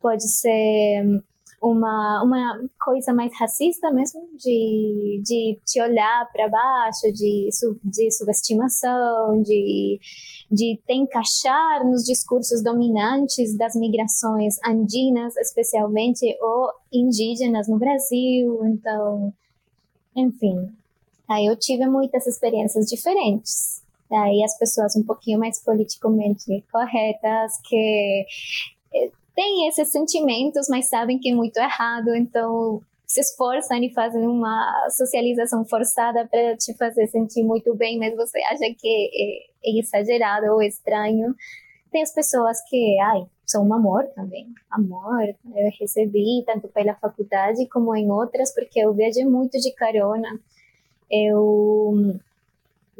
pode 0.00 0.28
ser 0.28 1.22
uma, 1.60 2.22
uma 2.24 2.68
coisa 2.82 3.12
mais 3.12 3.30
racista 3.38 3.90
mesmo, 3.90 4.22
de, 4.36 5.20
de 5.22 5.58
te 5.66 5.80
olhar 5.82 6.26
para 6.32 6.48
baixo, 6.48 7.12
de, 7.12 7.50
de 7.84 8.10
subestimação, 8.10 9.42
de, 9.42 10.00
de 10.50 10.80
te 10.86 10.94
encaixar 10.94 11.86
nos 11.86 12.04
discursos 12.04 12.62
dominantes 12.62 13.56
das 13.56 13.74
migrações 13.74 14.56
andinas, 14.66 15.36
especialmente, 15.36 16.24
ou 16.40 16.70
indígenas 16.90 17.68
no 17.68 17.78
Brasil. 17.78 18.64
Então, 18.64 19.32
enfim, 20.16 20.70
aí 21.28 21.44
eu 21.44 21.56
tive 21.56 21.86
muitas 21.86 22.26
experiências 22.26 22.86
diferentes. 22.86 23.82
Aí 24.10 24.42
as 24.42 24.58
pessoas 24.58 24.96
um 24.96 25.04
pouquinho 25.04 25.38
mais 25.38 25.62
politicamente 25.62 26.64
corretas, 26.72 27.52
que 27.68 28.26
têm 29.34 29.68
esses 29.68 29.90
sentimentos, 29.90 30.66
mas 30.68 30.88
sabem 30.88 31.18
que 31.18 31.30
é 31.30 31.34
muito 31.34 31.56
errado, 31.56 32.14
então 32.14 32.82
se 33.06 33.20
esforçam 33.20 33.82
e 33.82 33.92
fazem 33.92 34.24
uma 34.26 34.88
socialização 34.90 35.64
forçada 35.64 36.28
para 36.28 36.56
te 36.56 36.72
fazer 36.76 37.08
sentir 37.08 37.42
muito 37.42 37.74
bem, 37.74 37.98
mas 37.98 38.14
você 38.14 38.38
acha 38.44 38.72
que 38.78 39.50
é, 39.64 39.68
é 39.68 39.80
exagerado 39.80 40.46
ou 40.52 40.62
estranho. 40.62 41.34
Tem 41.90 42.02
as 42.02 42.14
pessoas 42.14 42.58
que, 42.68 42.98
ai, 43.00 43.26
são 43.44 43.66
um 43.66 43.74
amor 43.74 44.06
também, 44.14 44.46
amor. 44.70 45.24
Eu 45.56 45.70
recebi 45.80 46.44
tanto 46.46 46.68
pela 46.68 46.94
faculdade 46.94 47.66
como 47.68 47.96
em 47.96 48.08
outras, 48.10 48.54
porque 48.54 48.78
eu 48.78 48.94
viajei 48.94 49.24
muito 49.24 49.58
de 49.58 49.72
carona. 49.72 50.38
Eu 51.10 52.14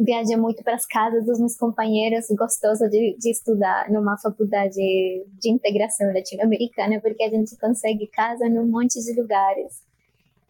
viajei 0.03 0.37
muito 0.37 0.65
para 0.65 0.75
as 0.75 0.87
casas 0.87 1.27
dos 1.27 1.39
meus 1.39 1.57
companheiros, 1.57 2.27
gostoso 2.31 2.89
de, 2.89 3.17
de 3.19 3.31
estudar 3.31 3.91
numa 3.91 4.17
faculdade 4.17 4.75
de 4.75 5.51
integração 5.51 6.13
latino-americana, 6.13 7.01
porque 7.01 7.23
a 7.23 7.29
gente 7.29 7.57
consegue 7.57 8.07
casa 8.07 8.49
num 8.49 8.67
monte 8.67 8.99
de 8.99 9.21
lugares. 9.21 9.83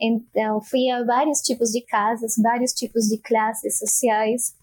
Então, 0.00 0.60
fui 0.62 0.88
a 0.88 1.04
vários 1.04 1.40
tipos 1.40 1.70
de 1.70 1.82
casas, 1.82 2.36
vários 2.40 2.72
tipos 2.72 3.08
de 3.08 3.18
classes 3.18 3.78
sociais, 3.78 4.54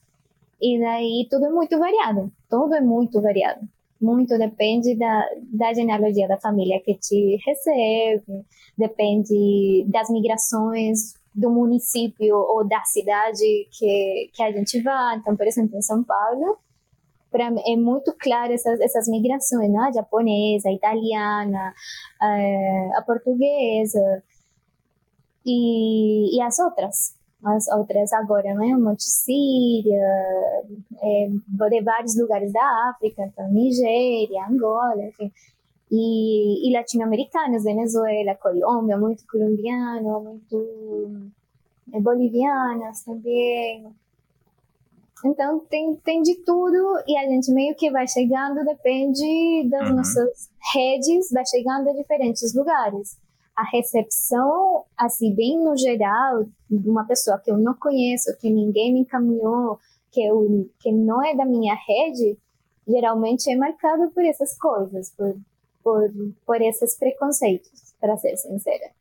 e 0.59 0.79
daí 0.79 1.27
tudo 1.29 1.45
é 1.45 1.49
muito 1.49 1.77
variado, 1.77 2.31
tudo 2.49 2.73
é 2.73 2.81
muito 2.81 3.21
variado. 3.21 3.61
Muito 3.99 4.37
depende 4.37 4.95
da, 4.95 5.27
da 5.51 5.73
genealogia 5.73 6.27
da 6.27 6.37
família 6.37 6.79
que 6.79 6.93
te 6.95 7.37
recebe, 7.45 8.45
depende 8.77 9.85
das 9.87 10.09
migrações 10.09 11.15
do 11.37 11.51
município 11.51 12.35
ou 12.35 12.67
da 12.67 12.83
cidade 12.83 13.67
que, 13.71 14.31
que 14.33 14.41
a 14.41 14.51
gente 14.51 14.81
vai. 14.81 15.17
Então, 15.17 15.37
por 15.37 15.45
exemplo, 15.45 15.77
em 15.77 15.81
São 15.83 16.03
Paulo, 16.03 16.57
para 17.29 17.45
é 17.45 17.75
muito 17.75 18.11
claro 18.19 18.51
essas, 18.51 18.79
essas 18.81 19.07
migrações, 19.07 19.71
né? 19.71 19.79
A 19.79 19.91
japonesa, 19.91 20.69
a 20.69 20.73
italiana, 20.73 21.73
a, 22.19 22.97
a 22.97 23.03
portuguesa 23.05 24.23
e, 25.45 26.35
e 26.35 26.41
as 26.41 26.57
outras. 26.57 27.15
As 27.45 27.67
outras 27.67 28.11
agora, 28.13 28.55
né? 28.55 28.75
Monte 28.75 29.03
Síria, 29.03 30.09
é, 30.99 31.27
de 31.29 31.81
vários 31.83 32.17
lugares 32.19 32.51
da 32.51 32.89
África, 32.89 33.21
então 33.21 33.47
Nigéria, 33.51 34.47
Angola, 34.49 35.03
enfim 35.03 35.31
e, 35.91 36.69
e 36.69 36.73
latino-americanos, 36.73 37.63
Venezuela, 37.63 38.35
Colômbia, 38.35 38.97
muito 38.97 39.25
colombiano, 39.27 40.21
muito 40.21 41.31
é, 41.93 41.99
bolivianas 41.99 43.03
também. 43.03 43.87
Então 45.25 45.59
tem, 45.69 45.95
tem 45.95 46.21
de 46.21 46.35
tudo 46.43 47.01
e 47.07 47.17
a 47.17 47.23
gente 47.27 47.51
meio 47.51 47.75
que 47.75 47.89
vai 47.89 48.07
chegando, 48.07 48.63
depende 48.63 49.67
das 49.69 49.89
uhum. 49.89 49.95
nossas 49.95 50.49
redes, 50.73 51.31
vai 51.31 51.45
chegando 51.45 51.89
a 51.89 51.93
diferentes 51.93 52.53
lugares. 52.53 53.17
A 53.55 53.63
recepção, 53.63 54.83
assim, 54.95 55.33
bem 55.33 55.57
no 55.57 55.75
geral, 55.75 56.45
de 56.69 56.87
uma 56.87 57.05
pessoa 57.05 57.39
que 57.39 57.49
eu 57.49 57.57
não 57.57 57.73
conheço, 57.73 58.37
que 58.37 58.51
ninguém 58.51 58.93
me 58.93 58.99
encaminhou, 58.99 59.79
que, 60.11 60.23
eu, 60.23 60.69
que 60.79 60.91
não 60.91 61.23
é 61.25 61.35
da 61.35 61.43
minha 61.43 61.73
rede, 61.73 62.37
geralmente 62.87 63.51
é 63.51 63.55
marcado 63.55 64.11
por 64.11 64.23
essas 64.23 64.55
coisas, 64.59 65.11
por, 65.17 65.35
por, 65.87 66.11
por 66.45 66.61
esses 66.61 66.97
preconceitos, 66.97 67.93
para 67.97 68.17
ser 68.17 68.35
sincera. 68.35 68.91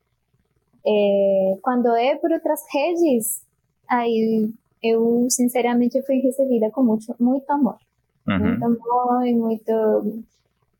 É, 0.86 1.58
quando 1.60 1.88
é 1.96 2.14
por 2.14 2.30
outras 2.30 2.60
redes, 2.72 3.42
aí 3.88 4.48
eu 4.80 5.26
sinceramente 5.28 6.00
fui 6.02 6.20
recebida 6.20 6.70
com 6.70 6.84
muito, 6.84 7.12
muito 7.18 7.50
amor. 7.50 7.76
Uhum. 8.28 8.38
Muito 8.38 8.64
amor 8.64 9.26
e 9.26 9.34
muito, 9.34 10.22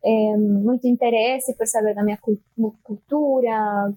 é, 0.05 0.37
muito 0.37 0.87
interesse 0.87 1.53
por 1.55 1.67
saber 1.67 1.93
da 1.93 2.05
minha 2.05 2.19
cultura, 2.85 3.93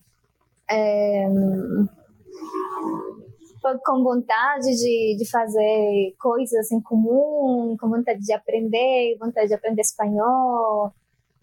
é, 0.67 1.27
com 3.85 4.03
vontade 4.03 4.75
de, 4.75 5.15
de 5.15 5.29
fazer 5.29 6.15
coisas 6.19 6.71
em 6.71 6.81
comum, 6.81 7.77
com 7.79 7.87
vontade 7.87 8.19
de 8.19 8.33
aprender, 8.33 9.15
vontade 9.19 9.49
de 9.49 9.53
aprender 9.53 9.81
espanhol, 9.81 10.91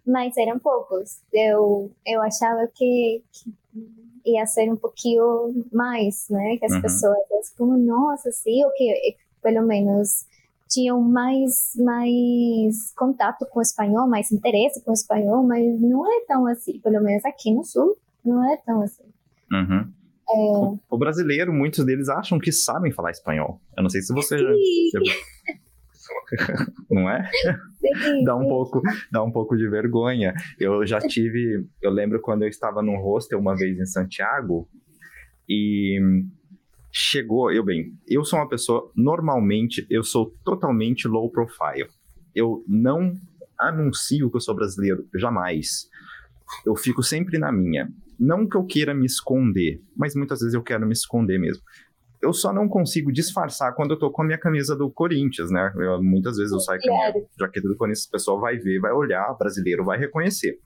mas 0.07 0.37
eram 0.37 0.57
poucos. 0.57 1.21
Eu, 1.33 1.91
eu 2.05 2.21
achava 2.21 2.65
que, 2.73 3.21
que 3.31 3.53
ia 4.25 4.45
ser 4.45 4.71
um 4.71 4.77
pouquinho 4.77 5.65
mais, 5.71 6.27
né? 6.29 6.57
Que 6.57 6.65
as 6.65 6.71
uhum. 6.71 6.81
pessoas, 6.81 7.49
como, 7.57 7.77
nossa, 7.77 8.31
sim, 8.31 8.63
ou 8.63 8.71
que 8.71 9.15
pelo 9.43 9.65
menos 9.67 10.25
tinham 10.69 11.01
mais, 11.01 11.73
mais 11.77 12.93
contato 12.95 13.45
com 13.45 13.59
o 13.59 13.61
espanhol, 13.61 14.07
mais 14.07 14.31
interesse 14.31 14.83
com 14.83 14.91
o 14.91 14.93
espanhol, 14.93 15.43
mas 15.43 15.63
não 15.79 16.05
é 16.05 16.25
tão 16.25 16.45
assim, 16.47 16.79
pelo 16.79 17.01
menos 17.01 17.23
aqui 17.25 17.53
no 17.53 17.63
Sul, 17.63 17.97
não 18.23 18.49
é 18.49 18.57
tão 18.57 18.81
assim. 18.81 19.03
Uhum. 19.51 19.93
É... 20.29 20.33
O, 20.35 20.79
o, 20.89 20.97
brasileiro, 20.97 21.53
muitos 21.53 21.85
deles 21.85 22.09
acham 22.09 22.37
que 22.37 22.51
sabem 22.51 22.91
falar 22.91 23.11
espanhol. 23.11 23.61
Eu 23.77 23.83
não 23.83 23.89
sei 23.89 24.01
se 24.01 24.13
você 24.13 24.37
já... 24.37 25.01
não 26.89 27.09
é? 27.09 27.29
Sim, 27.79 28.23
dá 28.23 28.35
um 28.35 28.47
pouco, 28.47 28.81
dá 29.11 29.23
um 29.23 29.31
pouco 29.31 29.55
de 29.57 29.67
vergonha. 29.67 30.33
Eu 30.59 30.85
já 30.85 30.99
tive, 30.99 31.65
eu 31.81 31.91
lembro 31.91 32.19
quando 32.21 32.43
eu 32.43 32.47
estava 32.47 32.81
num 32.81 32.97
hostel 32.97 33.39
uma 33.39 33.55
vez 33.55 33.79
em 33.79 33.85
Santiago 33.85 34.67
e 35.47 35.99
chegou, 36.91 37.51
eu 37.51 37.63
bem, 37.63 37.93
eu 38.07 38.25
sou 38.25 38.39
uma 38.39 38.49
pessoa 38.49 38.91
normalmente, 38.95 39.85
eu 39.89 40.03
sou 40.03 40.33
totalmente 40.43 41.07
low 41.07 41.29
profile. 41.31 41.89
Eu 42.35 42.63
não 42.67 43.15
anuncio 43.59 44.29
que 44.29 44.37
eu 44.37 44.41
sou 44.41 44.55
brasileiro, 44.55 45.07
jamais. 45.15 45.87
Eu 46.65 46.75
fico 46.75 47.03
sempre 47.03 47.37
na 47.37 47.51
minha. 47.51 47.91
Não 48.19 48.47
que 48.47 48.57
eu 48.57 48.65
queira 48.65 48.93
me 48.93 49.05
esconder, 49.05 49.81
mas 49.95 50.15
muitas 50.15 50.39
vezes 50.39 50.53
eu 50.53 50.63
quero 50.63 50.85
me 50.85 50.93
esconder 50.93 51.37
mesmo. 51.37 51.61
Eu 52.27 52.33
só 52.33 52.51
não 52.51 52.67
consigo 52.67 53.09
disfarçar 53.09 53.73
quando 53.73 53.91
eu 53.91 53.97
tô 53.97 54.11
com 54.11 54.21
a 54.21 54.25
minha 54.25 54.37
camisa 54.37 54.75
do 54.75 54.91
Corinthians, 54.91 55.49
né? 55.49 55.73
Eu, 55.77 56.03
muitas 56.03 56.35
vezes 56.35 56.51
eu 56.51 56.59
saio 56.59 56.77
com 56.81 56.89
a 56.89 57.11
minha 57.11 57.25
jaqueta 57.39 57.69
do 57.69 57.77
Corinthians, 57.77 58.05
o 58.05 58.11
pessoal 58.11 58.37
vai 58.41 58.57
ver, 58.57 58.81
vai 58.81 58.91
olhar, 58.91 59.33
brasileiro 59.39 59.85
vai 59.85 59.97
reconhecer. 59.97 60.59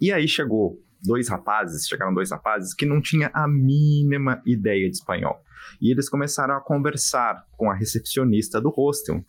E 0.00 0.10
aí 0.10 0.26
chegou 0.26 0.82
dois 1.04 1.28
rapazes, 1.28 1.86
chegaram 1.86 2.14
dois 2.14 2.30
rapazes 2.30 2.72
que 2.72 2.86
não 2.86 2.98
tinha 3.02 3.30
a 3.34 3.46
mínima 3.46 4.40
ideia 4.46 4.88
de 4.88 4.96
espanhol. 4.96 5.42
E 5.82 5.92
eles 5.92 6.08
começaram 6.08 6.56
a 6.56 6.62
conversar 6.62 7.44
com 7.58 7.70
a 7.70 7.74
recepcionista 7.74 8.58
do 8.58 8.70
hostel. 8.70 9.22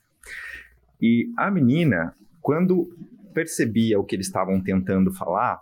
E 1.02 1.34
a 1.38 1.52
menina, 1.52 2.16
quando 2.40 2.96
percebia 3.34 4.00
o 4.00 4.06
que 4.06 4.16
eles 4.16 4.28
estavam 4.28 4.62
tentando 4.64 5.12
falar, 5.12 5.60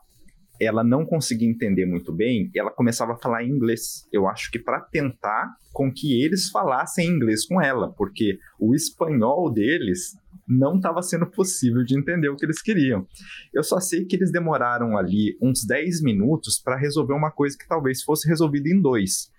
ela 0.59 0.83
não 0.83 1.05
conseguia 1.05 1.49
entender 1.49 1.85
muito 1.85 2.11
bem, 2.11 2.51
ela 2.55 2.71
começava 2.71 3.13
a 3.13 3.17
falar 3.17 3.43
inglês. 3.43 4.07
Eu 4.11 4.27
acho 4.27 4.51
que 4.51 4.59
para 4.59 4.81
tentar 4.81 5.55
com 5.71 5.91
que 5.91 6.21
eles 6.21 6.49
falassem 6.49 7.07
inglês 7.07 7.45
com 7.45 7.61
ela, 7.61 7.91
porque 7.93 8.37
o 8.59 8.75
espanhol 8.75 9.49
deles 9.49 10.17
não 10.47 10.77
estava 10.77 11.01
sendo 11.01 11.27
possível 11.27 11.83
de 11.83 11.97
entender 11.97 12.27
o 12.29 12.35
que 12.35 12.45
eles 12.45 12.61
queriam. 12.61 13.07
Eu 13.53 13.63
só 13.63 13.79
sei 13.79 14.03
que 14.03 14.15
eles 14.15 14.31
demoraram 14.31 14.97
ali 14.97 15.37
uns 15.41 15.63
10 15.65 16.01
minutos 16.01 16.59
para 16.59 16.75
resolver 16.75 17.13
uma 17.13 17.31
coisa 17.31 17.57
que 17.57 17.67
talvez 17.67 18.01
fosse 18.01 18.27
resolvida 18.27 18.67
em 18.67 18.81
dois. 18.81 19.31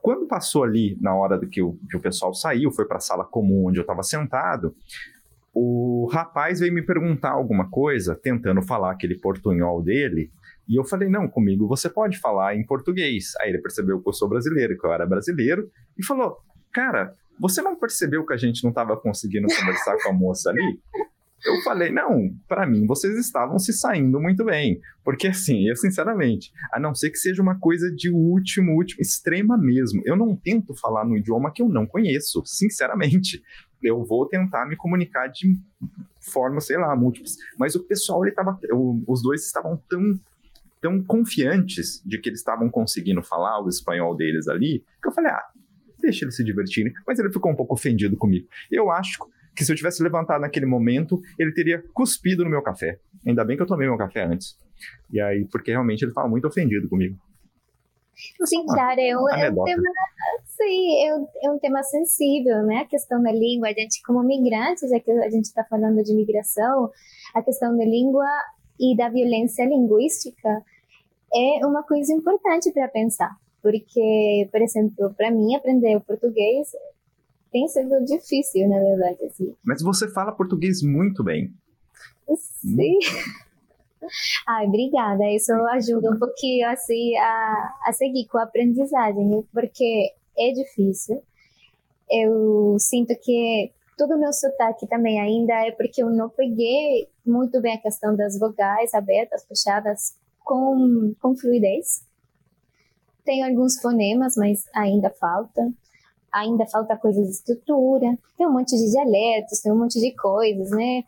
Quando 0.00 0.26
passou 0.26 0.62
ali, 0.62 0.96
na 1.00 1.14
hora 1.14 1.38
do 1.38 1.48
que 1.48 1.62
o, 1.62 1.78
que 1.88 1.96
o 1.96 2.00
pessoal 2.00 2.34
saiu, 2.34 2.70
foi 2.70 2.84
para 2.84 2.98
a 2.98 3.00
sala 3.00 3.24
comum 3.24 3.66
onde 3.66 3.78
eu 3.78 3.82
estava 3.82 4.02
sentado, 4.02 4.74
o 5.54 6.08
rapaz 6.12 6.60
veio 6.60 6.72
me 6.72 6.82
perguntar 6.82 7.30
alguma 7.30 7.70
coisa, 7.70 8.18
tentando 8.20 8.60
falar 8.60 8.90
aquele 8.90 9.18
portunhol 9.18 9.82
dele, 9.82 10.30
e 10.68 10.78
eu 10.78 10.84
falei, 10.84 11.08
não, 11.08 11.28
comigo 11.28 11.68
você 11.68 11.88
pode 11.88 12.18
falar 12.18 12.56
em 12.56 12.66
português. 12.66 13.32
Aí 13.40 13.50
ele 13.50 13.60
percebeu 13.60 14.02
que 14.02 14.08
eu 14.08 14.12
sou 14.12 14.28
brasileiro, 14.28 14.76
que 14.76 14.86
eu 14.86 14.92
era 14.92 15.06
brasileiro, 15.06 15.70
e 15.96 16.04
falou, 16.04 16.38
cara, 16.72 17.14
você 17.38 17.62
não 17.62 17.76
percebeu 17.76 18.24
que 18.26 18.32
a 18.32 18.36
gente 18.36 18.62
não 18.64 18.70
estava 18.70 18.96
conseguindo 18.96 19.46
conversar 19.46 19.96
com 20.02 20.10
a 20.10 20.12
moça 20.12 20.50
ali? 20.50 20.80
Eu 21.44 21.60
falei, 21.62 21.92
não, 21.92 22.30
para 22.48 22.66
mim 22.66 22.86
vocês 22.86 23.18
estavam 23.18 23.58
se 23.58 23.72
saindo 23.72 24.18
muito 24.18 24.44
bem. 24.44 24.80
Porque 25.04 25.28
assim, 25.28 25.68
eu 25.68 25.76
sinceramente, 25.76 26.50
a 26.72 26.80
não 26.80 26.94
ser 26.94 27.10
que 27.10 27.18
seja 27.18 27.42
uma 27.42 27.58
coisa 27.58 27.90
de 27.94 28.10
último, 28.10 28.72
último, 28.72 29.02
extrema 29.02 29.58
mesmo. 29.58 30.00
Eu 30.06 30.16
não 30.16 30.34
tento 30.34 30.74
falar 30.74 31.04
no 31.04 31.16
idioma 31.16 31.52
que 31.52 31.62
eu 31.62 31.68
não 31.68 31.86
conheço, 31.86 32.42
sinceramente 32.46 33.42
eu 33.84 34.02
vou 34.02 34.26
tentar 34.26 34.66
me 34.66 34.76
comunicar 34.76 35.28
de 35.28 35.56
formas, 36.20 36.66
sei 36.66 36.78
lá, 36.78 36.94
múltiplas. 36.96 37.36
Mas 37.58 37.74
o 37.74 37.84
pessoal, 37.84 38.24
ele 38.24 38.34
tava, 38.34 38.58
os 39.06 39.22
dois 39.22 39.44
estavam 39.44 39.80
tão, 39.88 40.18
tão 40.80 41.02
confiantes 41.02 42.02
de 42.04 42.18
que 42.18 42.28
eles 42.28 42.40
estavam 42.40 42.68
conseguindo 42.70 43.22
falar 43.22 43.62
o 43.62 43.68
espanhol 43.68 44.16
deles 44.16 44.48
ali, 44.48 44.84
que 45.02 45.08
eu 45.08 45.12
falei, 45.12 45.30
ah, 45.30 45.44
deixa 46.00 46.24
eles 46.24 46.36
se 46.36 46.44
divertirem. 46.44 46.92
Mas 47.06 47.18
ele 47.18 47.32
ficou 47.32 47.52
um 47.52 47.56
pouco 47.56 47.74
ofendido 47.74 48.16
comigo. 48.16 48.48
Eu 48.70 48.90
acho 48.90 49.18
que 49.54 49.64
se 49.64 49.70
eu 49.70 49.76
tivesse 49.76 50.02
levantado 50.02 50.40
naquele 50.40 50.66
momento, 50.66 51.20
ele 51.38 51.52
teria 51.52 51.82
cuspido 51.92 52.44
no 52.44 52.50
meu 52.50 52.62
café. 52.62 52.98
Ainda 53.26 53.44
bem 53.44 53.56
que 53.56 53.62
eu 53.62 53.66
tomei 53.66 53.86
meu 53.86 53.96
café 53.96 54.24
antes. 54.24 54.58
E 55.10 55.20
aí, 55.20 55.44
porque 55.46 55.70
realmente 55.70 56.02
ele 56.02 56.10
estava 56.10 56.28
muito 56.28 56.46
ofendido 56.46 56.88
comigo. 56.88 57.16
Sim, 58.44 58.64
claro, 58.66 59.00
é 59.00 59.16
um, 59.16 59.28
é 59.28 59.50
um 59.50 59.64
tema, 59.64 59.82
sim, 60.44 61.06
é 61.06 61.14
um, 61.14 61.28
é 61.42 61.50
um 61.50 61.58
tema 61.58 61.82
sensível, 61.82 62.62
né? 62.64 62.78
A 62.78 62.84
questão 62.86 63.22
da 63.22 63.32
língua, 63.32 63.68
a 63.68 63.72
gente 63.72 64.02
como 64.02 64.22
migrantes, 64.22 64.88
já 64.88 65.00
que 65.00 65.10
a 65.10 65.30
gente 65.30 65.44
está 65.44 65.64
falando 65.64 66.02
de 66.02 66.14
migração, 66.14 66.90
a 67.34 67.42
questão 67.42 67.76
da 67.76 67.84
língua 67.84 68.26
e 68.78 68.96
da 68.96 69.08
violência 69.08 69.64
linguística 69.64 70.62
é 71.32 71.66
uma 71.66 71.82
coisa 71.82 72.12
importante 72.12 72.70
para 72.72 72.88
pensar, 72.88 73.36
porque, 73.62 74.48
por 74.50 74.62
exemplo, 74.62 75.12
para 75.16 75.30
mim 75.30 75.54
aprender 75.54 75.96
o 75.96 76.00
português 76.00 76.70
tem 77.54 77.68
sido 77.68 78.04
difícil, 78.04 78.68
na 78.68 78.80
verdade. 78.80 79.24
Assim. 79.26 79.54
Mas 79.64 79.80
você 79.80 80.08
fala 80.08 80.32
português 80.32 80.82
muito 80.82 81.22
bem. 81.22 81.52
Sim. 82.36 82.98
Ai, 84.46 84.66
obrigada. 84.66 85.24
Isso 85.30 85.52
ajuda 85.72 86.10
um 86.10 86.18
pouquinho 86.18 86.68
assim 86.68 87.16
a, 87.16 87.74
a 87.86 87.92
seguir 87.92 88.26
com 88.26 88.38
a 88.38 88.44
aprendizagem, 88.44 89.44
porque 89.52 90.12
é 90.38 90.52
difícil. 90.52 91.22
Eu 92.10 92.76
sinto 92.78 93.14
que 93.22 93.72
todo 93.96 94.14
o 94.14 94.18
meu 94.18 94.32
sotaque 94.32 94.86
também 94.86 95.20
ainda 95.20 95.54
é 95.66 95.70
porque 95.70 96.02
eu 96.02 96.10
não 96.10 96.28
peguei 96.28 97.08
muito 97.24 97.60
bem 97.60 97.74
a 97.74 97.80
questão 97.80 98.14
das 98.14 98.38
vogais 98.38 98.92
abertas, 98.92 99.44
fechadas 99.46 100.16
com, 100.40 101.14
com 101.20 101.36
fluidez. 101.36 102.04
Tem 103.24 103.42
alguns 103.42 103.80
fonemas, 103.80 104.34
mas 104.36 104.64
ainda 104.74 105.10
falta. 105.10 105.72
Ainda 106.32 106.66
falta 106.66 106.96
coisas 106.96 107.24
de 107.26 107.32
estrutura. 107.32 108.18
Tem 108.36 108.46
um 108.46 108.52
monte 108.52 108.76
de 108.76 108.90
dialetos, 108.90 109.60
tem 109.60 109.72
um 109.72 109.78
monte 109.78 109.98
de 109.98 110.14
coisas, 110.14 110.70
né? 110.70 111.04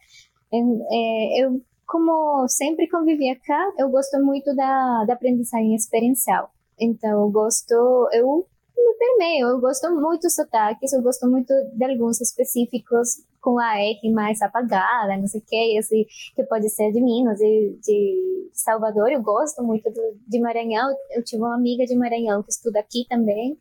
É, 0.52 1.42
eu 1.42 1.60
como 1.86 2.46
sempre 2.48 2.88
convivi 2.88 3.34
cá, 3.36 3.72
eu 3.78 3.88
gosto 3.88 4.18
muito 4.18 4.54
da, 4.54 5.04
da 5.04 5.14
aprendizagem 5.14 5.74
experiencial. 5.74 6.50
Então, 6.78 7.22
eu 7.22 7.30
gosto, 7.30 7.72
eu 8.12 8.46
me 8.76 8.94
permeio, 8.94 9.48
eu 9.48 9.60
gosto 9.60 9.88
muito 9.94 10.22
dos 10.22 10.34
sotaques, 10.34 10.92
eu 10.92 11.02
gosto 11.02 11.26
muito 11.26 11.52
de 11.72 11.84
alguns 11.84 12.20
específicos 12.20 13.22
com 13.40 13.58
a 13.58 13.78
R 13.80 14.10
mais 14.12 14.42
apagada, 14.42 15.16
não 15.16 15.26
sei 15.26 15.40
o 15.40 15.44
que, 15.44 15.78
esse 15.78 16.06
que 16.34 16.42
pode 16.44 16.68
ser 16.68 16.90
de 16.90 17.00
Minas, 17.00 17.38
de, 17.38 17.78
de 17.80 18.50
Salvador, 18.52 19.10
eu 19.10 19.22
gosto 19.22 19.62
muito 19.62 19.88
do, 19.90 20.18
de 20.26 20.40
Maranhão, 20.40 20.92
eu 21.12 21.22
tive 21.22 21.42
uma 21.42 21.54
amiga 21.54 21.86
de 21.86 21.94
Maranhão 21.94 22.42
que 22.42 22.50
estuda 22.50 22.80
aqui 22.80 23.06
também, 23.08 23.56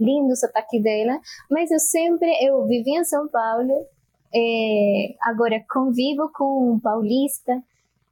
lindo 0.00 0.32
o 0.32 0.36
sotaque 0.36 0.80
dela, 0.80 1.20
mas 1.50 1.70
eu 1.70 1.78
sempre, 1.78 2.28
eu 2.42 2.66
vivi 2.66 2.96
em 2.96 3.04
São 3.04 3.28
Paulo, 3.28 3.86
é, 4.36 5.14
agora 5.22 5.64
convivo 5.68 6.30
com 6.34 6.74
um 6.74 6.80
paulista, 6.80 7.62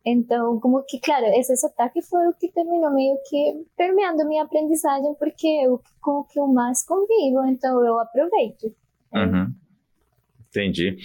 então, 0.06 0.60
como 0.60 0.84
que, 0.84 1.00
claro, 1.00 1.24
esse 1.34 1.56
sotaque 1.56 2.02
foi 2.02 2.28
o 2.28 2.34
que 2.34 2.52
terminou 2.52 2.92
meio 2.92 3.16
que 3.28 3.66
permeando 3.74 4.26
minha 4.28 4.42
aprendizagem, 4.42 5.14
porque 5.18 5.46
eu 5.46 5.80
com 6.00 6.20
o 6.20 6.24
que 6.24 6.38
eu 6.38 6.46
mais 6.46 6.84
convivo, 6.84 7.44
então 7.46 7.84
eu 7.84 7.98
aproveito. 7.98 8.64
Uhum. 9.14 9.54
Entendi. 10.48 10.96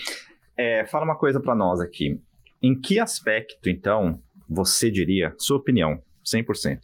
É, 0.58 0.86
fala 0.86 1.06
uma 1.06 1.18
coisa 1.18 1.40
para 1.40 1.56
nós 1.56 1.80
aqui. 1.80 2.22
Em 2.62 2.78
que 2.78 3.00
aspecto, 3.00 3.70
então, 3.70 4.22
você 4.50 4.92
diria, 4.92 5.34
sua 5.38 5.58
opinião, 5.58 6.02
100%, 6.26 6.80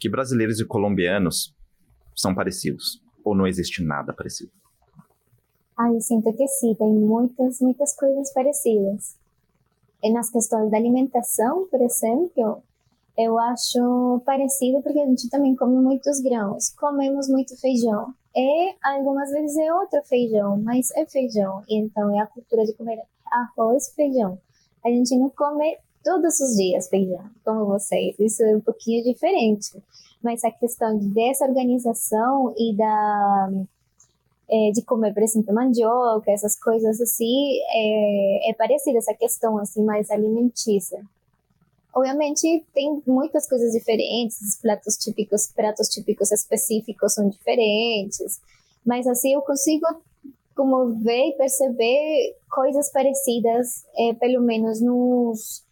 que 0.00 0.08
brasileiros 0.08 0.60
e 0.60 0.66
colombianos 0.66 1.54
são 2.16 2.34
parecidos? 2.34 3.02
Ou 3.22 3.36
não 3.36 3.46
existe 3.46 3.84
nada 3.84 4.14
parecido? 4.14 4.50
Ah, 5.82 5.90
eu 5.90 6.00
sinto 6.02 6.30
que 6.34 6.46
sim, 6.46 6.74
tem 6.74 6.92
muitas, 6.92 7.58
muitas 7.58 7.96
coisas 7.96 8.30
parecidas. 8.34 9.16
E 10.02 10.12
nas 10.12 10.28
questões 10.28 10.70
da 10.70 10.76
alimentação, 10.76 11.66
por 11.70 11.80
exemplo, 11.80 12.62
eu 13.16 13.38
acho 13.38 14.20
parecido 14.26 14.82
porque 14.82 15.00
a 15.00 15.06
gente 15.06 15.30
também 15.30 15.56
come 15.56 15.76
muitos 15.76 16.20
grãos, 16.20 16.68
comemos 16.78 17.30
muito 17.30 17.58
feijão. 17.58 18.12
E 18.36 18.74
algumas 18.84 19.30
vezes 19.30 19.56
é 19.56 19.72
outro 19.72 20.02
feijão, 20.04 20.60
mas 20.60 20.90
é 20.90 21.06
feijão. 21.06 21.62
E 21.66 21.78
então 21.78 22.14
é 22.14 22.18
a 22.18 22.26
cultura 22.26 22.66
de 22.66 22.74
comer 22.74 23.00
arroz 23.32 23.88
feijão. 23.94 24.38
A 24.84 24.90
gente 24.90 25.16
não 25.16 25.30
come 25.30 25.78
todos 26.04 26.40
os 26.40 26.56
dias 26.56 26.88
feijão, 26.88 27.24
como 27.42 27.64
vocês. 27.64 28.18
Isso 28.18 28.42
é 28.42 28.54
um 28.54 28.60
pouquinho 28.60 29.02
diferente. 29.02 29.82
Mas 30.22 30.44
a 30.44 30.50
questão 30.50 30.98
dessa 30.98 31.46
organização 31.46 32.54
e 32.58 32.76
da 32.76 33.48
é, 34.50 34.70
de 34.72 34.82
comer, 34.82 35.14
por 35.14 35.22
exemplo, 35.22 35.54
mandioca, 35.54 36.30
essas 36.30 36.58
coisas 36.58 37.00
assim, 37.00 37.60
é, 37.72 38.50
é 38.50 38.54
parecida 38.54 38.98
essa 38.98 39.14
questão 39.14 39.56
assim 39.58 39.82
mais 39.84 40.10
alimentícia. 40.10 41.00
Obviamente 41.94 42.64
tem 42.74 43.02
muitas 43.06 43.48
coisas 43.48 43.72
diferentes, 43.72 44.40
os 44.40 44.56
pratos 44.56 44.96
típicos, 44.96 45.48
pratos 45.48 45.88
típicos 45.88 46.30
específicos 46.32 47.14
são 47.14 47.28
diferentes, 47.28 48.40
mas 48.84 49.06
assim 49.06 49.34
eu 49.34 49.42
consigo 49.42 49.86
como 50.54 50.94
ver 51.00 51.28
e 51.28 51.36
perceber 51.36 52.36
coisas 52.50 52.90
parecidas, 52.90 53.84
é, 53.96 54.14
pelo 54.14 54.42
menos 54.42 54.80
nos 54.80 55.64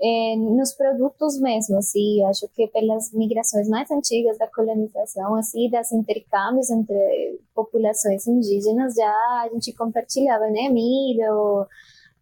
é, 0.00 0.36
nos 0.36 0.72
produtos 0.72 1.38
mesmo, 1.40 1.76
assim, 1.76 2.20
eu 2.20 2.28
acho 2.28 2.48
que 2.48 2.68
pelas 2.68 3.12
migrações 3.12 3.68
mais 3.68 3.90
antigas 3.90 4.38
da 4.38 4.46
colonização, 4.46 5.34
assim, 5.34 5.68
das 5.68 5.90
intercâmbios 5.90 6.70
entre 6.70 7.40
populações 7.54 8.26
indígenas, 8.26 8.94
já 8.94 9.10
a 9.42 9.48
gente 9.52 9.72
compartilhava, 9.72 10.46
né, 10.50 10.68
milho, 10.68 11.66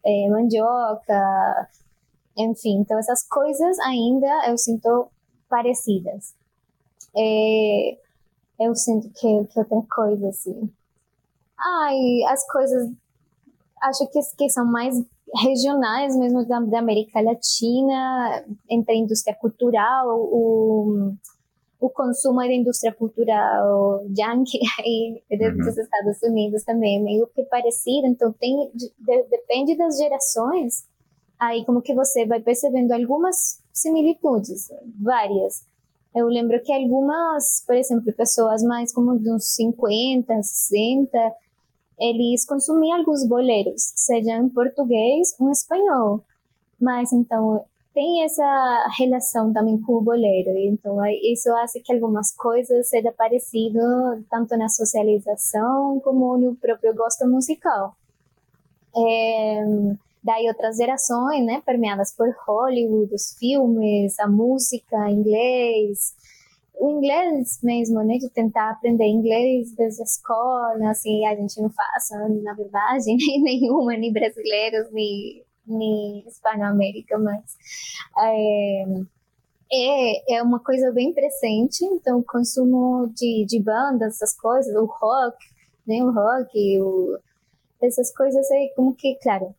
é, 0.05 0.29
mandioca, 0.31 1.68
enfim, 2.37 2.81
então 2.81 2.99
essas 2.99 3.22
coisas 3.29 3.79
ainda 3.81 4.49
eu 4.49 4.57
sinto 4.57 5.09
parecidas. 5.49 6.35
É, 7.16 7.99
eu 8.61 8.74
sinto 8.74 9.09
que, 9.11 9.45
que 9.53 9.59
outra 9.59 9.83
coisa, 9.95 10.29
assim. 10.29 10.70
Ai, 11.59 12.22
as 12.29 12.47
coisas 12.51 12.91
acho 13.83 14.07
que, 14.09 14.20
que 14.37 14.51
são 14.51 14.64
mais 14.64 14.97
regionais 15.35 16.16
mesmo 16.16 16.47
da, 16.47 16.61
da, 16.61 16.79
América 16.79 17.20
Latina, 17.20 18.45
entre 18.70 18.95
a 18.95 18.99
indústria 18.99 19.35
cultural, 19.35 20.09
o, 20.18 21.12
o 21.81 21.91
consumo 21.91 22.39
da 22.39 22.53
indústria 22.53 22.93
cultural 22.93 24.03
yankee 24.16 24.61
aí, 24.79 25.22
uhum. 25.31 25.57
dos 25.59 25.77
Estados 25.77 26.22
Unidos 26.22 26.62
também 26.64 26.99
é 26.99 27.03
meio 27.03 27.27
que 27.29 27.43
parecido, 27.45 28.07
então 28.07 28.33
tem, 28.33 28.70
de, 28.74 28.91
depende 29.31 29.77
das 29.77 29.97
gerações, 29.99 30.87
aí 31.39 31.64
como 31.64 31.83
que 31.83 31.95
você 31.95 32.24
vai 32.27 32.41
percebendo 32.41 32.93
algumas 32.93 33.61
similitudes, 33.72 34.68
várias. 35.03 35.66
Eu 36.14 36.29
lembro 36.29 36.62
que 36.62 36.72
algumas, 36.72 37.62
por 37.66 37.74
exemplo, 37.74 38.11
pessoas 38.14 38.62
mais 38.62 38.91
como 38.91 39.18
de 39.18 39.31
uns 39.31 39.55
50, 39.55 40.43
60, 40.43 41.18
eles 41.99 42.45
consumiam 42.45 42.99
alguns 42.99 43.27
boleros, 43.27 43.93
seja 43.95 44.37
em 44.37 44.49
português 44.49 45.35
ou 45.39 45.49
em 45.49 45.53
espanhol. 45.53 46.23
Mas 46.81 47.13
então 47.13 47.65
tem 47.95 48.23
essa 48.23 48.89
relação 48.99 49.53
também 49.55 49.81
com 49.81 49.95
o 49.95 50.03
bolero. 50.03 50.51
Então 50.59 50.99
isso 51.07 51.51
faz 51.51 51.73
que 51.73 51.93
algumas 51.93 52.31
coisas 52.33 52.89
sejam 52.89 53.13
parecido 53.13 53.81
tanto 54.31 54.57
na 54.57 54.69
socialização 54.69 55.99
como 56.01 56.37
no 56.37 56.55
próprio 56.57 56.95
gosto 56.95 57.27
musical. 57.27 57.97
É, 58.95 59.65
daí 60.23 60.47
outras 60.49 60.77
gerações, 60.77 61.45
né, 61.47 61.63
permeadas 61.65 62.13
por 62.15 62.29
Hollywood, 62.47 63.15
os 63.15 63.35
filmes, 63.39 64.19
a 64.19 64.27
música, 64.27 65.11
inglês, 65.11 66.15
o 66.79 66.91
inglês 66.91 67.61
mesmo, 67.62 68.03
né, 68.03 68.18
de 68.18 68.29
tentar 68.31 68.70
aprender 68.70 69.07
inglês 69.07 69.72
desde 69.72 70.03
a 70.03 70.05
escola, 70.05 70.91
assim, 70.91 71.27
a 71.27 71.35
gente 71.35 71.61
não 71.61 71.70
faz, 71.70 72.09
na 72.43 72.55
verdade, 72.55 73.05
nem 73.16 73.43
nenhuma, 73.43 73.97
nem 73.97 74.12
brasileiros, 74.12 74.91
nem, 74.93 75.43
nem 75.66 76.24
hispano-américa, 76.27 77.18
mas 77.18 77.57
é, 78.18 78.85
é, 79.72 80.37
é 80.37 80.43
uma 80.43 80.61
coisa 80.61 80.93
bem 80.93 81.12
presente, 81.12 81.85
então 81.85 82.18
o 82.18 82.24
consumo 82.24 83.09
de, 83.14 83.45
de 83.47 83.61
bandas, 83.62 84.16
essas 84.16 84.39
coisas, 84.39 84.74
o 84.77 84.85
rock, 84.85 85.37
né, 85.87 86.03
o 86.03 86.12
rock, 86.12 86.81
o, 86.81 87.18
essas 87.81 88.14
coisas 88.14 88.51
é 88.51 88.68
como 88.74 88.95
que, 88.95 89.16
claro, 89.16 89.55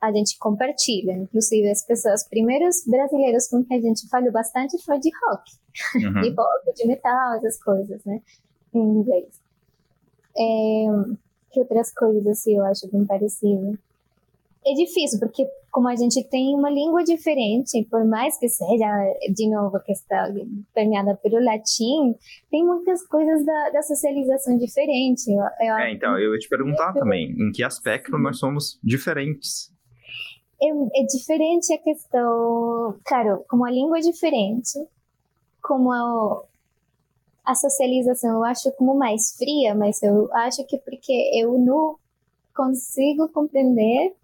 a 0.00 0.12
gente 0.12 0.38
compartilha. 0.38 1.12
Inclusive, 1.12 1.70
as 1.70 1.84
pessoas, 1.84 2.28
primeiros 2.28 2.84
brasileiros 2.86 3.48
com 3.48 3.64
quem 3.64 3.78
a 3.78 3.80
gente 3.80 4.08
falou 4.08 4.30
bastante 4.30 4.82
foi 4.84 4.98
de 4.98 5.10
rock, 5.24 5.52
uhum. 6.04 6.22
de 6.22 6.30
rock, 6.30 6.74
de 6.74 6.86
metal, 6.86 7.34
essas 7.36 7.62
coisas, 7.62 8.04
né? 8.04 8.20
Em 8.74 8.80
inglês. 8.80 9.40
É, 10.38 10.86
que 11.50 11.60
outras 11.60 11.92
coisas 11.92 12.26
assim, 12.26 12.56
eu 12.56 12.64
acho 12.64 12.90
bem 12.90 13.04
parecido? 13.04 13.78
É 14.66 14.74
difícil, 14.74 15.20
porque 15.20 15.46
como 15.70 15.88
a 15.88 15.94
gente 15.94 16.24
tem 16.28 16.56
uma 16.56 16.68
língua 16.68 17.04
diferente, 17.04 17.86
por 17.88 18.04
mais 18.04 18.36
que 18.36 18.48
seja, 18.48 18.86
de 19.32 19.48
novo, 19.48 19.78
que 19.80 19.92
está 19.92 20.28
permeada 20.74 21.14
pelo 21.22 21.38
latim, 21.38 22.16
tem 22.50 22.64
muitas 22.64 23.06
coisas 23.06 23.46
da, 23.46 23.70
da 23.70 23.82
socialização 23.82 24.58
diferente. 24.58 25.30
Eu, 25.30 25.38
eu 25.60 25.74
é, 25.76 25.92
então, 25.92 26.18
eu 26.18 26.32
ia 26.32 26.38
te 26.38 26.48
perguntar 26.48 26.92
também, 26.94 27.30
em 27.30 27.52
que 27.52 27.62
aspecto 27.62 28.18
nós 28.18 28.38
somos 28.38 28.80
diferentes? 28.82 29.75
É, 30.62 31.02
é 31.02 31.04
diferente 31.04 31.72
a 31.72 31.78
questão, 31.78 32.96
claro, 33.04 33.44
como 33.48 33.64
a 33.64 33.70
língua 33.70 33.98
é 33.98 34.02
diferente, 34.02 34.86
como 35.62 35.92
a, 35.92 36.42
a 37.44 37.54
socialização 37.54 38.36
eu 38.36 38.44
acho 38.44 38.72
como 38.72 38.94
mais 38.94 39.36
fria, 39.36 39.74
mas 39.74 40.02
eu 40.02 40.32
acho 40.34 40.64
que 40.64 40.78
porque 40.78 41.30
eu 41.34 41.58
não 41.58 41.96
consigo 42.54 43.28
compreender 43.28 44.14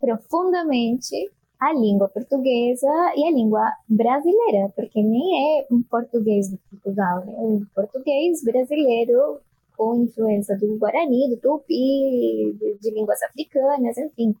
profundamente 0.00 1.30
a 1.58 1.72
língua 1.72 2.08
portuguesa 2.08 2.88
e 3.16 3.26
a 3.26 3.30
língua 3.30 3.72
brasileira, 3.88 4.70
porque 4.76 5.02
nem 5.02 5.60
é 5.60 5.66
um 5.70 5.82
português 5.82 6.50
de 6.50 6.58
Portugal, 6.70 7.24
é 7.26 7.40
um 7.40 7.64
português 7.74 8.44
brasileiro 8.44 9.40
com 9.76 9.96
influência 9.96 10.56
do 10.56 10.76
Guarani, 10.78 11.30
do 11.30 11.36
Tupi, 11.36 12.54
de, 12.58 12.78
de 12.80 12.90
línguas 12.90 13.20
africanas, 13.22 13.96
enfim. 13.98 14.34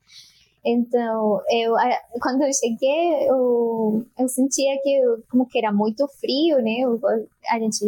Então, 0.66 1.42
eu, 1.50 1.74
quando 2.22 2.42
eu 2.42 2.52
cheguei, 2.54 3.28
eu, 3.28 4.02
eu 4.18 4.28
sentia 4.28 4.80
que 4.82 4.98
como 5.30 5.46
que 5.46 5.58
era 5.58 5.70
muito 5.70 6.08
frio, 6.20 6.56
né? 6.62 6.76
A 7.50 7.58
gente 7.58 7.84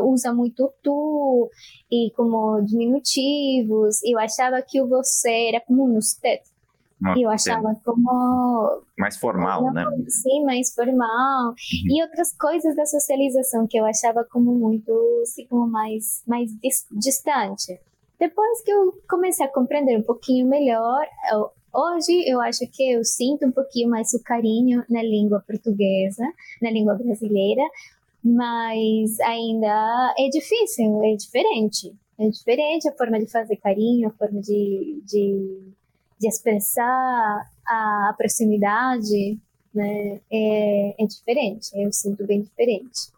usa 0.00 0.34
muito 0.34 0.72
tu 0.82 1.48
e 1.90 2.10
como 2.16 2.60
diminutivos. 2.62 4.02
Eu 4.04 4.18
achava 4.18 4.60
que 4.60 4.80
o 4.82 4.88
você 4.88 5.48
era 5.48 5.60
como 5.60 5.84
um 5.84 5.96
usted. 5.96 6.40
E 7.16 7.22
eu 7.22 7.30
achava 7.30 7.76
como... 7.84 8.82
Mais 8.98 9.18
formal, 9.18 9.70
né? 9.72 9.84
Sim, 10.08 10.44
mais 10.44 10.74
formal. 10.74 11.50
Uhum. 11.50 11.54
E 11.90 12.02
outras 12.02 12.32
coisas 12.36 12.74
da 12.74 12.86
socialização 12.86 13.66
que 13.66 13.78
eu 13.78 13.84
achava 13.84 14.24
como 14.24 14.52
muito, 14.52 14.92
assim, 15.22 15.46
como 15.46 15.66
mais, 15.68 16.22
mais 16.26 16.50
distante. 16.90 17.78
Depois 18.18 18.62
que 18.62 18.70
eu 18.70 18.94
comecei 19.08 19.44
a 19.44 19.52
compreender 19.52 19.98
um 19.98 20.02
pouquinho 20.02 20.46
melhor, 20.48 21.06
eu, 21.30 21.50
Hoje 21.76 22.24
eu 22.26 22.40
acho 22.40 22.66
que 22.72 22.90
eu 22.90 23.04
sinto 23.04 23.44
um 23.44 23.52
pouquinho 23.52 23.90
mais 23.90 24.14
o 24.14 24.22
carinho 24.22 24.82
na 24.88 25.02
língua 25.02 25.44
portuguesa, 25.46 26.24
na 26.62 26.70
língua 26.70 26.94
brasileira, 26.94 27.62
mas 28.24 29.20
ainda 29.20 30.14
é 30.18 30.26
difícil, 30.30 31.04
é 31.04 31.14
diferente. 31.14 31.94
É 32.18 32.30
diferente 32.30 32.88
a 32.88 32.92
forma 32.92 33.20
de 33.20 33.30
fazer 33.30 33.56
carinho, 33.56 34.08
a 34.08 34.12
forma 34.12 34.40
de, 34.40 35.02
de, 35.04 35.60
de 36.18 36.26
expressar 36.26 37.46
a 37.66 38.14
proximidade, 38.16 39.38
né? 39.74 40.18
É, 40.32 40.94
é 40.98 41.06
diferente, 41.06 41.70
eu 41.74 41.92
sinto 41.92 42.24
bem 42.24 42.40
diferente 42.40 43.14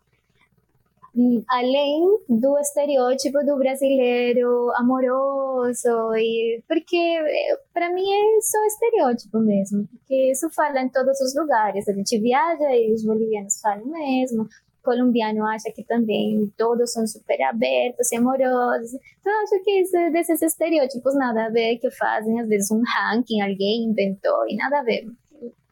além 1.48 2.18
do 2.28 2.58
estereótipo 2.58 3.44
do 3.44 3.56
brasileiro 3.56 4.70
amoroso 4.76 6.14
e 6.16 6.62
porque 6.68 6.96
eh, 6.96 7.60
para 7.74 7.92
mim 7.92 8.04
é 8.04 8.40
só 8.40 8.64
estereótipo 8.66 9.38
mesmo 9.40 9.88
porque 9.88 10.30
isso 10.30 10.48
fala 10.50 10.80
em 10.80 10.88
todos 10.88 11.20
os 11.20 11.34
lugares. 11.34 11.88
A 11.88 11.92
gente 11.92 12.18
viaja 12.18 12.70
e 12.70 12.92
os 12.92 13.04
bolivianos 13.04 13.60
falam 13.60 13.86
mesmo 13.86 14.42
o 14.42 14.48
colombiano 14.82 15.44
acha 15.44 15.72
que 15.74 15.82
também 15.84 16.52
todos 16.56 16.92
são 16.92 17.06
super 17.06 17.42
abertos 17.42 18.10
e 18.12 18.16
amorosos. 18.16 18.94
Então 19.20 19.32
acho 19.42 19.62
que 19.64 19.80
isso, 19.80 20.12
desses 20.12 20.40
estereótipos 20.40 21.14
nada 21.14 21.46
a 21.46 21.50
ver 21.50 21.78
que 21.78 21.90
fazem 21.90 22.40
às 22.40 22.48
vezes 22.48 22.70
um 22.70 22.82
ranking 22.96 23.40
alguém 23.40 23.84
inventou 23.84 24.48
e 24.48 24.56
nada 24.56 24.78
a 24.78 24.82
ver. 24.82 25.06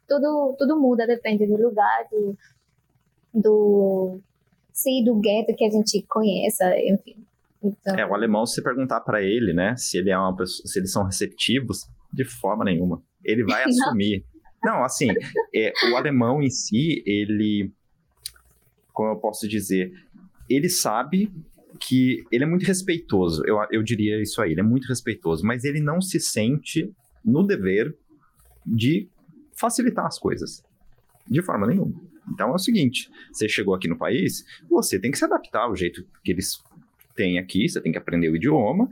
Tudo 0.08 0.54
tudo 0.58 0.80
muda 0.80 1.06
depende 1.06 1.46
do 1.46 1.56
lugar 1.56 2.06
do 2.10 2.36
do 3.32 4.20
sim 4.76 5.02
do 5.02 5.16
gueto 5.16 5.56
que 5.56 5.64
a 5.64 5.70
gente 5.70 6.04
conheça, 6.06 6.64
enfim. 6.78 7.16
Então... 7.62 7.96
É, 7.96 8.06
o 8.06 8.14
alemão, 8.14 8.44
se 8.46 8.62
perguntar 8.62 9.00
para 9.00 9.22
ele, 9.22 9.52
né, 9.52 9.74
se 9.76 9.96
ele 9.96 10.10
é 10.10 10.18
uma 10.18 10.36
pessoa, 10.36 10.66
se 10.66 10.78
eles 10.78 10.92
são 10.92 11.02
receptivos, 11.02 11.88
de 12.12 12.24
forma 12.24 12.64
nenhuma. 12.64 13.02
Ele 13.24 13.42
vai 13.42 13.64
assumir. 13.64 14.24
Não, 14.62 14.84
assim, 14.84 15.08
é, 15.54 15.72
o 15.90 15.96
alemão 15.96 16.42
em 16.42 16.50
si, 16.50 17.02
ele, 17.06 17.72
como 18.92 19.10
eu 19.10 19.16
posso 19.16 19.48
dizer, 19.48 19.92
ele 20.48 20.68
sabe 20.68 21.32
que 21.80 22.24
ele 22.30 22.44
é 22.44 22.46
muito 22.46 22.64
respeitoso, 22.64 23.42
eu, 23.46 23.58
eu 23.70 23.82
diria 23.82 24.20
isso 24.20 24.40
aí, 24.40 24.52
ele 24.52 24.60
é 24.60 24.64
muito 24.64 24.86
respeitoso, 24.86 25.44
mas 25.44 25.64
ele 25.64 25.80
não 25.80 26.00
se 26.00 26.18
sente 26.18 26.90
no 27.24 27.42
dever 27.46 27.94
de 28.64 29.08
facilitar 29.58 30.06
as 30.06 30.18
coisas, 30.18 30.62
de 31.28 31.42
forma 31.42 31.66
nenhuma. 31.66 32.00
Então 32.32 32.50
é 32.50 32.54
o 32.54 32.58
seguinte, 32.58 33.10
você 33.32 33.48
chegou 33.48 33.74
aqui 33.74 33.88
no 33.88 33.96
país, 33.96 34.44
você 34.68 34.98
tem 34.98 35.10
que 35.10 35.18
se 35.18 35.24
adaptar 35.24 35.62
ao 35.62 35.76
jeito 35.76 36.04
que 36.24 36.32
eles 36.32 36.62
têm 37.14 37.38
aqui, 37.38 37.68
você 37.68 37.80
tem 37.80 37.92
que 37.92 37.98
aprender 37.98 38.28
o 38.28 38.36
idioma, 38.36 38.88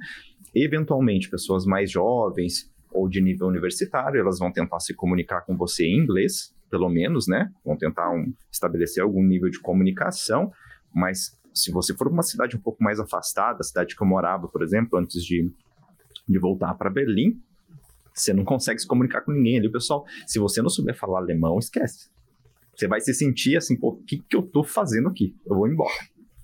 eventualmente 0.54 1.28
pessoas 1.28 1.66
mais 1.66 1.90
jovens 1.90 2.70
ou 2.92 3.08
de 3.08 3.20
nível 3.20 3.48
universitário, 3.48 4.20
elas 4.20 4.38
vão 4.38 4.52
tentar 4.52 4.78
se 4.80 4.94
comunicar 4.94 5.42
com 5.42 5.56
você 5.56 5.84
em 5.84 5.98
inglês, 5.98 6.54
pelo 6.70 6.88
menos, 6.88 7.26
né? 7.26 7.52
Vão 7.64 7.76
tentar 7.76 8.10
um, 8.10 8.32
estabelecer 8.50 9.02
algum 9.02 9.22
nível 9.22 9.50
de 9.50 9.60
comunicação, 9.60 10.52
mas 10.94 11.36
se 11.52 11.70
você 11.70 11.94
for 11.94 12.08
uma 12.08 12.22
cidade 12.22 12.56
um 12.56 12.60
pouco 12.60 12.82
mais 12.82 12.98
afastada, 13.00 13.58
a 13.60 13.64
cidade 13.64 13.96
que 13.96 14.02
eu 14.02 14.06
morava, 14.06 14.48
por 14.48 14.62
exemplo, 14.62 14.98
antes 14.98 15.24
de, 15.24 15.50
de 16.28 16.38
voltar 16.38 16.74
para 16.74 16.90
Berlim, 16.90 17.40
você 18.12 18.32
não 18.32 18.44
consegue 18.44 18.80
se 18.80 18.86
comunicar 18.86 19.22
com 19.22 19.32
ninguém 19.32 19.58
ali, 19.58 19.70
pessoal. 19.70 20.04
Se 20.26 20.38
você 20.38 20.62
não 20.62 20.68
souber 20.68 20.96
falar 20.96 21.18
alemão, 21.18 21.58
esquece. 21.58 22.08
Você 22.76 22.88
vai 22.88 23.00
se 23.00 23.14
sentir 23.14 23.56
assim, 23.56 23.78
pô, 23.78 23.90
o 23.90 24.02
que, 24.02 24.18
que 24.18 24.36
eu 24.36 24.42
tô 24.42 24.64
fazendo 24.64 25.08
aqui? 25.08 25.34
Eu 25.46 25.56
vou 25.56 25.68
embora, 25.68 25.92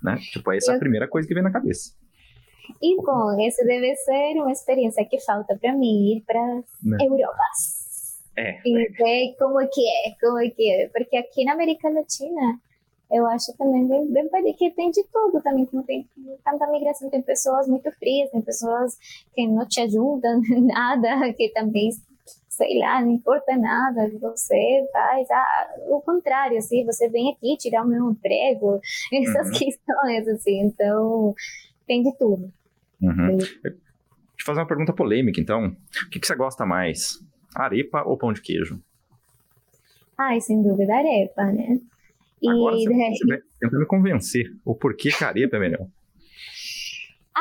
né? 0.02 0.16
Tipo, 0.32 0.52
essa 0.52 0.72
é 0.72 0.76
a 0.76 0.78
primeira 0.78 1.08
coisa 1.08 1.26
que 1.26 1.34
vem 1.34 1.42
na 1.42 1.52
cabeça. 1.52 1.94
E 2.80 2.96
bom, 2.96 3.40
essa 3.40 3.64
deve 3.64 3.94
ser 3.96 4.34
uma 4.36 4.52
experiência 4.52 5.04
que 5.04 5.18
falta 5.20 5.56
para 5.56 5.74
mim 5.74 6.16
ir 6.16 6.24
para 6.26 6.44
né? 6.82 6.98
Europas. 7.00 8.20
É. 8.36 8.60
E 8.64 8.88
ver 8.90 9.36
como 9.38 9.60
é 9.60 9.66
que 9.66 9.80
é, 9.80 10.14
como 10.20 10.38
é 10.38 10.50
que 10.50 10.70
é. 10.70 10.88
Porque 10.88 11.16
aqui 11.16 11.44
na 11.44 11.52
América 11.52 11.88
Latina 11.88 12.60
eu 13.10 13.26
acho 13.26 13.52
também 13.58 13.88
bem, 13.88 14.30
bem 14.30 14.54
que 14.54 14.70
tem 14.70 14.90
de 14.90 15.02
tudo 15.12 15.42
também, 15.42 15.66
como 15.66 15.82
tem 15.82 16.08
tanta 16.44 16.70
migração, 16.70 17.10
tem 17.10 17.20
pessoas 17.20 17.66
muito 17.66 17.90
frias, 17.92 18.30
tem 18.30 18.40
pessoas 18.40 18.96
que 19.34 19.46
não 19.48 19.66
te 19.66 19.80
ajudam 19.80 20.40
nada, 20.62 21.32
que 21.34 21.48
também, 21.48 21.90
sei 22.60 22.78
lá, 22.78 23.00
não 23.00 23.12
importa 23.12 23.56
nada, 23.56 24.10
você 24.20 24.86
faz 24.92 25.30
ah, 25.30 25.74
o 25.88 26.02
contrário, 26.02 26.58
assim, 26.58 26.84
você 26.84 27.08
vem 27.08 27.32
aqui 27.32 27.56
tirar 27.56 27.82
o 27.82 27.88
meu 27.88 28.10
emprego, 28.10 28.78
essas 29.10 29.46
uhum. 29.46 29.52
questões, 29.54 30.28
assim, 30.28 30.60
então 30.60 31.34
tem 31.86 32.02
de 32.02 32.14
tudo. 32.18 32.52
Uhum. 33.00 33.38
Deixa 33.38 33.64
eu 33.64 34.44
fazer 34.44 34.60
uma 34.60 34.66
pergunta 34.66 34.92
polêmica, 34.92 35.40
então. 35.40 35.68
O 35.68 36.10
que, 36.10 36.20
que 36.20 36.26
você 36.26 36.36
gosta 36.36 36.66
mais, 36.66 37.18
arepa 37.54 38.02
ou 38.04 38.18
pão 38.18 38.30
de 38.30 38.42
queijo? 38.42 38.78
Ai, 40.18 40.38
sem 40.42 40.62
dúvida, 40.62 40.94
arepa, 40.94 41.44
né? 41.46 41.80
Agora 42.46 42.76
e, 42.76 42.84
você, 42.84 42.88
né? 42.90 43.10
você 43.10 43.26
vai 43.26 43.38
tentar 43.58 43.78
me 43.78 43.86
convencer 43.86 44.46
o 44.66 44.74
porquê 44.74 45.10
careta 45.10 45.56
é 45.56 45.60
melhor. 45.60 45.86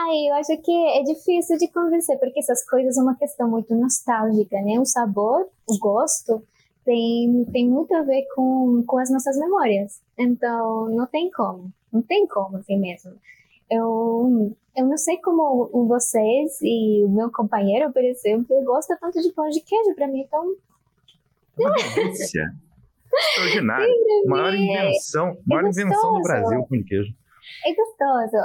Ai, 0.01 0.29
eu 0.29 0.35
acho 0.35 0.61
que 0.61 0.71
é 0.71 1.03
difícil 1.03 1.57
de 1.57 1.67
convencer, 1.67 2.17
porque 2.19 2.39
essas 2.39 2.65
coisas 2.65 2.95
são 2.95 3.03
uma 3.03 3.17
questão 3.17 3.49
muito 3.49 3.75
nostálgica, 3.75 4.61
né? 4.61 4.79
O 4.79 4.85
sabor, 4.85 5.49
o 5.67 5.77
gosto, 5.77 6.41
tem, 6.85 7.45
tem 7.51 7.67
muito 7.67 7.93
a 7.93 8.01
ver 8.03 8.25
com, 8.33 8.81
com 8.87 8.97
as 8.97 9.11
nossas 9.11 9.37
memórias. 9.37 10.01
Então, 10.17 10.87
não 10.89 11.05
tem 11.05 11.29
como. 11.29 11.73
Não 11.91 12.01
tem 12.01 12.25
como, 12.27 12.57
assim 12.57 12.79
mesmo. 12.79 13.11
Eu, 13.69 14.55
eu 14.77 14.85
não 14.85 14.95
sei 14.95 15.17
como 15.17 15.69
vocês 15.85 16.61
e 16.61 17.03
o 17.03 17.09
meu 17.09 17.29
companheiro, 17.29 17.91
por 17.91 18.03
exemplo, 18.03 18.63
gosta 18.63 18.97
tanto 19.01 19.21
de 19.21 19.33
pão 19.33 19.49
de 19.49 19.59
queijo 19.59 19.95
para 19.95 20.07
mim, 20.07 20.21
então... 20.21 20.55
Uma 21.57 21.73
delícia. 21.73 22.45
Extraordinário. 23.13 23.93
Maior 24.27 24.53
invenção, 24.53 25.37
maior 25.45 25.65
é 25.65 25.69
invenção 25.69 26.13
do 26.13 26.21
Brasil, 26.21 26.65
pão 26.69 26.77
de 26.77 26.85
queijo. 26.85 27.13
É 27.65 27.73
gostoso. 27.75 28.37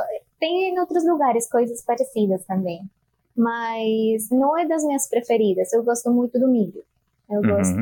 Tem 0.44 0.68
em 0.68 0.78
outros 0.78 1.06
lugares 1.06 1.48
coisas 1.48 1.82
parecidas 1.82 2.44
também. 2.44 2.82
Mas 3.34 4.28
não 4.30 4.58
é 4.58 4.66
das 4.66 4.84
minhas 4.84 5.08
preferidas. 5.08 5.72
Eu 5.72 5.82
gosto 5.82 6.10
muito 6.10 6.38
do 6.38 6.46
milho. 6.46 6.84
Eu 7.30 7.40
uhum. 7.40 7.48
gosto. 7.48 7.80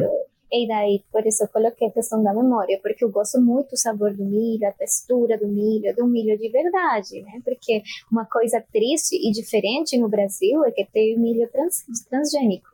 E 0.53 0.69
daí, 0.69 1.03
por 1.11 1.27
isso 1.27 1.43
eu 1.43 1.49
coloquei 1.49 1.89
a 1.89 1.91
questão 1.91 2.23
da 2.23 2.33
memória, 2.33 2.79
porque 2.81 3.03
eu 3.03 3.11
gosto 3.11 3.41
muito 3.41 3.71
do 3.71 3.77
sabor 3.77 4.15
do 4.15 4.25
milho, 4.25 4.69
a 4.69 4.71
textura 4.71 5.37
do 5.37 5.49
milho, 5.49 5.93
do 5.97 6.07
milho 6.07 6.39
de 6.39 6.49
verdade, 6.51 7.23
né? 7.23 7.41
Porque 7.45 7.83
uma 8.13 8.27
coisa 8.27 8.63
triste 8.73 9.17
e 9.17 9.33
diferente 9.33 9.99
no 9.99 10.09
Brasil 10.09 10.65
é 10.65 10.71
que 10.71 10.85
tem 10.85 11.19
milho 11.19 11.49
trans, 11.51 11.83
transgênico. 12.09 12.71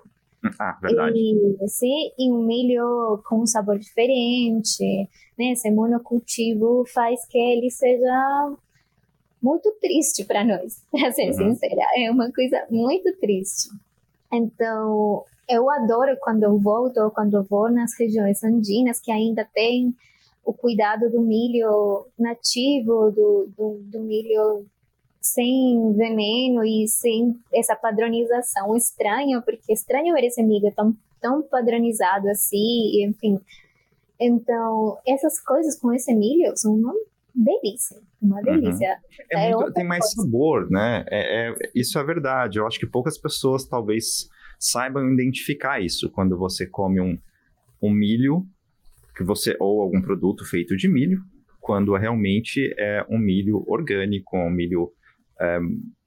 Ah, 0.59 0.79
verdade. 0.83 1.19
E, 1.19 1.69
sim, 1.69 2.13
e 2.19 2.31
um 2.31 2.43
milho 2.45 3.23
com 3.27 3.41
um 3.41 3.47
sabor 3.47 3.79
diferente, 3.79 5.09
né? 5.39 5.53
Esse 5.53 5.71
monocultivo 5.71 6.85
faz 6.93 7.27
que 7.27 7.39
ele 7.39 7.71
seja 7.71 8.55
muito 9.43 9.71
triste 9.81 10.25
para 10.25 10.45
nós, 10.45 10.83
para 10.91 11.13
ser 11.13 11.29
uhum. 11.29 11.55
sincera. 11.55 11.83
É 11.97 12.11
uma 12.11 12.31
coisa 12.33 12.67
muito 12.71 13.15
triste. 13.19 13.69
Então, 14.33 15.25
eu 15.49 15.71
adoro 15.71 16.17
quando 16.21 16.43
eu 16.43 16.59
volto 16.59 16.99
ou 16.99 17.11
quando 17.11 17.35
eu 17.35 17.43
vou 17.43 17.71
nas 17.71 17.99
regiões 17.99 18.43
andinas 18.45 19.01
que 19.01 19.11
ainda 19.11 19.49
tem 19.55 19.95
o 20.45 20.53
cuidado 20.53 21.11
do 21.11 21.21
milho 21.21 22.07
nativo, 22.19 23.11
do, 23.11 23.49
do, 23.57 23.81
do 23.83 24.01
milho 24.01 24.67
sem 25.21 25.93
veneno 25.93 26.65
e 26.65 26.87
sem 26.89 27.39
essa 27.53 27.77
padronização 27.77 28.75
estranha, 28.77 29.43
porque 29.43 29.73
estranho 29.73 30.15
ver 30.15 30.25
esse 30.25 30.43
milho 30.43 30.73
tão, 30.75 30.95
tão 31.21 31.43
padronizado 31.43 32.29
assim, 32.29 33.05
enfim. 33.05 33.39
Então, 34.19 34.99
essas 35.07 35.39
coisas 35.39 35.79
com 35.79 35.93
esse 35.93 36.15
milho 36.15 36.57
são 36.57 36.77
delícia, 37.45 37.97
uma 38.21 38.37
uhum. 38.37 38.43
delícia. 38.43 38.91
Uhum. 38.91 39.39
É 39.39 39.55
muito, 39.55 39.73
tem 39.73 39.87
mais 39.87 40.15
coisa. 40.15 40.23
sabor, 40.23 40.71
né? 40.71 41.05
É, 41.09 41.49
é, 41.51 41.55
isso 41.75 41.99
é 41.99 42.05
verdade. 42.05 42.59
Eu 42.59 42.67
acho 42.67 42.79
que 42.79 42.87
poucas 42.87 43.19
pessoas 43.19 43.67
talvez 43.67 44.29
saibam 44.59 45.13
identificar 45.13 45.81
isso 45.81 46.11
quando 46.11 46.37
você 46.37 46.67
come 46.67 47.01
um, 47.01 47.19
um 47.83 47.91
milho 47.91 48.45
que 49.17 49.25
você 49.25 49.57
ou 49.59 49.83
algum 49.83 50.01
produto 50.01 50.45
feito 50.45 50.77
de 50.77 50.89
milho, 50.89 51.21
quando 51.61 51.95
realmente 51.97 52.73
é 52.79 53.05
um 53.11 53.19
milho 53.19 53.65
orgânico, 53.67 54.37
um 54.37 54.51
milho 54.51 54.93
é, 55.41 55.59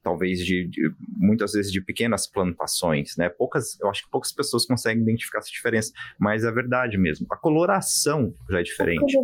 talvez 0.04 0.40
de, 0.40 0.68
de, 0.68 0.94
muitas 1.18 1.54
vezes 1.54 1.72
de 1.72 1.82
pequenas 1.82 2.28
plantações, 2.28 3.16
né? 3.18 3.30
Poucas, 3.30 3.80
eu 3.80 3.90
acho 3.90 4.04
que 4.04 4.10
poucas 4.10 4.32
pessoas 4.32 4.66
conseguem 4.66 5.04
identificar 5.04 5.40
essa 5.40 5.50
diferença, 5.50 5.92
mas 6.20 6.44
é 6.44 6.52
verdade 6.52 6.98
mesmo. 6.98 7.28
A 7.30 7.38
coloração 7.38 8.34
já 8.50 8.60
é 8.60 8.64
diferente. 8.64 9.18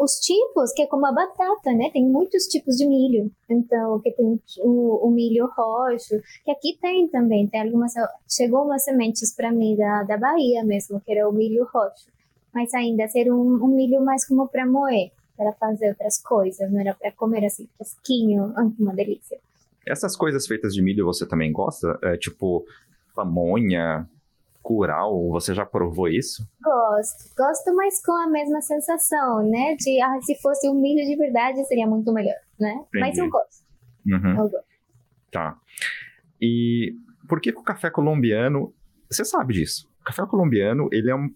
Os 0.00 0.18
tipos, 0.20 0.72
que 0.72 0.82
é 0.82 0.86
como 0.86 1.06
a 1.06 1.12
batata, 1.12 1.72
né? 1.72 1.90
Tem 1.92 2.04
muitos 2.04 2.44
tipos 2.46 2.76
de 2.76 2.86
milho. 2.86 3.30
Então, 3.48 4.00
que 4.00 4.10
tem 4.12 4.40
o, 4.58 5.06
o 5.06 5.10
milho 5.10 5.46
roxo, 5.46 6.20
que 6.44 6.50
aqui 6.50 6.78
tem 6.80 7.08
também. 7.08 7.46
Tem 7.46 7.62
algumas, 7.62 7.92
chegou 8.28 8.64
umas 8.64 8.84
sementes 8.84 9.34
para 9.34 9.52
mim 9.52 9.76
da, 9.76 10.02
da 10.04 10.16
Bahia 10.16 10.64
mesmo, 10.64 11.00
que 11.00 11.12
era 11.12 11.28
o 11.28 11.32
milho 11.32 11.68
roxo. 11.72 12.10
Mas 12.54 12.72
ainda 12.74 13.06
ser 13.08 13.32
um, 13.32 13.64
um 13.64 13.68
milho 13.68 14.02
mais 14.02 14.26
como 14.26 14.48
para 14.48 14.66
moer, 14.66 15.10
para 15.36 15.52
fazer 15.52 15.88
outras 15.88 16.20
coisas, 16.20 16.70
não 16.70 16.80
era 16.80 16.94
para 16.94 17.10
comer 17.12 17.44
assim 17.46 17.66
fresquinho, 17.76 18.52
uma 18.78 18.94
delícia. 18.94 19.38
Essas 19.86 20.16
coisas 20.16 20.46
feitas 20.46 20.74
de 20.74 20.82
milho 20.82 21.04
você 21.04 21.26
também 21.26 21.52
gosta? 21.52 21.98
É, 22.02 22.16
tipo, 22.16 22.64
pamonha, 23.14 24.08
curau, 24.62 25.30
você 25.30 25.54
já 25.54 25.66
provou 25.66 26.08
isso? 26.08 26.48
Gosto, 26.62 27.34
gosto, 27.36 27.74
mas 27.74 28.00
com 28.04 28.12
a 28.12 28.28
mesma 28.28 28.60
sensação, 28.60 29.42
né? 29.48 29.74
De, 29.76 30.00
ah, 30.00 30.20
se 30.22 30.40
fosse 30.40 30.68
um 30.68 30.80
milho 30.80 31.04
de 31.04 31.16
verdade 31.16 31.64
seria 31.66 31.86
muito 31.86 32.12
melhor, 32.12 32.36
né? 32.58 32.72
Entendi. 32.72 33.00
Mas 33.00 33.18
eu 33.18 33.28
gosto. 33.28 33.62
Uhum. 34.06 34.30
eu 34.30 34.48
gosto. 34.48 34.66
Tá. 35.30 35.58
E 36.40 36.94
por 37.28 37.40
que, 37.40 37.52
que 37.52 37.58
o 37.58 37.62
café 37.62 37.90
colombiano, 37.90 38.72
você 39.10 39.24
sabe 39.24 39.54
disso, 39.54 39.88
o 40.00 40.04
café 40.04 40.24
colombiano, 40.26 40.88
ele 40.92 41.10
é 41.10 41.14
um 41.14 41.28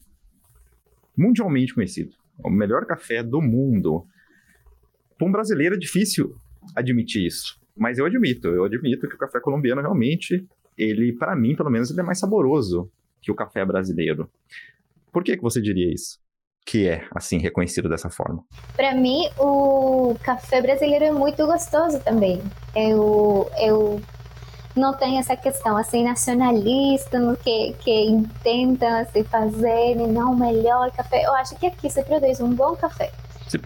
mundialmente 1.16 1.74
conhecido, 1.74 2.14
é 2.44 2.46
o 2.46 2.50
melhor 2.50 2.86
café 2.86 3.22
do 3.22 3.40
mundo. 3.40 4.06
Para 5.16 5.26
um 5.26 5.32
brasileiro 5.32 5.74
é 5.74 5.78
difícil 5.78 6.36
admitir 6.74 7.24
isso. 7.24 7.58
Mas 7.76 7.98
eu 7.98 8.06
admito, 8.06 8.48
eu 8.48 8.64
admito 8.64 9.06
que 9.08 9.14
o 9.14 9.18
café 9.18 9.38
colombiano 9.40 9.82
realmente, 9.82 10.46
ele, 10.76 11.12
para 11.12 11.36
mim, 11.36 11.54
pelo 11.54 11.70
menos, 11.70 11.90
ele 11.90 12.00
é 12.00 12.02
mais 12.02 12.18
saboroso 12.18 12.90
que 13.20 13.30
o 13.30 13.34
café 13.34 13.64
brasileiro. 13.64 14.30
Por 15.12 15.22
que, 15.22 15.36
que 15.36 15.42
você 15.42 15.60
diria 15.60 15.92
isso? 15.92 16.18
Que 16.64 16.88
é, 16.88 17.06
assim, 17.14 17.38
reconhecido 17.38 17.88
dessa 17.88 18.10
forma? 18.10 18.42
Para 18.74 18.94
mim, 18.94 19.28
o 19.38 20.16
café 20.22 20.60
brasileiro 20.62 21.04
é 21.04 21.12
muito 21.12 21.46
gostoso 21.46 22.00
também. 22.02 22.42
Eu, 22.74 23.48
eu 23.60 24.00
não 24.76 24.92
tenho 24.94 25.18
essa 25.18 25.36
questão 25.36 25.76
assim 25.76 26.04
nacionalista 26.04 27.18
no 27.18 27.36
que 27.36 27.72
que 27.80 28.04
intentam 28.04 29.00
assim, 29.00 29.24
fazer 29.24 29.94
não 29.94 30.32
o 30.32 30.38
melhor 30.38 30.90
café. 30.92 31.24
Eu 31.24 31.32
acho 31.34 31.56
que 31.56 31.66
aqui 31.66 31.88
se 31.88 32.02
produz 32.04 32.40
um 32.40 32.54
bom 32.54 32.76
café. 32.76 33.12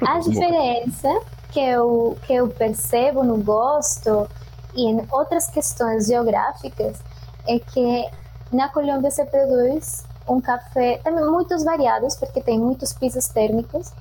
A 0.07 0.19
diferença 0.19 1.09
que 1.51 1.61
eu, 1.61 2.17
que 2.27 2.35
eu 2.35 2.49
percebo 2.49 3.23
no 3.23 3.43
gosto 3.43 4.29
e 4.75 4.89
em 4.89 5.07
outras 5.11 5.49
questões 5.49 6.07
geográficas 6.07 7.01
é 7.47 7.59
que 7.59 8.09
na 8.53 8.69
Colômbia 8.69 9.11
se 9.11 9.25
produz 9.25 10.05
um 10.29 10.41
café 10.41 11.01
também 11.03 11.25
muitos 11.25 11.65
variados 11.65 12.17
porque 12.17 12.41
tem 12.41 12.59
muitos 12.59 12.93
pisos 12.93 13.29
térmicos 13.29 13.93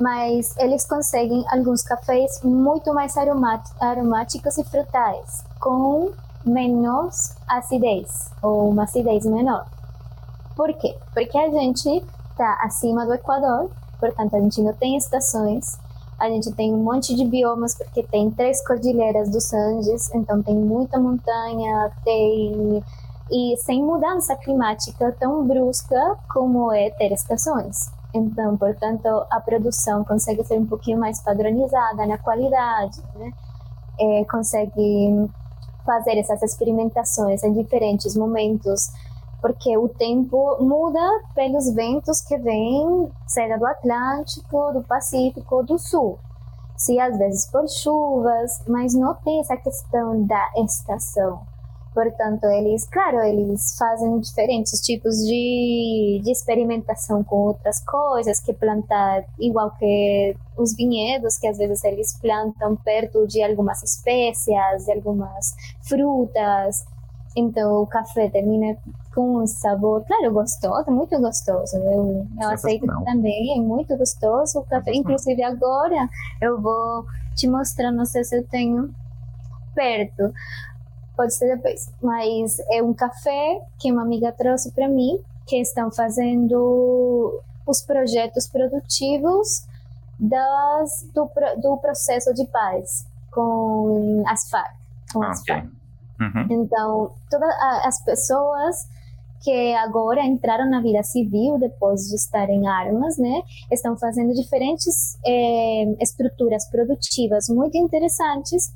mas 0.00 0.56
eles 0.58 0.84
conseguem 0.84 1.44
alguns 1.48 1.82
cafés 1.82 2.42
muito 2.42 2.92
mais 2.92 3.14
aromáticos 3.16 4.58
e 4.58 4.64
frutais 4.64 5.44
com 5.60 6.10
menos 6.44 7.34
acidez 7.46 8.30
ou 8.42 8.70
uma 8.70 8.84
acidez 8.84 9.24
menor 9.24 9.66
por 10.56 10.72
quê? 10.74 10.96
Porque 11.12 11.36
a 11.36 11.50
gente 11.50 12.04
está 12.30 12.58
acima 12.62 13.04
do 13.04 13.14
Equador, 13.14 13.70
portanto 13.98 14.36
a 14.36 14.40
gente 14.40 14.60
não 14.62 14.72
tem 14.72 14.96
estações, 14.96 15.78
a 16.18 16.28
gente 16.28 16.52
tem 16.52 16.72
um 16.72 16.82
monte 16.82 17.14
de 17.14 17.24
biomas 17.24 17.74
porque 17.74 18.02
tem 18.02 18.30
três 18.30 18.64
cordilheiras 18.66 19.28
dos 19.30 19.52
Andes, 19.52 20.12
então 20.14 20.42
tem 20.42 20.54
muita 20.54 20.98
montanha, 20.98 21.90
tem 22.04 22.82
e 23.30 23.56
sem 23.56 23.82
mudança 23.82 24.36
climática 24.36 25.10
tão 25.18 25.46
brusca 25.46 26.16
como 26.32 26.72
é 26.72 26.90
ter 26.90 27.12
estações. 27.12 27.90
Então, 28.12 28.56
portanto, 28.56 29.08
a 29.30 29.40
produção 29.40 30.04
consegue 30.04 30.44
ser 30.44 30.58
um 30.58 30.66
pouquinho 30.66 30.98
mais 30.98 31.20
padronizada 31.20 32.06
na 32.06 32.18
qualidade, 32.18 33.02
né? 33.16 33.32
É, 33.98 34.24
consegue 34.24 35.30
fazer 35.84 36.18
essas 36.18 36.42
experimentações 36.42 37.42
em 37.42 37.52
diferentes 37.52 38.16
momentos 38.16 38.90
porque 39.44 39.76
o 39.76 39.90
tempo 39.90 40.56
muda 40.58 41.06
pelos 41.34 41.70
ventos 41.74 42.22
que 42.22 42.38
vêm, 42.38 43.12
seja 43.26 43.58
do 43.58 43.66
Atlântico, 43.66 44.72
do 44.72 44.82
Pacífico, 44.82 45.62
do 45.62 45.78
Sul. 45.78 46.18
Se 46.78 46.98
às 46.98 47.18
vezes 47.18 47.50
por 47.50 47.68
chuvas, 47.68 48.62
mas 48.66 48.94
não 48.94 49.14
tem 49.16 49.40
essa 49.40 49.54
questão 49.58 50.24
da 50.24 50.50
estação. 50.56 51.42
Portanto, 51.92 52.44
eles, 52.44 52.88
claro, 52.88 53.20
eles 53.20 53.76
fazem 53.76 54.18
diferentes 54.18 54.80
tipos 54.80 55.14
de, 55.18 56.22
de 56.24 56.30
experimentação 56.32 57.22
com 57.22 57.36
outras 57.36 57.84
coisas, 57.84 58.40
que 58.40 58.54
plantar, 58.54 59.26
igual 59.38 59.72
que 59.72 60.34
os 60.56 60.74
vinhedos, 60.74 61.36
que 61.36 61.46
às 61.46 61.58
vezes 61.58 61.84
eles 61.84 62.18
plantam 62.18 62.76
perto 62.76 63.26
de 63.26 63.42
algumas 63.42 63.82
espécies, 63.82 64.86
de 64.86 64.92
algumas 64.92 65.54
frutas. 65.82 66.86
Então, 67.36 67.82
o 67.82 67.86
café 67.86 68.30
termina 68.30 68.78
com 69.14 69.42
um 69.42 69.46
sabor, 69.46 70.04
claro, 70.04 70.32
gostoso, 70.32 70.90
muito 70.90 71.18
gostoso. 71.20 71.76
Eu, 71.76 72.26
eu 72.40 72.48
aceito 72.50 72.86
também, 73.04 73.56
é 73.56 73.60
muito 73.60 73.96
gostoso 73.96 74.58
o 74.58 74.64
café. 74.64 74.92
Inclusive 74.92 75.42
agora 75.42 76.08
eu 76.40 76.60
vou 76.60 77.06
te 77.36 77.46
mostrar, 77.46 77.92
não 77.92 78.04
sei 78.04 78.24
se 78.24 78.36
eu 78.36 78.44
tenho 78.44 78.92
perto, 79.74 80.34
pode 81.16 81.32
ser 81.32 81.56
depois. 81.56 81.90
Mas 82.02 82.58
é 82.70 82.82
um 82.82 82.92
café 82.92 83.62
que 83.78 83.92
uma 83.92 84.02
amiga 84.02 84.32
trouxe 84.32 84.72
para 84.72 84.88
mim, 84.88 85.20
que 85.46 85.60
estão 85.60 85.90
fazendo 85.92 87.40
os 87.66 87.80
projetos 87.82 88.48
produtivos 88.48 89.64
das, 90.18 91.06
do, 91.14 91.30
do 91.60 91.76
processo 91.76 92.34
de 92.34 92.44
paz 92.46 93.06
com 93.30 94.24
as 94.26 94.48
FARC. 94.50 94.74
Com 95.12 95.22
as 95.22 95.40
okay. 95.40 95.54
FARC. 95.54 95.68
Uhum. 96.20 96.46
Então, 96.62 97.12
todas 97.28 97.50
as 97.84 98.00
pessoas 98.02 98.88
que 99.44 99.74
agora 99.74 100.24
entraram 100.24 100.70
na 100.70 100.80
vida 100.80 101.02
civil 101.02 101.58
depois 101.58 102.08
de 102.08 102.14
estar 102.16 102.48
em 102.48 102.66
armas, 102.66 103.18
né? 103.18 103.42
Estão 103.70 103.94
fazendo 103.94 104.32
diferentes 104.32 105.18
é, 105.24 105.84
estruturas 106.00 106.66
produtivas 106.70 107.50
muito 107.50 107.76
interessantes. 107.76 108.72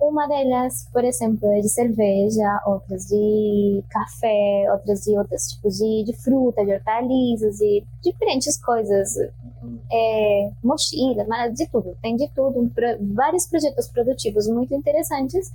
Uma 0.00 0.26
delas, 0.26 0.88
por 0.90 1.04
exemplo, 1.04 1.50
é 1.52 1.60
de 1.60 1.68
cerveja, 1.68 2.62
outras 2.66 3.06
de 3.06 3.84
café, 3.90 4.66
outras 4.72 5.04
de 5.04 5.18
outros 5.18 5.42
tipos 5.48 5.76
de, 5.76 6.04
de 6.04 6.12
fruta, 6.14 6.64
de 6.64 6.72
hortaliças, 6.72 7.58
de 7.58 7.84
diferentes 8.02 8.56
coisas, 8.58 9.16
é, 9.92 10.50
mochila, 10.64 11.24
mas 11.28 11.54
de 11.54 11.66
tudo, 11.66 11.96
tem 12.02 12.16
de 12.16 12.28
tudo, 12.28 12.70
vários 13.14 13.46
projetos 13.46 13.88
produtivos 13.88 14.48
muito 14.48 14.74
interessantes. 14.74 15.50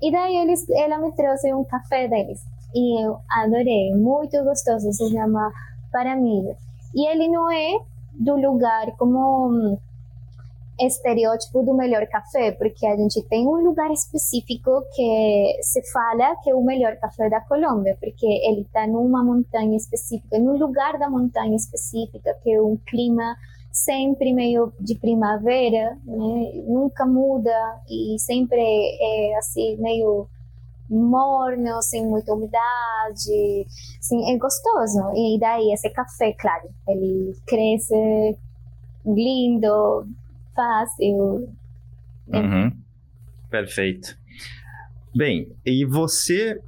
E 0.00 0.10
daí 0.10 0.36
eles, 0.36 0.68
ela 0.70 0.98
me 0.98 1.12
trouxe 1.12 1.52
um 1.52 1.64
café 1.64 2.08
deles 2.08 2.42
e 2.74 3.04
eu 3.04 3.18
adorei, 3.30 3.94
muito 3.94 4.42
gostoso, 4.44 4.92
se 4.92 5.10
chama 5.10 5.52
Paramilha. 5.92 6.56
E 6.94 7.06
ele 7.06 7.28
não 7.28 7.50
é 7.50 7.78
do 8.12 8.36
lugar 8.36 8.96
como 8.96 9.48
hum, 9.48 9.78
estereótipo 10.80 11.62
do 11.62 11.74
melhor 11.74 12.06
café, 12.06 12.52
porque 12.52 12.86
a 12.86 12.96
gente 12.96 13.22
tem 13.22 13.46
um 13.46 13.64
lugar 13.64 13.90
específico 13.90 14.82
que 14.94 15.58
se 15.62 15.82
fala 15.92 16.36
que 16.42 16.50
é 16.50 16.54
o 16.54 16.62
melhor 16.62 16.96
café 16.96 17.28
da 17.28 17.40
Colômbia, 17.40 17.96
porque 18.00 18.26
ele 18.26 18.62
está 18.62 18.86
numa 18.86 19.24
montanha 19.24 19.76
específica, 19.76 20.38
num 20.38 20.56
lugar 20.56 20.98
da 20.98 21.10
montanha 21.10 21.56
específica, 21.56 22.36
que 22.42 22.52
é 22.52 22.60
um 22.60 22.76
clima 22.76 23.36
sempre 23.72 24.32
meio 24.32 24.72
de 24.80 24.94
primavera, 24.94 25.96
né? 26.04 26.52
nunca 26.66 27.06
muda 27.06 27.80
e 27.88 28.16
sempre 28.18 28.60
é 28.60 29.36
assim 29.38 29.76
meio 29.76 30.26
morno, 30.88 31.82
sem 31.82 32.06
muita 32.06 32.32
umidade, 32.32 33.66
assim, 33.98 34.32
é 34.32 34.38
gostoso. 34.38 35.00
E 35.14 35.38
daí 35.38 35.72
esse 35.72 35.90
café, 35.90 36.32
claro, 36.32 36.68
ele 36.88 37.34
cresce 37.46 38.36
lindo, 39.04 40.06
fácil. 40.54 41.48
Uhum. 42.28 42.72
Perfeito. 43.50 44.16
Bem, 45.14 45.52
e 45.64 45.84
você 45.84 46.60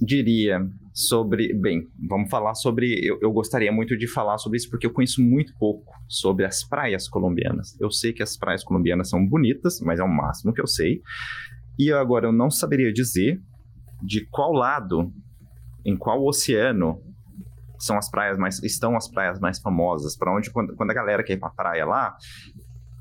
diria 0.00 0.60
sobre. 0.92 1.52
Bem, 1.54 1.88
vamos 2.08 2.30
falar 2.30 2.54
sobre. 2.54 3.00
Eu, 3.02 3.18
eu, 3.20 3.32
gostaria 3.32 3.72
muito 3.72 3.96
de 3.96 4.06
falar 4.06 4.38
sobre 4.38 4.58
isso 4.58 4.70
porque 4.70 4.86
eu 4.86 4.92
conheço 4.92 5.20
muito 5.22 5.52
pouco 5.58 5.92
sobre 6.08 6.44
as 6.44 6.62
praias 6.62 7.08
colombianas. 7.08 7.78
Eu 7.80 7.90
sei 7.90 8.12
que 8.12 8.22
as 8.22 8.36
praias 8.36 8.62
colombianas 8.62 9.08
são 9.08 9.26
bonitas, 9.26 9.80
mas 9.80 9.98
é 9.98 10.04
o 10.04 10.08
máximo 10.08 10.52
que 10.52 10.60
eu 10.60 10.66
sei. 10.66 11.02
E 11.78 11.92
agora 11.92 12.26
eu 12.26 12.32
não 12.32 12.50
saberia 12.50 12.92
dizer 12.92 13.40
de 14.02 14.26
qual 14.26 14.52
lado, 14.52 15.12
em 15.84 15.96
qual 15.96 16.24
oceano 16.24 17.00
são 17.78 17.98
as 17.98 18.10
praias 18.10 18.38
mais 18.38 18.62
estão 18.62 18.96
as 18.96 19.08
praias 19.08 19.38
mais 19.40 19.58
famosas, 19.58 20.16
para 20.16 20.34
onde 20.34 20.50
quando, 20.50 20.74
quando, 20.76 20.90
a 20.90 20.94
galera 20.94 21.22
quer 21.22 21.34
ir 21.34 21.40
para 21.40 21.50
praia 21.50 21.84
lá, 21.84 22.16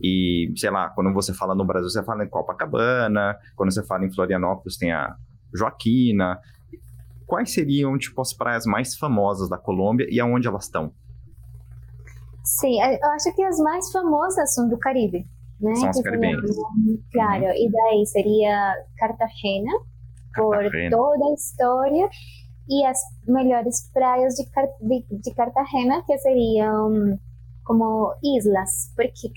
e 0.01 0.51
sei 0.57 0.69
lá, 0.69 0.89
quando 0.89 1.13
você 1.13 1.33
fala 1.33 1.55
no 1.55 1.65
Brasil, 1.65 1.89
você 1.89 2.03
fala 2.03 2.25
em 2.25 2.29
Copacabana, 2.29 3.37
quando 3.55 3.73
você 3.73 3.85
fala 3.85 4.05
em 4.05 4.11
Florianópolis 4.11 4.77
tem 4.77 4.91
a 4.91 5.15
Joaquina. 5.53 6.39
Quais 7.25 7.53
seriam 7.53 7.97
tipo 7.97 8.19
as 8.19 8.33
praias 8.33 8.65
mais 8.65 8.97
famosas 8.97 9.47
da 9.49 9.57
Colômbia 9.57 10.07
e 10.09 10.19
aonde 10.19 10.47
elas 10.47 10.65
estão? 10.65 10.93
Sim, 12.43 12.81
eu 12.81 13.09
acho 13.11 13.33
que 13.33 13.41
as 13.43 13.57
mais 13.59 13.89
famosas 13.91 14.53
são 14.53 14.67
do 14.67 14.77
Caribe 14.77 15.25
né? 15.63 15.75
São 15.75 15.89
as 15.89 16.01
caribenhas. 16.01 16.41
Claro, 17.11 17.45
uhum. 17.45 17.51
e 17.51 17.71
daí 17.71 18.05
seria 18.05 18.75
Cartagena, 18.97 19.71
por 20.35 20.57
toda 20.89 21.25
a 21.25 21.33
história, 21.33 22.09
e 22.69 22.85
as 22.85 22.99
melhores 23.27 23.89
praias 23.93 24.35
de, 24.35 24.45
de, 24.81 25.05
de 25.11 25.33
Cartagena, 25.33 26.03
que 26.05 26.17
seriam 26.17 27.19
como 27.63 28.13
islas, 28.23 28.91
porque 28.95 29.31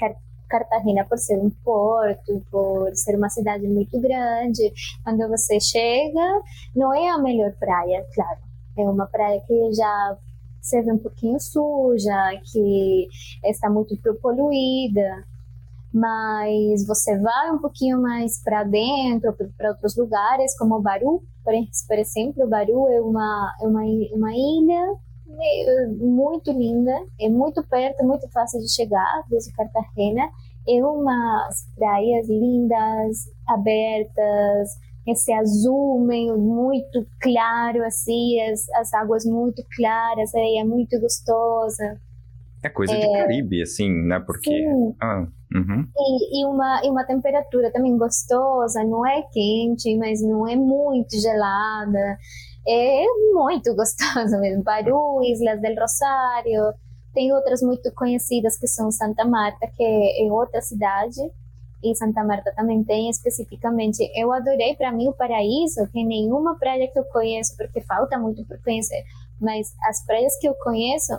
Cartagena, 0.48 1.04
por 1.04 1.18
ser 1.18 1.38
um 1.38 1.50
porto, 1.64 2.42
por 2.50 2.94
ser 2.94 3.16
uma 3.16 3.28
cidade 3.28 3.66
muito 3.66 4.00
grande, 4.00 4.72
quando 5.02 5.28
você 5.28 5.58
chega, 5.60 6.42
não 6.74 6.94
é 6.94 7.08
a 7.08 7.18
melhor 7.18 7.52
praia, 7.58 8.04
claro. 8.14 8.38
É 8.78 8.82
uma 8.82 9.06
praia 9.06 9.40
que 9.46 9.72
já 9.72 10.18
se 10.60 10.82
vê 10.82 10.92
um 10.92 10.98
pouquinho 10.98 11.40
suja, 11.40 12.40
que 12.44 13.08
está 13.44 13.70
muito 13.70 13.96
poluída, 14.20 15.24
mas 15.92 16.86
você 16.86 17.18
vai 17.18 17.50
um 17.50 17.58
pouquinho 17.58 18.00
mais 18.00 18.42
para 18.42 18.64
dentro, 18.64 19.34
para 19.56 19.70
outros 19.70 19.96
lugares, 19.96 20.56
como 20.58 20.80
Baru, 20.80 21.22
por 21.44 21.98
exemplo, 21.98 22.48
Baru 22.48 22.88
é 22.88 23.00
uma, 23.00 23.54
é 23.60 23.66
uma, 23.66 23.82
uma 24.12 24.32
ilha 24.32 24.96
muito 25.98 26.52
linda, 26.52 26.92
é 27.20 27.28
muito 27.28 27.62
perto, 27.66 28.04
muito 28.04 28.28
fácil 28.30 28.60
de 28.60 28.72
chegar 28.72 29.22
desde 29.28 29.52
Cartagena, 29.52 30.28
é 30.68 30.84
umas 30.84 31.68
praias 31.76 32.28
lindas, 32.28 33.18
abertas, 33.46 34.70
esse 35.06 35.32
azul 35.32 36.00
meio 36.00 36.36
muito 36.36 37.06
claro, 37.20 37.84
assim, 37.84 38.40
as, 38.42 38.68
as 38.70 38.92
águas 38.92 39.24
muito 39.24 39.64
claras, 39.76 40.34
a 40.34 40.38
areia 40.38 40.64
muito 40.64 40.98
gostosa. 41.00 42.00
É 42.62 42.68
coisa 42.68 42.94
é... 42.94 42.98
de 42.98 43.12
Caribe, 43.12 43.62
assim, 43.62 43.88
né? 43.88 44.18
Porque. 44.18 44.50
Sim. 44.50 44.94
Ah, 45.00 45.26
uhum. 45.54 45.86
e, 45.96 46.40
e, 46.40 46.46
uma, 46.46 46.80
e 46.84 46.90
uma 46.90 47.04
temperatura 47.04 47.70
também 47.72 47.96
gostosa, 47.96 48.82
não 48.84 49.06
é 49.06 49.22
quente, 49.32 49.96
mas 49.96 50.22
não 50.22 50.46
é 50.48 50.56
muito 50.56 51.18
gelada. 51.20 52.18
É 52.68 53.04
muito 53.32 53.74
gostosa 53.76 54.38
mesmo. 54.38 54.62
Baru, 54.62 55.22
Islas 55.22 55.60
del 55.60 55.76
Rosário. 55.76 56.74
Tem 57.14 57.32
outras 57.32 57.62
muito 57.62 57.92
conhecidas 57.94 58.58
que 58.58 58.66
são 58.66 58.90
Santa 58.90 59.24
Marta, 59.24 59.66
que 59.74 59.82
é 59.82 60.30
outra 60.30 60.60
cidade, 60.60 61.20
e 61.82 61.94
Santa 61.94 62.24
Marta 62.24 62.52
também 62.54 62.82
tem 62.84 63.08
especificamente. 63.08 63.98
Eu 64.14 64.32
adorei, 64.32 64.74
para 64.74 64.92
mim, 64.92 65.08
o 65.08 65.14
Paraíso, 65.14 65.86
que 65.92 66.04
nenhuma 66.04 66.58
praia 66.58 66.88
que 66.88 66.98
eu 66.98 67.04
conheço, 67.04 67.56
porque 67.56 67.80
falta 67.80 68.18
muito 68.18 68.44
por 68.44 68.60
conhecer, 68.62 69.04
mas 69.40 69.74
as 69.88 70.04
praias 70.04 70.36
que 70.38 70.48
eu 70.48 70.54
conheço, 70.54 71.12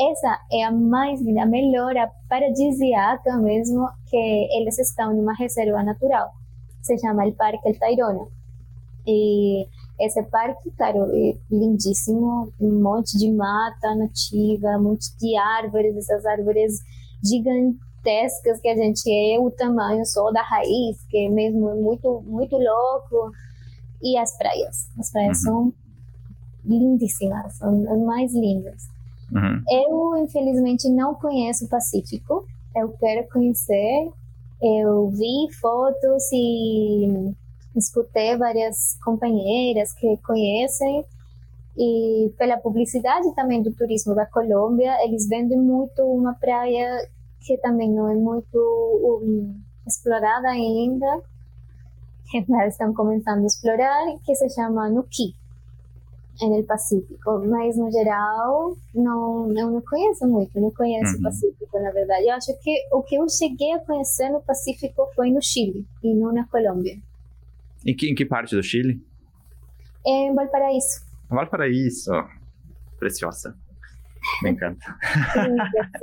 essa 0.00 0.40
é 0.52 0.62
a 0.64 0.70
mais 0.70 1.20
linda, 1.20 1.42
a 1.42 1.46
melhor, 1.46 1.96
a 1.96 2.08
paradisíaca 2.28 3.36
mesmo, 3.38 3.88
que 4.06 4.16
eles 4.56 4.78
estão 4.78 5.12
numa 5.12 5.34
reserva 5.34 5.82
natural. 5.82 6.30
Se 6.82 6.96
chama 6.98 7.26
o 7.26 7.32
Parque 7.32 7.68
El 7.68 7.78
Tayrona. 7.78 8.26
E 9.06 9.66
esse 9.98 10.22
parque, 10.24 10.70
claro, 10.76 11.04
é 11.12 11.36
lindíssimo, 11.50 12.52
um 12.60 12.80
monte 12.80 13.18
de 13.18 13.32
mata 13.32 13.94
nativa, 13.96 14.76
um 14.78 14.82
monte 14.82 15.16
de 15.18 15.36
árvores, 15.36 15.96
essas 15.96 16.24
árvores 16.24 16.80
gigantescas 17.24 18.60
que 18.60 18.68
a 18.68 18.76
gente 18.76 19.10
é 19.10 19.40
o 19.40 19.50
tamanho 19.50 20.06
só 20.06 20.30
da 20.30 20.42
raiz, 20.42 21.02
que 21.10 21.26
é 21.26 21.28
mesmo 21.28 21.74
muito, 21.74 22.22
muito 22.26 22.56
louco. 22.56 23.32
E 24.00 24.16
as 24.16 24.36
praias. 24.38 24.88
As 24.96 25.10
praias 25.10 25.38
uhum. 25.38 25.44
são 25.44 25.74
lindíssimas, 26.64 27.54
são 27.54 27.92
as 27.92 27.98
mais 28.00 28.32
lindas. 28.32 28.97
Uhum. 29.32 29.62
Eu, 29.70 30.24
infelizmente, 30.24 30.88
não 30.88 31.14
conheço 31.14 31.66
o 31.66 31.68
Pacífico. 31.68 32.46
Eu 32.74 32.90
quero 32.98 33.28
conhecer. 33.28 34.10
Eu 34.60 35.08
vi 35.10 35.52
fotos 35.60 36.24
e 36.32 37.34
escutei 37.76 38.36
várias 38.36 38.98
companheiras 39.04 39.92
que 39.92 40.16
conhecem. 40.18 41.04
E 41.76 42.32
pela 42.36 42.56
publicidade 42.56 43.32
também 43.36 43.62
do 43.62 43.72
turismo 43.72 44.14
da 44.14 44.26
Colômbia, 44.26 45.04
eles 45.04 45.28
vendem 45.28 45.58
muito 45.58 46.02
uma 46.02 46.34
praia 46.34 47.08
que 47.40 47.56
também 47.58 47.90
não 47.90 48.10
é 48.10 48.16
muito 48.16 48.58
um, 49.22 49.54
explorada 49.86 50.48
ainda, 50.48 51.22
que 52.30 52.38
estão 52.66 52.92
começando 52.92 53.44
a 53.44 53.46
explorar, 53.46 54.18
que 54.24 54.34
se 54.34 54.48
chama 54.50 54.88
Nuki 54.88 55.37
no 56.46 56.62
Pacífico, 56.64 57.44
mas 57.46 57.76
no 57.76 57.90
geral 57.90 58.76
não, 58.94 59.50
eu 59.56 59.70
não 59.70 59.80
conheço 59.80 60.26
muito, 60.26 60.60
não 60.60 60.70
conheço 60.70 61.14
uhum. 61.14 61.20
o 61.20 61.22
Pacífico, 61.24 61.80
na 61.80 61.90
verdade. 61.90 62.26
Eu 62.26 62.34
acho 62.34 62.56
que 62.60 62.74
o 62.92 63.02
que 63.02 63.16
eu 63.16 63.28
cheguei 63.28 63.72
a 63.72 63.80
conhecer 63.80 64.30
no 64.30 64.40
Pacífico 64.40 65.08
foi 65.14 65.30
no 65.30 65.42
Chile 65.42 65.84
e 66.02 66.14
não 66.14 66.32
na 66.32 66.46
Colômbia. 66.46 66.96
Em 67.84 67.94
que, 67.94 68.10
em 68.10 68.14
que 68.14 68.24
parte 68.24 68.54
do 68.54 68.62
Chile? 68.62 69.02
Em 70.06 70.34
Valparaíso. 70.34 71.02
Valparaíso, 71.28 72.12
preciosa. 72.98 73.56
Me 74.42 74.50
encanta. 74.50 74.96
Sim, 75.32 75.56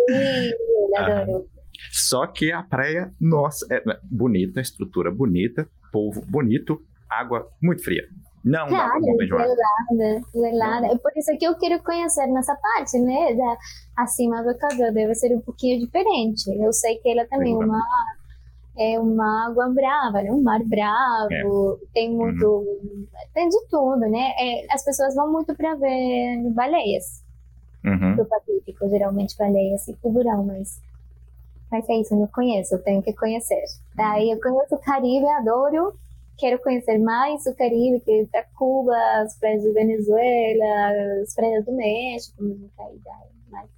sim 0.08 0.96
adoro. 0.98 1.50
Só 1.92 2.26
que 2.28 2.52
a 2.52 2.64
praia, 2.64 3.12
nossa, 3.20 3.66
é 3.72 3.82
bonita, 4.04 4.62
estrutura 4.62 5.12
bonita, 5.12 5.68
povo 5.92 6.22
bonito, 6.26 6.82
água 7.10 7.48
muito 7.62 7.84
fria. 7.84 8.08
Não 8.46 8.68
claro, 8.68 9.02
dá 9.02 9.26
gelada, 9.26 10.22
gelada. 10.32 10.88
É 10.94 10.98
por 11.00 11.12
isso 11.16 11.36
que 11.36 11.46
eu 11.46 11.56
quero 11.56 11.82
conhecer 11.82 12.28
nessa 12.28 12.56
parte, 12.56 13.00
né? 13.00 13.34
Da, 13.34 13.58
acima 13.98 14.44
do 14.44 14.52
Equador 14.52 14.94
deve 14.94 15.16
ser 15.16 15.36
um 15.36 15.42
pouquinho 15.42 15.80
diferente. 15.80 16.48
Eu 16.56 16.72
sei 16.72 16.98
que 17.00 17.10
ela 17.10 17.26
também 17.26 17.54
é 17.54 17.58
uma, 17.58 17.82
é 18.78 19.00
uma 19.00 19.48
água 19.48 19.68
brava, 19.70 20.22
né? 20.22 20.32
um 20.32 20.44
mar 20.44 20.64
bravo, 20.64 21.80
é. 21.82 21.88
tem 21.92 22.14
muito. 22.14 22.46
Uhum. 22.46 23.08
tem 23.34 23.50
de 23.50 23.66
tudo, 23.68 24.02
né? 24.02 24.34
É, 24.40 24.68
as 24.72 24.86
pessoas 24.86 25.16
vão 25.16 25.32
muito 25.32 25.56
para 25.56 25.74
ver 25.74 26.48
baleias 26.52 27.24
uhum. 27.84 28.16
do 28.16 28.26
Pacífico, 28.26 28.88
geralmente 28.90 29.36
baleias 29.36 29.88
e 29.88 29.94
tubarão, 29.96 30.46
mas. 30.46 30.80
Mas 31.72 31.90
é 31.90 31.96
isso, 31.96 32.14
eu 32.14 32.20
não 32.20 32.28
conheço, 32.28 32.76
eu 32.76 32.84
tenho 32.84 33.02
que 33.02 33.12
conhecer. 33.12 33.64
Daí 33.96 34.30
eu 34.30 34.40
conheço 34.40 34.76
o 34.76 34.78
Caribe, 34.78 35.28
adoro 35.30 35.96
quero 36.38 36.60
conhecer 36.60 36.98
mais 36.98 37.46
o 37.46 37.56
Caribe, 37.56 38.02
é 38.08 38.26
para 38.26 38.46
Cuba, 38.56 38.96
as 39.22 39.38
praias 39.40 39.62
de 39.62 39.72
Venezuela, 39.72 41.22
as 41.22 41.34
praias 41.34 41.66
do 41.66 41.76
México, 41.76 42.44
mesmo 42.44 42.72
mais. 43.50 43.70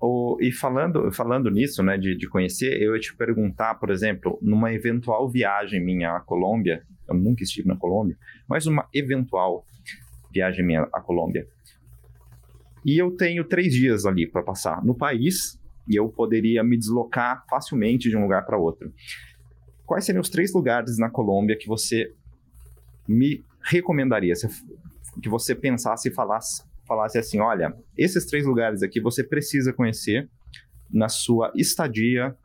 O, 0.00 0.36
e 0.40 0.52
falando, 0.52 1.10
falando 1.10 1.50
nisso, 1.50 1.82
né, 1.82 1.96
de, 1.96 2.16
de 2.16 2.28
conhecer, 2.28 2.80
eu 2.80 2.94
ia 2.94 3.00
te 3.00 3.16
perguntar, 3.16 3.76
por 3.76 3.90
exemplo, 3.90 4.38
numa 4.42 4.72
eventual 4.72 5.28
viagem 5.28 5.82
minha 5.82 6.16
à 6.16 6.20
Colômbia, 6.20 6.82
eu 7.08 7.14
nunca 7.14 7.42
estive 7.42 7.66
na 7.66 7.76
Colômbia, 7.76 8.16
mas 8.48 8.66
uma 8.66 8.86
eventual 8.92 9.64
viagem 10.30 10.64
minha 10.64 10.82
à 10.92 11.00
Colômbia, 11.00 11.46
e 12.84 13.00
eu 13.00 13.16
tenho 13.16 13.42
três 13.42 13.72
dias 13.72 14.04
ali 14.04 14.26
para 14.26 14.42
passar 14.42 14.84
no 14.84 14.94
país, 14.94 15.58
e 15.88 15.96
eu 15.96 16.08
poderia 16.08 16.62
me 16.62 16.76
deslocar 16.76 17.44
facilmente 17.48 18.10
de 18.10 18.16
um 18.16 18.22
lugar 18.22 18.44
para 18.44 18.58
outro 18.58 18.92
quais 19.86 20.04
seriam 20.04 20.20
os 20.20 20.28
três 20.28 20.52
lugares 20.52 20.98
na 20.98 21.08
Colômbia 21.08 21.56
que 21.56 21.68
você 21.68 22.12
me 23.08 23.44
recomendaria? 23.62 24.34
Que 25.22 25.28
você 25.28 25.54
pensasse 25.54 26.08
e 26.08 26.12
falasse, 26.12 26.64
falasse 26.86 27.16
assim: 27.18 27.40
olha, 27.40 27.74
esses 27.96 28.26
três 28.26 28.44
lugares 28.44 28.82
aqui 28.82 29.00
você 29.00 29.22
precisa 29.24 29.72
conhecer 29.72 30.28
na 30.90 31.08
sua 31.08 31.52
estadia 31.54 32.36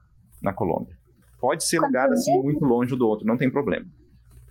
na 0.41 0.53
Colômbia. 0.53 0.95
Pode 1.39 1.65
ser 1.65 1.77
Quantos 1.77 1.87
lugar 1.87 2.11
assim 2.11 2.31
dias? 2.31 2.43
muito 2.43 2.65
longe 2.65 2.95
do 2.95 3.07
outro, 3.07 3.25
não 3.25 3.37
tem 3.37 3.49
problema. 3.49 3.85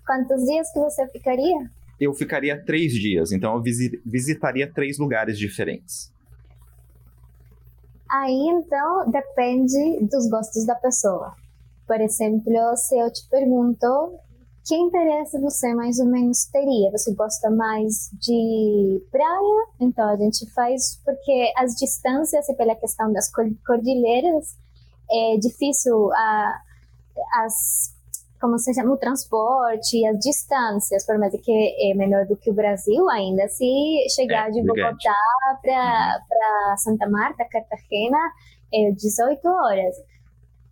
Quantos 0.05 0.45
dias 0.45 0.73
que 0.73 0.81
você 0.81 1.07
ficaria? 1.09 1.71
Eu 2.01 2.13
ficaria 2.15 2.61
três 2.65 2.93
dias, 2.93 3.31
então 3.31 3.55
eu 3.55 3.63
visitaria 4.05 4.71
três 4.73 4.99
lugares 4.99 5.39
diferentes. 5.39 6.13
Aí 8.11 8.49
então 8.49 9.09
depende 9.11 10.05
dos 10.11 10.29
gostos 10.29 10.67
da 10.67 10.75
pessoa. 10.75 11.33
Por 11.91 12.01
exemplo, 12.01 12.77
se 12.77 12.97
eu 12.97 13.13
te 13.13 13.29
pergunto 13.29 14.21
que 14.65 14.77
interesse 14.77 15.41
você 15.41 15.75
mais 15.75 15.99
ou 15.99 16.07
menos 16.07 16.45
teria? 16.45 16.89
Você 16.93 17.13
gosta 17.17 17.51
mais 17.51 18.09
de 18.13 19.05
praia? 19.11 19.67
Então 19.81 20.09
a 20.09 20.15
gente 20.15 20.49
faz 20.53 21.03
porque 21.05 21.53
as 21.57 21.75
distâncias 21.75 22.49
e 22.49 22.55
pela 22.55 22.77
questão 22.77 23.13
das 23.13 23.29
cordilheiras 23.67 24.57
é 25.11 25.37
difícil 25.39 26.13
a, 26.13 26.61
as 27.43 27.93
como 28.41 28.57
se 28.57 28.73
chama 28.73 28.93
o 28.93 28.97
transporte 28.97 29.97
e 29.97 30.07
as 30.07 30.17
distâncias, 30.21 31.05
por 31.05 31.19
mais 31.19 31.35
que 31.43 31.91
é 31.91 31.95
menor 31.95 32.25
do 32.25 32.37
que 32.37 32.51
o 32.51 32.55
Brasil 32.55 33.11
ainda, 33.11 33.49
se 33.49 33.67
chegar 34.15 34.49
é, 34.49 34.53
de 34.53 34.63
Bogotá 34.63 35.17
para 35.61 36.71
uhum. 36.71 36.77
Santa 36.77 37.11
Marta, 37.11 37.45
Cartagena, 37.51 38.31
é 38.73 38.93
18 38.93 39.45
horas. 39.49 39.97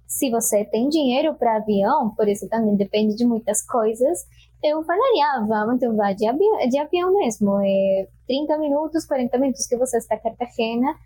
Se 0.09 0.31
você 0.31 0.65
tem 0.65 0.89
dinheiro 0.89 1.35
para 1.35 1.57
avião, 1.57 2.11
por 2.17 2.27
isso 2.27 2.49
também 2.49 2.75
depende 2.75 3.15
de 3.15 3.27
muitas 3.27 3.61
coisas, 3.61 4.27
eu 4.65 4.83
falaria, 4.83 5.25
ah, 5.27 5.45
vamos, 5.47 5.77
então 5.77 5.95
vá 5.95 6.13
de, 6.13 6.27
avi 6.27 6.45
de 6.69 6.79
avião 6.79 7.13
mesmo. 7.13 7.61
É 7.63 8.09
30 8.27 8.59
minutos, 8.59 9.05
40 9.05 9.39
minutos 9.39 9.67
que 9.67 9.77
você 9.77 9.99
está 9.99 10.17
em 10.17 10.21
Cartagena. 10.21 10.97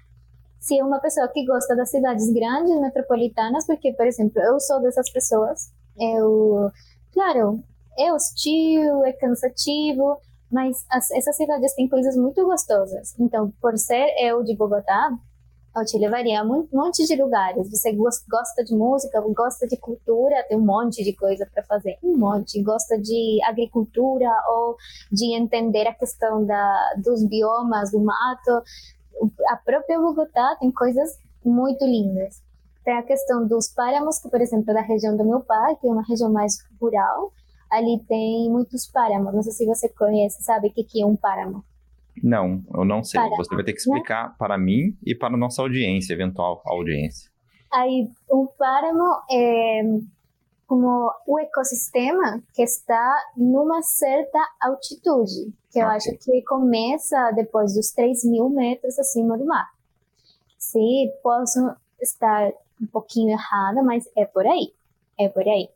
Se 0.60 0.78
é 0.78 0.84
uma 0.84 1.00
pessoa 1.00 1.26
que 1.28 1.44
gosta 1.44 1.74
das 1.74 1.90
cidades 1.90 2.32
grandes, 2.32 2.80
metropolitanas, 2.80 3.66
porque, 3.66 3.92
por 3.92 4.06
exemplo, 4.06 4.40
eu 4.40 4.60
sou 4.60 4.80
dessas 4.80 5.10
pessoas, 5.10 5.72
eu, 5.98 6.70
claro, 7.12 7.60
é 7.98 8.12
hostil, 8.12 9.04
é 9.04 9.12
cansativo, 9.12 10.16
mas 10.50 10.86
as, 10.88 11.10
essas 11.10 11.36
cidades 11.36 11.74
têm 11.74 11.88
coisas 11.88 12.16
muito 12.16 12.44
gostosas. 12.44 13.18
Então, 13.18 13.52
por 13.60 13.76
ser 13.76 14.14
eu 14.18 14.44
de 14.44 14.54
Bogotá, 14.56 15.10
eu 15.74 15.84
te 15.84 15.98
levaria 15.98 16.40
a 16.40 16.44
um 16.44 16.68
monte 16.72 17.06
de 17.06 17.16
lugares. 17.16 17.70
Você 17.70 17.92
gosta 17.94 18.62
de 18.64 18.74
música, 18.74 19.20
gosta 19.20 19.66
de 19.66 19.76
cultura, 19.76 20.44
tem 20.48 20.56
um 20.56 20.64
monte 20.64 21.02
de 21.02 21.14
coisa 21.14 21.48
para 21.52 21.62
fazer, 21.64 21.96
um 22.02 22.16
monte. 22.16 22.62
Gosta 22.62 22.98
de 23.00 23.40
agricultura 23.44 24.30
ou 24.50 24.76
de 25.10 25.34
entender 25.34 25.86
a 25.86 25.94
questão 25.94 26.44
da, 26.44 26.94
dos 27.02 27.24
biomas, 27.24 27.90
do 27.90 28.00
mato. 28.00 28.62
A 29.48 29.56
própria 29.56 29.98
Bogotá 29.98 30.56
tem 30.60 30.70
coisas 30.70 31.18
muito 31.44 31.84
lindas. 31.84 32.42
Tem 32.84 32.94
a 32.94 33.02
questão 33.02 33.46
dos 33.46 33.68
páramos, 33.68 34.18
que, 34.18 34.28
por 34.28 34.40
exemplo, 34.40 34.74
da 34.74 34.82
região 34.82 35.16
do 35.16 35.24
meu 35.24 35.40
pai, 35.40 35.76
que 35.76 35.86
é 35.86 35.90
uma 35.90 36.02
região 36.02 36.30
mais 36.30 36.58
rural, 36.80 37.32
ali 37.70 38.02
tem 38.08 38.50
muitos 38.50 38.86
páramos. 38.86 39.32
Não 39.32 39.42
sei 39.42 39.52
se 39.52 39.64
você 39.64 39.88
conhece, 39.88 40.42
sabe 40.42 40.68
o 40.68 40.72
que, 40.72 40.84
que 40.84 41.00
é 41.00 41.06
um 41.06 41.16
páramo. 41.16 41.64
Não, 42.22 42.62
eu 42.74 42.84
não 42.84 43.02
sei. 43.02 43.20
Para, 43.20 43.36
Você 43.36 43.54
vai 43.54 43.64
ter 43.64 43.72
que 43.72 43.80
explicar 43.80 44.30
né? 44.30 44.34
para 44.38 44.58
mim 44.58 44.96
e 45.04 45.14
para 45.14 45.34
a 45.34 45.38
nossa 45.38 45.62
audiência, 45.62 46.12
eventual 46.12 46.62
audiência. 46.66 47.30
Aí, 47.72 48.08
o 48.28 48.46
páramo 48.46 49.22
é 49.30 49.82
como 50.66 51.12
o 51.26 51.38
ecossistema 51.38 52.42
que 52.54 52.62
está 52.62 53.14
numa 53.36 53.82
certa 53.82 54.38
altitude, 54.60 55.52
que 55.70 55.78
eu 55.78 55.84
okay. 55.84 55.96
acho 55.96 56.18
que 56.18 56.42
começa 56.44 57.30
depois 57.32 57.74
dos 57.74 57.90
3 57.90 58.24
mil 58.24 58.48
metros 58.48 58.98
acima 58.98 59.36
do 59.36 59.44
mar. 59.44 59.68
Se 60.58 61.12
posso 61.22 61.58
estar 62.00 62.50
um 62.80 62.86
pouquinho 62.86 63.32
errada, 63.32 63.82
mas 63.82 64.08
é 64.16 64.24
por 64.24 64.46
aí. 64.46 64.72
É 65.18 65.28
por 65.28 65.46
aí. 65.46 65.68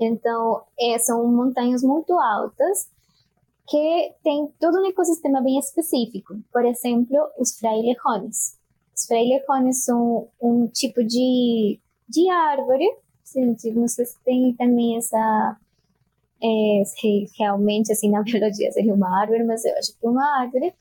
Então, 0.00 0.62
é, 0.78 0.98
são 0.98 1.24
montanhas 1.26 1.82
muito 1.82 2.12
altas 2.18 2.88
que 3.68 4.14
tem 4.24 4.48
todo 4.58 4.78
um 4.78 4.86
ecossistema 4.86 5.42
bem 5.42 5.58
específico. 5.58 6.34
Por 6.52 6.64
exemplo, 6.64 7.16
os 7.38 7.58
frailejones. 7.58 8.56
Os 8.96 9.06
frailejones 9.06 9.84
são 9.84 10.28
um 10.40 10.66
tipo 10.66 11.04
de, 11.04 11.78
de 12.08 12.30
árvore, 12.30 12.88
não 13.74 13.88
sei 13.88 14.06
se 14.06 14.18
tem 14.24 14.54
também 14.54 14.96
essa. 14.96 15.56
É, 16.42 16.82
realmente, 17.38 17.92
assim, 17.92 18.10
na 18.10 18.22
biologia 18.22 18.72
seria 18.72 18.94
uma 18.94 19.20
árvore, 19.20 19.44
mas 19.44 19.64
eu 19.64 19.76
acho 19.76 19.98
que 19.98 20.06
é 20.06 20.08
uma 20.08 20.40
árvore 20.40 20.72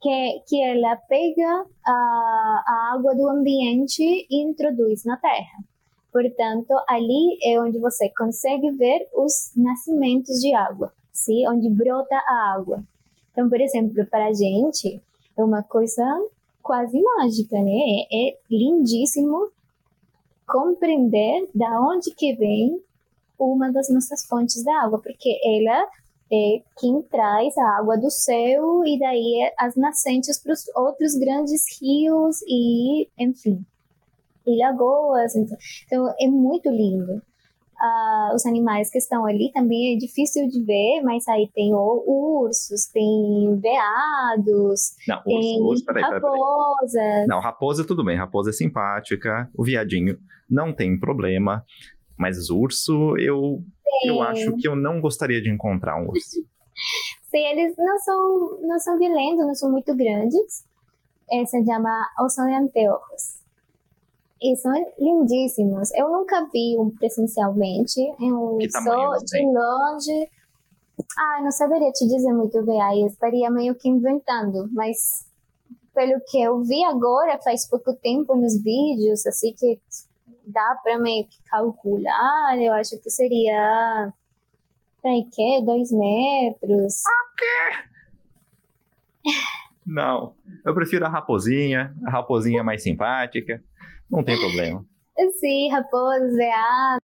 que, 0.00 0.42
que 0.46 0.62
ela 0.62 0.96
pega 0.96 1.66
a, 1.84 2.64
a 2.66 2.94
água 2.94 3.14
do 3.14 3.28
ambiente 3.28 4.02
e 4.02 4.42
introduz 4.42 5.04
na 5.04 5.16
terra. 5.16 5.64
Portanto, 6.12 6.72
ali 6.88 7.38
é 7.42 7.60
onde 7.60 7.78
você 7.78 8.08
consegue 8.16 8.70
ver 8.72 9.08
os 9.14 9.52
nascimentos 9.56 10.40
de 10.40 10.54
água, 10.54 10.92
onde 11.48 11.68
brota 11.70 12.14
a 12.14 12.54
água. 12.54 12.82
Então, 13.32 13.48
por 13.48 13.60
exemplo, 13.60 14.06
para 14.06 14.26
a 14.26 14.32
gente, 14.32 15.00
é 15.36 15.44
uma 15.44 15.62
coisa 15.62 16.04
quase 16.62 17.00
mágica, 17.00 17.60
né? 17.60 18.06
É, 18.10 18.30
é 18.30 18.38
lindíssimo 18.50 19.50
compreender 20.46 21.48
da 21.54 21.80
onde 21.80 22.12
que 22.12 22.34
vem 22.34 22.80
uma 23.38 23.70
das 23.70 23.88
nossas 23.90 24.24
fontes 24.26 24.64
da 24.64 24.82
água, 24.82 24.98
porque 25.00 25.38
ela 25.44 25.88
é 26.32 26.62
quem 26.78 27.02
traz 27.02 27.56
a 27.56 27.78
água 27.78 27.96
do 27.96 28.10
céu 28.10 28.84
e 28.84 28.98
daí 28.98 29.42
é 29.42 29.54
as 29.58 29.76
nascentes 29.76 30.38
para 30.38 30.52
os 30.52 30.66
outros 30.74 31.14
grandes 31.14 31.64
rios 31.80 32.40
e, 32.46 33.08
enfim, 33.18 33.64
e 34.46 34.58
lagoas. 34.58 35.36
Então, 35.36 35.58
então 35.84 36.14
é 36.18 36.26
muito 36.26 36.68
lindo. 36.68 37.22
Uh, 37.78 38.34
os 38.34 38.46
animais 38.46 38.90
que 38.90 38.96
estão 38.96 39.26
ali 39.26 39.52
também 39.52 39.94
é 39.94 39.98
difícil 39.98 40.48
de 40.48 40.64
ver, 40.64 41.02
mas 41.02 41.28
aí 41.28 41.50
tem 41.54 41.74
ursos, 41.74 42.86
tem 42.86 43.60
veados, 43.60 44.92
não, 45.06 45.22
tem 45.22 45.60
urso, 45.60 45.68
urso, 45.68 45.84
peraí, 45.84 46.02
raposas. 46.02 46.92
Peraí. 46.92 47.26
Não, 47.26 47.38
raposa 47.38 47.86
tudo 47.86 48.02
bem, 48.02 48.16
raposa 48.16 48.48
é 48.48 48.52
simpática, 48.54 49.50
o 49.54 49.62
viadinho 49.62 50.18
não 50.48 50.74
tem 50.74 50.98
problema, 50.98 51.62
mas 52.18 52.48
urso 52.48 53.14
eu, 53.18 53.62
eu 54.06 54.22
acho 54.22 54.56
que 54.56 54.66
eu 54.66 54.74
não 54.74 54.98
gostaria 54.98 55.42
de 55.42 55.50
encontrar 55.50 56.00
um 56.00 56.08
urso. 56.08 56.40
Sim, 57.30 57.44
eles 57.44 57.74
não 57.76 57.98
são, 57.98 58.58
não 58.62 58.78
são 58.78 58.98
violentos, 58.98 59.46
não 59.46 59.54
são 59.54 59.70
muito 59.70 59.94
grandes. 59.94 60.64
É, 61.30 61.44
se 61.44 61.62
chama 61.64 62.08
anteojos. 62.58 63.45
E 64.46 64.56
são 64.56 64.72
lindíssimos. 64.98 65.92
Eu 65.94 66.08
nunca 66.10 66.46
vi 66.52 66.76
um 66.78 66.90
presencialmente. 66.90 68.00
Eu 68.20 68.58
que 68.58 68.70
só 68.70 69.16
de 69.16 69.44
longe. 69.44 70.30
Ah, 71.18 71.42
não 71.42 71.50
saberia 71.50 71.90
te 71.90 72.06
dizer 72.06 72.32
muito 72.32 72.64
bem. 72.64 72.80
Aí 72.80 73.00
eu 73.00 73.08
estaria 73.08 73.50
meio 73.50 73.74
que 73.74 73.88
inventando. 73.88 74.68
Mas 74.72 75.26
pelo 75.92 76.20
que 76.28 76.40
eu 76.40 76.62
vi 76.62 76.84
agora, 76.84 77.40
faz 77.42 77.66
pouco 77.68 77.92
tempo 77.94 78.36
nos 78.36 78.62
vídeos, 78.62 79.26
assim 79.26 79.52
que 79.54 79.80
dá 80.46 80.78
para 80.82 80.98
meio 80.98 81.26
que 81.26 81.42
calcular, 81.50 82.56
eu 82.60 82.72
acho 82.74 83.00
que 83.00 83.10
seria. 83.10 84.12
Peraí, 85.02 85.24
que? 85.24 85.62
Dois 85.62 85.90
metros. 85.90 87.02
O 87.02 87.34
quê? 87.36 87.86
Não. 89.86 90.34
Eu 90.64 90.74
prefiro 90.74 91.06
a 91.06 91.08
raposinha. 91.08 91.94
A 92.04 92.10
raposinha 92.10 92.60
é 92.60 92.62
mais 92.62 92.82
simpática. 92.82 93.62
Não 94.10 94.22
tem 94.24 94.38
problema. 94.38 94.84
Sim, 95.38 95.68
raposas, 95.70 96.34
veados. 96.34 97.00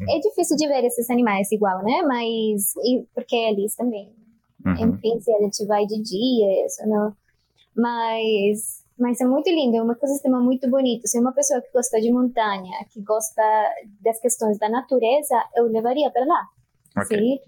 Hum. 0.00 0.06
É 0.08 0.18
difícil 0.18 0.56
de 0.56 0.66
ver 0.66 0.84
esses 0.84 1.08
animais 1.10 1.50
igual, 1.52 1.82
né? 1.82 2.02
Mas. 2.02 2.74
Porque 3.14 3.36
eles 3.36 3.74
também. 3.76 4.14
Uhum. 4.64 4.94
Enfim, 4.94 5.20
se 5.20 5.32
a 5.32 5.38
gente 5.40 5.64
vai 5.66 5.86
de 5.86 6.02
dia, 6.02 6.66
isso 6.66 6.86
não. 6.86 7.14
Mas. 7.74 8.84
Mas 8.98 9.20
é 9.20 9.26
muito 9.26 9.50
lindo, 9.50 9.76
é 9.76 9.82
um 9.82 9.92
ecossistema 9.92 10.40
muito 10.40 10.70
bonito. 10.70 11.06
Se 11.06 11.18
é 11.18 11.20
uma 11.20 11.32
pessoa 11.32 11.60
que 11.60 11.70
gosta 11.70 12.00
de 12.00 12.10
montanha, 12.10 12.72
que 12.90 13.02
gosta 13.02 13.42
das 14.00 14.18
questões 14.18 14.58
da 14.58 14.70
natureza, 14.70 15.34
eu 15.54 15.66
levaria 15.66 16.10
para 16.10 16.24
lá. 16.24 16.48
Okay. 17.04 17.18
Sim? 17.18 17.38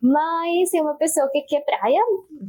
Mas 0.00 0.70
se 0.70 0.80
uma 0.80 0.94
pessoa 0.94 1.28
que 1.30 1.42
quer 1.42 1.62
praia, 1.62 2.00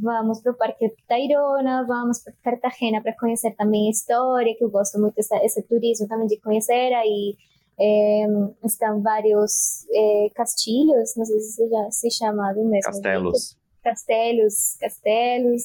vamos 0.02 0.40
para 0.40 0.54
o 0.54 0.56
Parque 0.56 0.94
Tayrona, 1.08 1.86
vamos 1.86 2.20
para 2.20 2.34
Cartagena 2.42 3.02
para 3.02 3.14
conhecer 3.18 3.52
também 3.56 3.88
a 3.88 3.92
história, 3.92 4.56
que 4.56 4.64
eu 4.64 4.70
gosto 4.70 4.98
muito 5.00 5.16
desse 5.16 5.36
esse 5.38 5.62
turismo 5.64 6.08
também 6.08 6.28
de 6.28 6.40
conhecer. 6.40 6.94
Aí 6.94 7.36
é, 7.78 8.26
estão 8.64 9.02
vários 9.02 9.86
é, 9.92 10.30
castilhos, 10.34 11.14
não 11.18 11.26
sei 11.26 11.40
se 11.40 11.70
já 11.70 11.92
se 11.92 12.10
chama 12.12 12.54
do 12.54 12.64
mesmo. 12.64 12.92
Castelos. 12.92 13.50
Jeito. 13.50 13.62
Castelos, 13.84 14.78
castelos. 14.80 15.64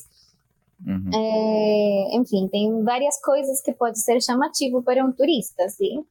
Uhum. 0.84 1.10
É, 1.14 2.16
enfim, 2.16 2.48
tem 2.48 2.82
várias 2.82 3.20
coisas 3.22 3.62
que 3.62 3.72
pode 3.72 4.00
ser 4.00 4.20
chamativo 4.20 4.82
para 4.82 5.04
um 5.04 5.12
turista, 5.12 5.64
assim. 5.64 6.04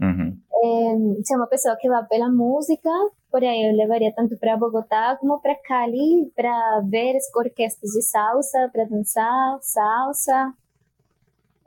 Uhum. 0.00 0.38
É, 0.64 1.22
se 1.24 1.34
é 1.34 1.36
uma 1.36 1.48
pessoa 1.48 1.76
que 1.78 1.88
vai 1.88 2.04
pela 2.06 2.30
música, 2.30 2.90
por 3.30 3.42
aí 3.42 3.68
eu 3.68 3.76
levaria 3.76 4.12
tanto 4.14 4.36
para 4.38 4.56
Bogotá 4.56 5.16
como 5.20 5.40
para 5.40 5.56
Cali 5.56 6.30
para 6.36 6.80
ver 6.88 7.16
as 7.16 7.24
orquestras 7.34 7.90
de 7.90 8.02
salsa, 8.02 8.70
para 8.72 8.84
dançar 8.84 9.58
salsa. 9.60 10.52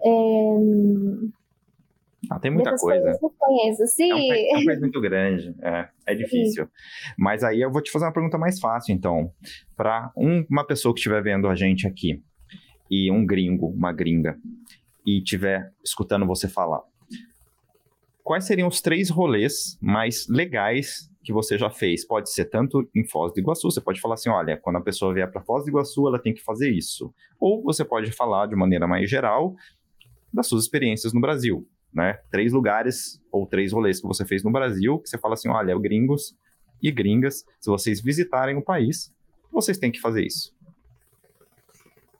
É... 0.03 0.09
Ah, 2.31 2.39
tem 2.39 2.51
muita 2.51 2.75
coisa. 2.75 3.17
Eu 3.21 3.33
conheço, 3.37 3.85
sim. 3.87 4.09
É 4.09 4.15
um, 4.15 4.27
país, 4.27 4.53
é 4.53 4.57
um 4.57 4.65
país 4.65 4.79
muito 4.79 5.01
grande, 5.01 5.55
é, 5.61 5.89
é 6.07 6.15
difícil. 6.15 6.65
Sim. 6.65 6.71
Mas 7.17 7.43
aí 7.43 7.61
eu 7.61 7.71
vou 7.71 7.81
te 7.81 7.91
fazer 7.91 8.05
uma 8.05 8.13
pergunta 8.13 8.37
mais 8.37 8.59
fácil, 8.59 8.93
então. 8.93 9.31
Para 9.75 10.11
um, 10.17 10.45
uma 10.49 10.65
pessoa 10.65 10.93
que 10.93 10.99
estiver 10.99 11.21
vendo 11.21 11.47
a 11.47 11.55
gente 11.55 11.87
aqui, 11.87 12.21
e 12.89 13.11
um 13.11 13.25
gringo, 13.25 13.67
uma 13.67 13.91
gringa, 13.91 14.37
e 15.05 15.19
estiver 15.19 15.71
escutando 15.83 16.25
você 16.25 16.47
falar, 16.47 16.81
quais 18.25 18.45
seriam 18.45 18.67
os 18.67 18.81
três 18.81 19.11
rolês 19.11 19.77
mais 19.79 20.27
legais 20.27 21.07
que 21.23 21.31
você 21.31 21.59
já 21.59 21.69
fez? 21.69 22.03
Pode 22.05 22.31
ser 22.31 22.45
tanto 22.45 22.89
em 22.93 23.07
Foz 23.07 23.31
do 23.31 23.39
Iguaçu, 23.39 23.69
você 23.69 23.79
pode 23.79 24.01
falar 24.01 24.15
assim, 24.15 24.29
olha, 24.29 24.57
quando 24.57 24.77
a 24.77 24.81
pessoa 24.81 25.13
vier 25.13 25.31
para 25.31 25.43
Foz 25.43 25.63
do 25.63 25.69
Iguaçu, 25.69 26.07
ela 26.07 26.19
tem 26.19 26.33
que 26.33 26.43
fazer 26.43 26.71
isso. 26.71 27.13
Ou 27.39 27.61
você 27.61 27.85
pode 27.85 28.11
falar 28.11 28.47
de 28.47 28.55
maneira 28.55 28.87
mais 28.87 29.07
geral 29.07 29.55
das 30.33 30.47
suas 30.47 30.63
experiências 30.63 31.13
no 31.13 31.21
Brasil, 31.21 31.67
né? 31.93 32.19
Três 32.31 32.51
lugares 32.51 33.21
ou 33.31 33.45
três 33.45 33.71
rolês 33.71 34.01
que 34.01 34.07
você 34.07 34.25
fez 34.25 34.43
no 34.43 34.51
Brasil, 34.51 34.97
que 34.99 35.07
você 35.07 35.19
fala 35.19 35.35
assim, 35.35 35.47
olha, 35.47 35.77
gringos 35.77 36.35
e 36.81 36.91
gringas, 36.91 37.45
se 37.59 37.69
vocês 37.69 38.01
visitarem 38.01 38.57
o 38.57 38.61
país, 38.61 39.13
vocês 39.51 39.77
têm 39.77 39.91
que 39.91 40.01
fazer 40.01 40.25
isso. 40.25 40.51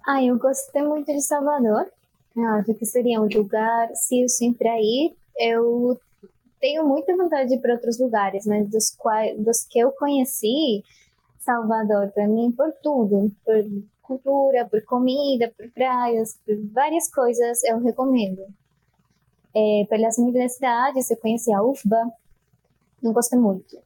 Ah, 0.08 0.24
eu 0.24 0.38
gostei 0.38 0.84
muito 0.84 1.08
de 1.08 1.22
Salvador. 1.22 1.88
Eu 2.36 2.48
acho 2.50 2.76
que 2.76 2.86
seria 2.86 3.20
um 3.20 3.28
lugar, 3.28 3.90
se 3.96 4.22
eu 4.22 4.30
sempre 4.30 4.70
ir, 4.70 5.16
eu 5.40 6.00
tenho 6.60 6.88
muita 6.88 7.16
vontade 7.16 7.50
de 7.50 7.56
ir 7.56 7.62
para 7.62 7.74
outros 7.74 8.00
lugares, 8.00 8.46
mas 8.46 8.68
dos, 8.70 8.92
quais, 8.92 9.38
dos 9.38 9.64
que 9.64 9.80
eu 9.80 9.92
conheci, 9.92 10.84
Salvador, 11.40 12.12
para 12.12 12.28
mim, 12.28 12.52
por 12.52 12.72
tudo, 12.82 13.32
por 13.46 13.64
cultura, 14.02 14.66
por 14.66 14.84
comida, 14.84 15.54
por 15.58 15.70
praias, 15.72 16.40
por 16.46 16.56
várias 16.72 17.12
coisas, 17.14 17.64
eu 17.64 17.80
recomendo. 17.80 18.42
É, 19.54 19.86
pelas 19.90 20.18
universidades, 20.18 21.10
eu 21.10 21.18
conheci 21.18 21.54
a 21.54 21.62
UFBA, 21.62 22.12
não 23.02 23.14
gostei 23.14 23.40
muito. 23.40 23.78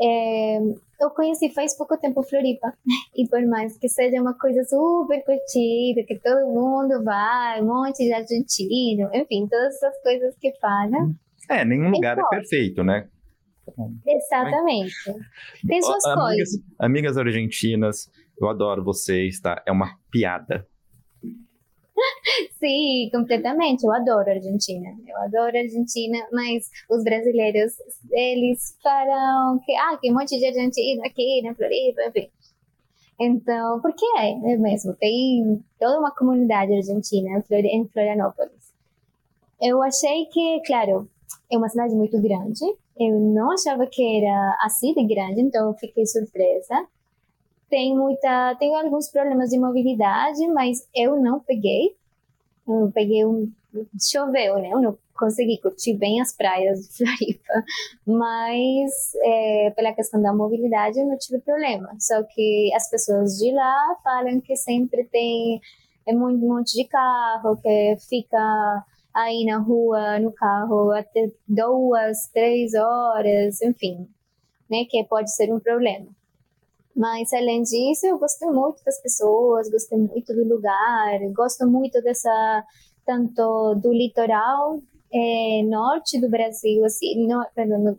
É, 0.00 0.60
eu 1.00 1.10
conheci 1.10 1.50
faz 1.52 1.76
pouco 1.76 1.96
tempo 1.98 2.22
Floripa, 2.22 2.72
e 3.14 3.28
por 3.28 3.44
mais 3.46 3.76
que 3.78 3.88
seja 3.88 4.20
uma 4.20 4.36
coisa 4.38 4.62
super 4.64 5.22
curtida, 5.24 6.04
que 6.06 6.18
todo 6.22 6.46
mundo 6.46 7.02
vai, 7.04 7.62
um 7.62 7.66
monte 7.66 8.04
de 8.04 8.12
argentino, 8.12 9.10
enfim, 9.12 9.46
todas 9.48 9.74
essas 9.74 10.02
coisas 10.02 10.36
que 10.38 10.52
falam. 10.60 11.14
É, 11.50 11.64
nenhum 11.64 11.90
lugar 11.90 12.18
é 12.18 12.22
perfeito, 12.28 12.82
né? 12.82 13.08
Exatamente. 14.06 14.94
Tem 15.66 15.82
suas 15.82 16.04
amigas, 16.04 16.24
coisas. 16.24 16.50
Amigas 16.78 17.18
argentinas, 17.18 18.10
eu 18.40 18.48
adoro 18.48 18.84
vocês, 18.84 19.40
tá? 19.40 19.62
É 19.66 19.72
uma 19.72 19.98
piada. 20.10 20.66
Sim, 22.58 23.08
completamente. 23.12 23.84
Eu 23.84 23.92
adoro 23.92 24.28
a 24.28 24.32
Argentina. 24.34 24.94
Eu 25.06 25.16
adoro 25.18 25.56
a 25.56 25.60
Argentina, 25.60 26.18
mas 26.32 26.68
os 26.90 27.02
brasileiros, 27.02 27.72
eles 28.10 28.76
falam 28.82 29.58
que, 29.64 29.74
ah, 29.74 29.98
tem 30.00 30.12
um 30.12 30.14
monte 30.14 30.38
de 30.38 30.46
argentino 30.46 31.02
aqui 31.04 31.42
na 31.42 31.54
Floripa, 31.54 32.02
enfim. 32.08 32.30
Então, 33.18 33.80
por 33.80 33.94
que 33.94 34.04
é, 34.18 34.32
é 34.32 34.56
mesmo? 34.56 34.94
Tem 34.94 35.64
toda 35.78 35.98
uma 35.98 36.14
comunidade 36.14 36.74
argentina 36.74 37.42
em 37.50 37.88
Florianópolis. 37.88 38.74
Eu 39.60 39.82
achei 39.82 40.26
que, 40.26 40.60
claro, 40.66 41.08
é 41.50 41.56
uma 41.56 41.68
cidade 41.68 41.94
muito 41.94 42.20
grande. 42.20 42.60
Eu 42.98 43.18
não 43.18 43.52
achava 43.52 43.86
que 43.86 44.02
era 44.18 44.56
assim 44.62 44.92
de 44.92 45.06
grande, 45.06 45.40
então 45.40 45.68
eu 45.68 45.74
fiquei 45.74 46.04
surpresa 46.06 46.86
tem 47.68 47.96
muita, 47.96 48.54
tem 48.56 48.74
alguns 48.76 49.08
problemas 49.08 49.50
de 49.50 49.58
mobilidade, 49.58 50.46
mas 50.48 50.88
eu 50.94 51.20
não 51.20 51.40
peguei. 51.40 51.96
Eu 52.66 52.90
peguei 52.94 53.24
um, 53.24 53.50
choveu, 54.00 54.58
né? 54.58 54.70
Eu 54.72 54.80
não 54.80 54.98
consegui 55.14 55.58
curtir 55.58 55.94
bem 55.94 56.20
as 56.20 56.32
praias 56.32 56.80
de 56.80 56.96
Floripa, 56.96 57.64
mas 58.06 59.14
é, 59.22 59.70
pela 59.74 59.92
questão 59.92 60.20
da 60.20 60.32
mobilidade 60.32 60.98
eu 60.98 61.06
não 61.06 61.16
tive 61.16 61.40
problema. 61.40 61.94
Só 61.98 62.22
que 62.22 62.72
as 62.74 62.88
pessoas 62.90 63.38
de 63.38 63.52
lá 63.52 63.96
falam 64.02 64.40
que 64.40 64.56
sempre 64.56 65.04
tem 65.04 65.60
é 66.06 66.12
muito, 66.12 66.44
um 66.44 66.56
monte 66.56 66.74
de 66.74 66.84
carro, 66.84 67.56
que 67.56 67.96
fica 68.08 68.84
aí 69.12 69.44
na 69.44 69.58
rua, 69.58 70.20
no 70.20 70.30
carro, 70.30 70.92
até 70.92 71.30
duas, 71.48 72.28
três 72.28 72.74
horas, 72.74 73.60
enfim, 73.60 74.08
né, 74.70 74.84
que 74.88 75.02
pode 75.04 75.34
ser 75.34 75.52
um 75.52 75.58
problema. 75.58 76.06
Mas 76.96 77.30
além 77.34 77.62
disso, 77.62 78.06
eu 78.06 78.18
gostei 78.18 78.48
muito 78.48 78.82
das 78.82 79.00
pessoas, 79.02 79.70
gostei 79.70 79.98
muito 79.98 80.32
do 80.34 80.48
lugar, 80.48 81.20
gosto 81.34 81.66
muito 81.66 82.00
dessa 82.00 82.64
tanto 83.04 83.74
do 83.74 83.92
litoral 83.92 84.80
é, 85.12 85.62
norte 85.62 86.20
do 86.20 86.28
Brasil, 86.28 86.84
assim, 86.84 87.26
no, 87.26 87.44
perdão, 87.54 87.84
do, 87.84 87.98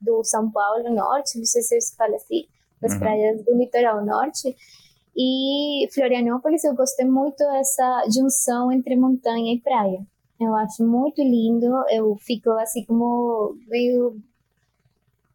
do, 0.00 0.24
São 0.24 0.50
Paulo 0.50 0.94
norte, 0.94 1.38
não 1.38 1.44
sei 1.44 1.62
se 1.62 1.80
se 1.80 1.96
fala 1.96 2.14
assim, 2.14 2.44
das 2.80 2.92
uhum. 2.92 2.98
praias 2.98 3.44
do 3.44 3.56
litoral 3.56 4.04
norte. 4.04 4.54
E 5.16 5.88
Florianópolis, 5.92 6.64
eu 6.64 6.74
gostei 6.74 7.06
muito 7.06 7.38
dessa 7.38 8.04
junção 8.14 8.70
entre 8.70 8.96
montanha 8.96 9.54
e 9.54 9.60
praia. 9.60 10.00
Eu 10.40 10.54
acho 10.56 10.84
muito 10.84 11.22
lindo, 11.22 11.66
eu 11.90 12.16
fico 12.16 12.50
assim 12.50 12.84
como 12.84 13.56
meio 13.68 14.16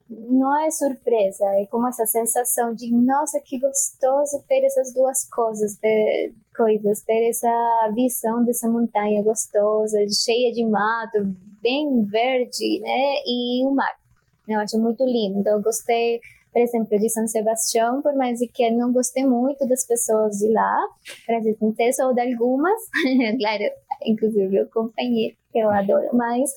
não 0.09 0.57
é 0.59 0.71
surpresa, 0.71 1.45
é 1.55 1.65
como 1.67 1.87
essa 1.87 2.05
sensação 2.05 2.73
de 2.73 2.91
nossa 2.91 3.39
que 3.39 3.59
gostoso 3.59 4.43
ter 4.47 4.65
essas 4.65 4.93
duas 4.93 5.29
coisas, 5.29 5.75
ter 5.75 6.33
coisas, 6.55 7.01
ter 7.03 7.29
essa 7.29 7.91
visão 7.93 8.43
dessa 8.43 8.67
montanha 8.67 9.21
gostosa, 9.21 9.99
cheia 10.09 10.51
de 10.51 10.65
mato, 10.65 11.35
bem 11.61 12.03
verde, 12.05 12.79
né, 12.81 13.21
e 13.25 13.65
o 13.65 13.71
mar. 13.71 13.99
Eu 14.47 14.59
acho 14.59 14.79
muito 14.79 15.05
lindo. 15.05 15.39
Então 15.39 15.57
eu 15.57 15.61
gostei, 15.61 16.19
por 16.51 16.61
exemplo, 16.61 16.97
de 16.97 17.09
São 17.09 17.27
Sebastião, 17.27 18.01
por 18.01 18.15
mais 18.15 18.39
que 18.39 18.63
eu 18.63 18.73
não 18.73 18.91
gostei 18.91 19.23
muito 19.25 19.67
das 19.67 19.85
pessoas 19.85 20.37
de 20.37 20.51
lá, 20.51 20.87
para 21.25 21.41
sincera, 21.41 22.07
ou 22.07 22.13
de 22.13 22.21
algumas, 22.21 22.79
claro, 23.39 23.63
inclusive 24.05 24.61
o 24.61 24.69
companheiro 24.69 25.35
que 25.51 25.59
eu 25.59 25.69
adoro, 25.69 26.09
mas 26.13 26.51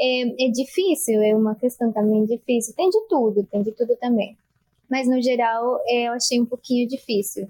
é, 0.00 0.46
é 0.46 0.50
difícil, 0.50 1.20
é 1.22 1.34
uma 1.34 1.54
questão 1.54 1.92
também 1.92 2.24
difícil. 2.24 2.74
Tem 2.74 2.88
de 2.88 3.00
tudo, 3.08 3.44
tem 3.44 3.62
de 3.62 3.72
tudo 3.72 3.96
também. 3.96 4.36
Mas 4.88 5.08
no 5.08 5.20
geral 5.20 5.80
é, 5.86 6.08
eu 6.08 6.12
achei 6.12 6.40
um 6.40 6.46
pouquinho 6.46 6.88
difícil. 6.88 7.48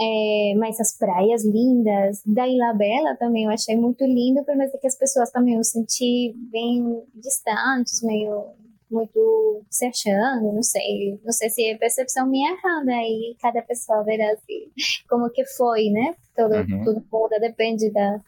É, 0.00 0.54
mas 0.56 0.78
as 0.78 0.96
praias 0.96 1.44
lindas, 1.44 2.22
da 2.24 2.46
Ilha 2.46 2.72
Bela 2.72 3.16
também 3.16 3.44
eu 3.44 3.50
achei 3.50 3.76
muito 3.76 4.04
lindo, 4.04 4.44
por 4.44 4.56
mais 4.56 4.70
que 4.70 4.86
as 4.86 4.96
pessoas 4.96 5.30
também 5.32 5.56
eu 5.56 5.64
senti 5.64 6.32
bem 6.52 7.02
distantes, 7.16 8.00
meio 8.02 8.44
muito 8.90 9.62
se 9.70 9.86
achando, 9.86 10.52
não 10.52 10.62
sei, 10.62 11.18
não 11.24 11.32
sei 11.32 11.50
se 11.50 11.64
é 11.68 11.76
percepção 11.76 12.26
minha 12.26 12.52
errada 12.52 12.92
aí 12.92 13.36
cada 13.40 13.62
pessoa 13.62 14.02
verá 14.02 14.32
assim, 14.32 14.70
como 15.08 15.30
que 15.30 15.44
foi, 15.44 15.90
né? 15.90 16.14
Todo, 16.34 16.54
uhum. 16.54 16.84
Tudo 16.84 17.04
muda, 17.12 17.38
depende 17.38 17.90
da, 17.90 18.20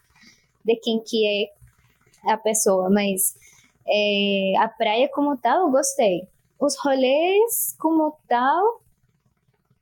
de 0.63 0.75
quem 0.77 0.99
que 0.99 1.25
é 1.25 2.31
a 2.31 2.37
pessoa, 2.37 2.89
mas 2.89 3.35
é, 3.87 4.53
a 4.59 4.67
praia 4.67 5.09
como 5.09 5.37
tal 5.37 5.65
eu 5.65 5.71
gostei. 5.71 6.27
Os 6.59 6.77
rolês 6.77 7.75
como 7.79 8.15
tal, 8.27 8.81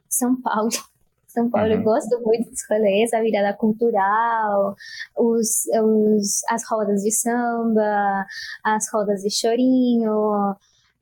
São 0.10 0.40
Paulo. 0.42 0.70
São 1.28 1.48
Paulo, 1.48 1.68
uhum. 1.68 1.74
eu 1.76 1.84
gosto 1.84 2.20
muito 2.22 2.50
dos 2.50 2.68
rolês, 2.68 3.14
a 3.14 3.22
virada 3.22 3.56
cultural, 3.56 4.76
os, 5.16 5.68
os, 5.68 6.42
as 6.50 6.68
rodas 6.68 7.04
de 7.04 7.12
samba, 7.12 8.26
as 8.64 8.92
rodas 8.92 9.22
de 9.22 9.30
chorinho. 9.30 10.56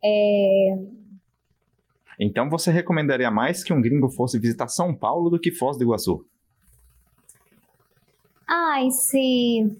É... 0.03 0.77
Então 2.19 2.49
você 2.49 2.71
recomendaria 2.71 3.29
mais 3.29 3.63
que 3.63 3.73
um 3.73 3.81
gringo 3.81 4.09
fosse 4.09 4.39
visitar 4.39 4.67
São 4.67 4.95
Paulo 4.95 5.29
do 5.29 5.39
que 5.39 5.51
Foz 5.51 5.77
do 5.77 5.83
Iguaçu? 5.83 6.25
Ai, 8.47 8.89
sim 8.91 9.77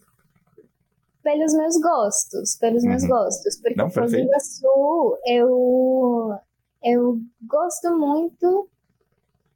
pelos 1.28 1.53
meus 1.55 1.76
gostos, 1.82 2.55
pelos 2.55 2.84
uhum. 2.84 2.89
meus 2.89 3.05
gostos, 3.05 3.59
porque 3.59 3.76
Não, 3.76 3.89
Foz 3.89 4.11
do 4.11 4.18
Iguaçu 4.18 5.18
eu 5.26 6.38
eu 6.82 7.20
gosto 7.45 7.97
muito 7.97 8.70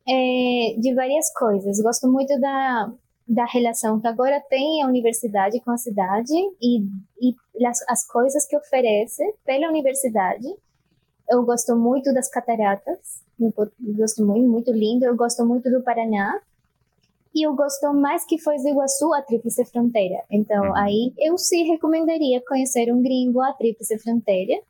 é, 0.06 0.76
de 0.78 0.94
várias 0.94 1.32
coisas. 1.34 1.80
Gosto 1.82 2.12
muito 2.12 2.38
da 2.42 2.92
da 3.34 3.46
relação 3.46 4.00
que 4.00 4.08
agora 4.08 4.42
tem 4.50 4.84
a 4.84 4.88
universidade 4.88 5.60
com 5.62 5.72
a 5.72 5.78
cidade 5.78 6.34
e, 6.62 6.84
e 7.22 7.66
as, 7.66 7.82
as 7.88 8.06
coisas 8.06 8.46
que 8.46 8.58
oferece 8.58 9.24
pela 9.46 9.70
universidade. 9.70 10.48
Eu 11.30 11.44
gosto 11.44 11.76
muito 11.76 12.14
das 12.14 12.30
cataratas, 12.30 13.22
gosto 13.80 14.26
muito, 14.26 14.50
muito 14.50 14.72
lindo. 14.72 15.06
Eu 15.06 15.16
gosto 15.16 15.46
muito 15.46 15.72
do 15.72 15.82
Paraná, 15.82 16.42
e 17.34 17.48
eu 17.48 17.56
gosto 17.56 17.94
mais 17.94 18.26
que 18.26 18.38
Foz 18.38 18.62
do 18.62 18.70
Iguaçu, 18.70 19.14
a 19.14 19.22
Tríplice 19.22 19.64
Fronteira. 19.64 20.22
Então, 20.30 20.66
uhum. 20.66 20.76
aí 20.76 21.14
eu 21.18 21.38
sim 21.38 21.64
recomendaria 21.64 22.44
conhecer 22.46 22.92
um 22.94 23.02
gringo 23.02 23.40
a 23.42 23.54
Tríplice 23.54 23.98
Fronteira, 23.98 24.62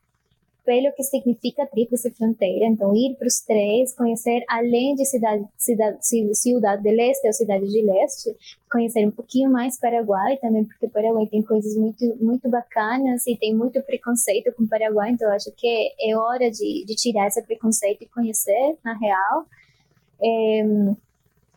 pelo 0.66 0.91
que 0.93 1.03
significa 1.03 1.66
Tríplice 1.66 2.12
Fronteira. 2.12 2.66
Então, 2.66 2.95
ir 2.95 3.16
para 3.16 3.28
os 3.28 3.39
três, 3.39 3.93
conhecer 3.95 4.43
além 4.47 4.95
de 4.95 5.05
cidade, 5.05 5.45
cidade, 5.57 5.97
Cidade 6.01 6.84
de 6.84 6.91
Leste 6.91 7.28
ou 7.28 7.34
Cidade 7.34 7.68
de 7.68 7.82
Leste, 7.82 8.36
conhecer 8.72 9.05
um 9.05 9.12
pouquinho 9.12 9.51
mais 9.51 9.80
Paraguai 9.80 10.38
também, 10.38 10.64
porque 10.66 10.88
Paraguai 10.88 11.26
tem 11.28 11.41
coisas 11.41 11.76
muito, 11.76 12.16
muito 12.22 12.49
bacanas 12.49 13.26
e 13.26 13.36
tem 13.36 13.55
muito 13.55 13.82
preconceito 13.84 14.53
com 14.53 14.68
Paraguai. 14.68 15.12
Então, 15.12 15.32
acho 15.32 15.51
que 15.51 15.91
é 15.99 16.16
hora 16.16 16.49
de, 16.51 16.86
de 16.86 16.95
tirar 16.95 17.28
esse 17.28 17.41
preconceito 17.41 18.03
e 18.03 18.07
conhecer, 18.07 18.78
na 18.84 18.97
real. 18.97 19.45
É, 20.24 20.64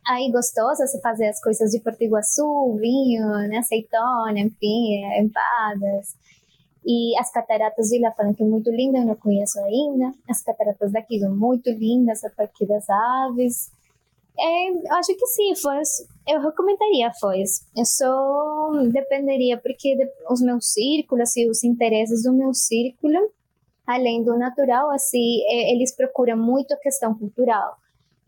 aí 0.07 0.31
gostosa 0.33 0.87
você 0.87 1.01
fazer 1.01 1.27
as 1.29 1.41
coisas 1.43 1.71
de 1.71 1.81
Porto 1.81 2.03
Iguaçu, 2.03 2.77
vinho, 2.81 3.27
né, 3.49 3.59
azeitona, 3.59 4.41
enfim, 4.41 5.05
empadas. 5.19 6.17
E 6.87 7.19
as 7.19 7.31
cataratas 7.33 7.89
de 7.89 8.01
falam 8.15 8.35
que 8.35 8.43
é 8.43 8.47
muito 8.47 8.71
linda, 8.71 8.99
eu 8.99 9.07
não 9.07 9.15
conheço 9.15 9.59
ainda. 9.61 10.13
As 10.29 10.43
cataratas 10.43 10.93
daqui 10.93 11.19
são 11.19 11.35
muito 11.35 11.71
lindas, 11.71 12.23
a 12.25 12.31
Parque 12.31 12.67
das 12.67 12.89
Aves. 12.89 13.71
É, 14.39 14.97
acho 14.97 15.15
que 15.17 15.27
sim, 15.29 15.55
Foz. 15.57 16.07
Eu 16.29 16.41
recomendaria 16.41 17.11
Foz. 17.19 17.67
Eu 17.77 17.85
só 17.85 18.73
dependeria, 18.93 19.57
porque 19.57 19.97
os 20.29 20.43
meus 20.43 20.73
círculos 20.73 21.35
e 21.37 21.49
os 21.49 21.65
interesses 21.65 22.25
do 22.25 22.33
meu 22.33 22.53
círculo, 22.53 23.31
além 23.87 24.23
do 24.23 24.37
natural, 24.37 24.91
assim, 24.91 25.43
é, 25.49 25.73
eles 25.73 25.95
procuram 25.97 26.37
muito 26.37 26.75
a 26.75 26.79
questão 26.79 27.15
cultural 27.15 27.77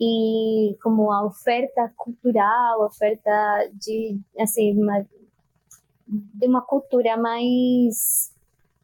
e 0.00 0.76
como 0.82 1.11
a 1.11 1.24
oferta 1.24 1.90
cultural, 1.96 2.82
a 2.82 2.86
oferta 2.86 3.70
de 3.74 4.18
assim 4.38 4.78
uma, 4.78 5.07
de 6.07 6.46
uma 6.46 6.61
cultura 6.61 7.16
mais 7.16 8.30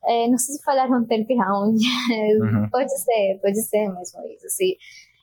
é, 0.06 0.28
não 0.28 0.38
sei 0.38 0.56
se 0.56 0.62
falar 0.62 0.90
underground, 0.90 1.78
uhum. 2.40 2.68
pode 2.70 2.90
ser, 2.98 3.38
pode 3.40 3.62
ser 3.62 3.88
mesmo 3.88 4.20
isso, 4.26 4.46
assim, 4.46 4.74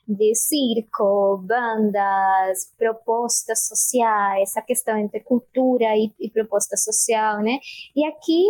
de 0.08 0.34
circo, 0.34 1.38
bandas, 1.46 2.72
propostas 2.76 3.66
sociais, 3.66 4.50
essa 4.50 4.62
questão 4.62 4.98
entre 4.98 5.20
cultura 5.20 5.96
e, 5.96 6.12
e 6.18 6.30
proposta 6.30 6.76
social, 6.76 7.40
né? 7.42 7.58
E 7.94 8.04
aqui 8.06 8.42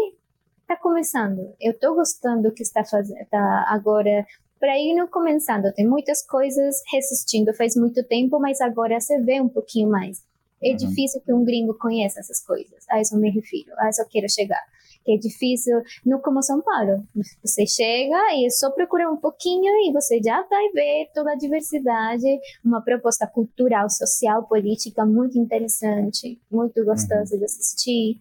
está 0.62 0.76
começando. 0.76 1.54
Eu 1.60 1.72
estou 1.72 1.94
gostando 1.94 2.44
do 2.44 2.54
que 2.54 2.62
está 2.62 2.84
fazendo, 2.84 3.26
tá 3.28 3.64
agora 3.68 4.24
para 4.58 4.78
ir 4.78 4.94
não 4.94 5.08
começando. 5.08 5.72
Tem 5.74 5.86
muitas 5.86 6.24
coisas 6.24 6.76
resistindo 6.92 7.52
faz 7.54 7.74
muito 7.74 8.04
tempo, 8.04 8.38
mas 8.38 8.60
agora 8.60 9.00
você 9.00 9.18
vê 9.20 9.40
um 9.40 9.48
pouquinho 9.48 9.90
mais. 9.90 10.22
É 10.62 10.70
uhum. 10.70 10.76
difícil 10.76 11.20
que 11.22 11.32
um 11.32 11.44
gringo 11.44 11.74
conheça 11.74 12.20
essas 12.20 12.44
coisas. 12.44 12.84
A 12.90 13.00
isso 13.00 13.18
me 13.18 13.30
refiro, 13.30 13.72
a 13.78 13.88
isso 13.88 14.02
eu 14.02 14.06
quero 14.08 14.30
chegar. 14.30 14.62
Que 15.10 15.14
é 15.14 15.18
difícil, 15.18 15.82
não 16.04 16.20
como 16.20 16.42
São 16.42 16.60
Paulo. 16.60 17.04
Você 17.42 17.66
chega 17.66 18.16
e 18.34 18.46
é 18.46 18.50
só 18.50 18.70
procura 18.70 19.10
um 19.10 19.16
pouquinho 19.16 19.72
e 19.86 19.92
você 19.92 20.20
já 20.22 20.42
vai 20.42 20.68
ver 20.70 21.10
toda 21.14 21.32
a 21.32 21.36
diversidade, 21.36 22.26
uma 22.64 22.80
proposta 22.80 23.26
cultural, 23.26 23.88
social, 23.90 24.44
política 24.44 25.04
muito 25.04 25.38
interessante, 25.38 26.38
muito 26.50 26.84
gostosa 26.84 27.34
uhum. 27.34 27.38
de 27.38 27.44
assistir. 27.44 28.20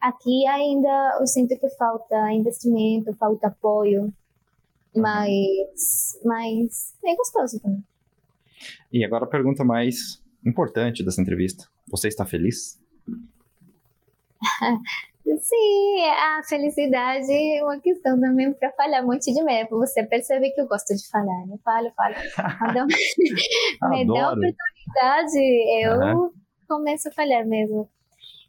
Aqui 0.00 0.46
ainda 0.46 1.18
eu 1.20 1.26
sinto 1.26 1.58
que 1.58 1.68
falta 1.70 2.32
investimento, 2.32 3.14
falta 3.14 3.48
apoio 3.48 4.12
mas, 4.94 6.18
mas 6.24 6.94
é 7.04 7.14
gostoso 7.14 7.60
também. 7.60 7.84
E 8.92 9.04
agora 9.04 9.24
a 9.24 9.28
pergunta 9.28 9.64
mais 9.64 10.22
importante 10.44 11.04
dessa 11.04 11.20
entrevista. 11.20 11.68
Você 11.88 12.08
está 12.08 12.24
feliz? 12.26 12.80
Sim, 15.22 16.02
a 16.08 16.42
felicidade 16.48 17.30
é 17.30 17.62
uma 17.62 17.78
questão 17.80 18.18
também 18.18 18.52
para 18.52 18.72
falar 18.72 19.02
um 19.02 19.06
monte 19.06 19.32
de 19.32 19.42
merda. 19.42 19.76
Você 19.76 20.02
percebe 20.04 20.50
que 20.50 20.60
eu 20.60 20.66
gosto 20.66 20.94
de 20.94 21.08
falar, 21.08 21.46
né? 21.46 21.56
Falo, 21.64 21.90
falo. 21.94 22.14
Quando 22.58 23.90
me 23.90 24.06
dá 24.06 24.32
oportunidade, 24.32 25.38
eu 25.82 25.92
uhum. 25.98 26.30
começo 26.66 27.08
a 27.08 27.12
falar 27.12 27.44
mesmo. 27.44 27.88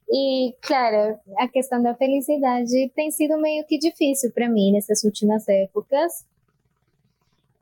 E, 0.09 0.53
claro, 0.61 1.17
a 1.37 1.47
questão 1.47 1.81
da 1.81 1.95
felicidade 1.95 2.91
tem 2.95 3.11
sido 3.11 3.37
meio 3.39 3.65
que 3.65 3.77
difícil 3.77 4.31
para 4.31 4.49
mim 4.49 4.73
nessas 4.73 5.03
últimas 5.03 5.47
épocas, 5.47 6.25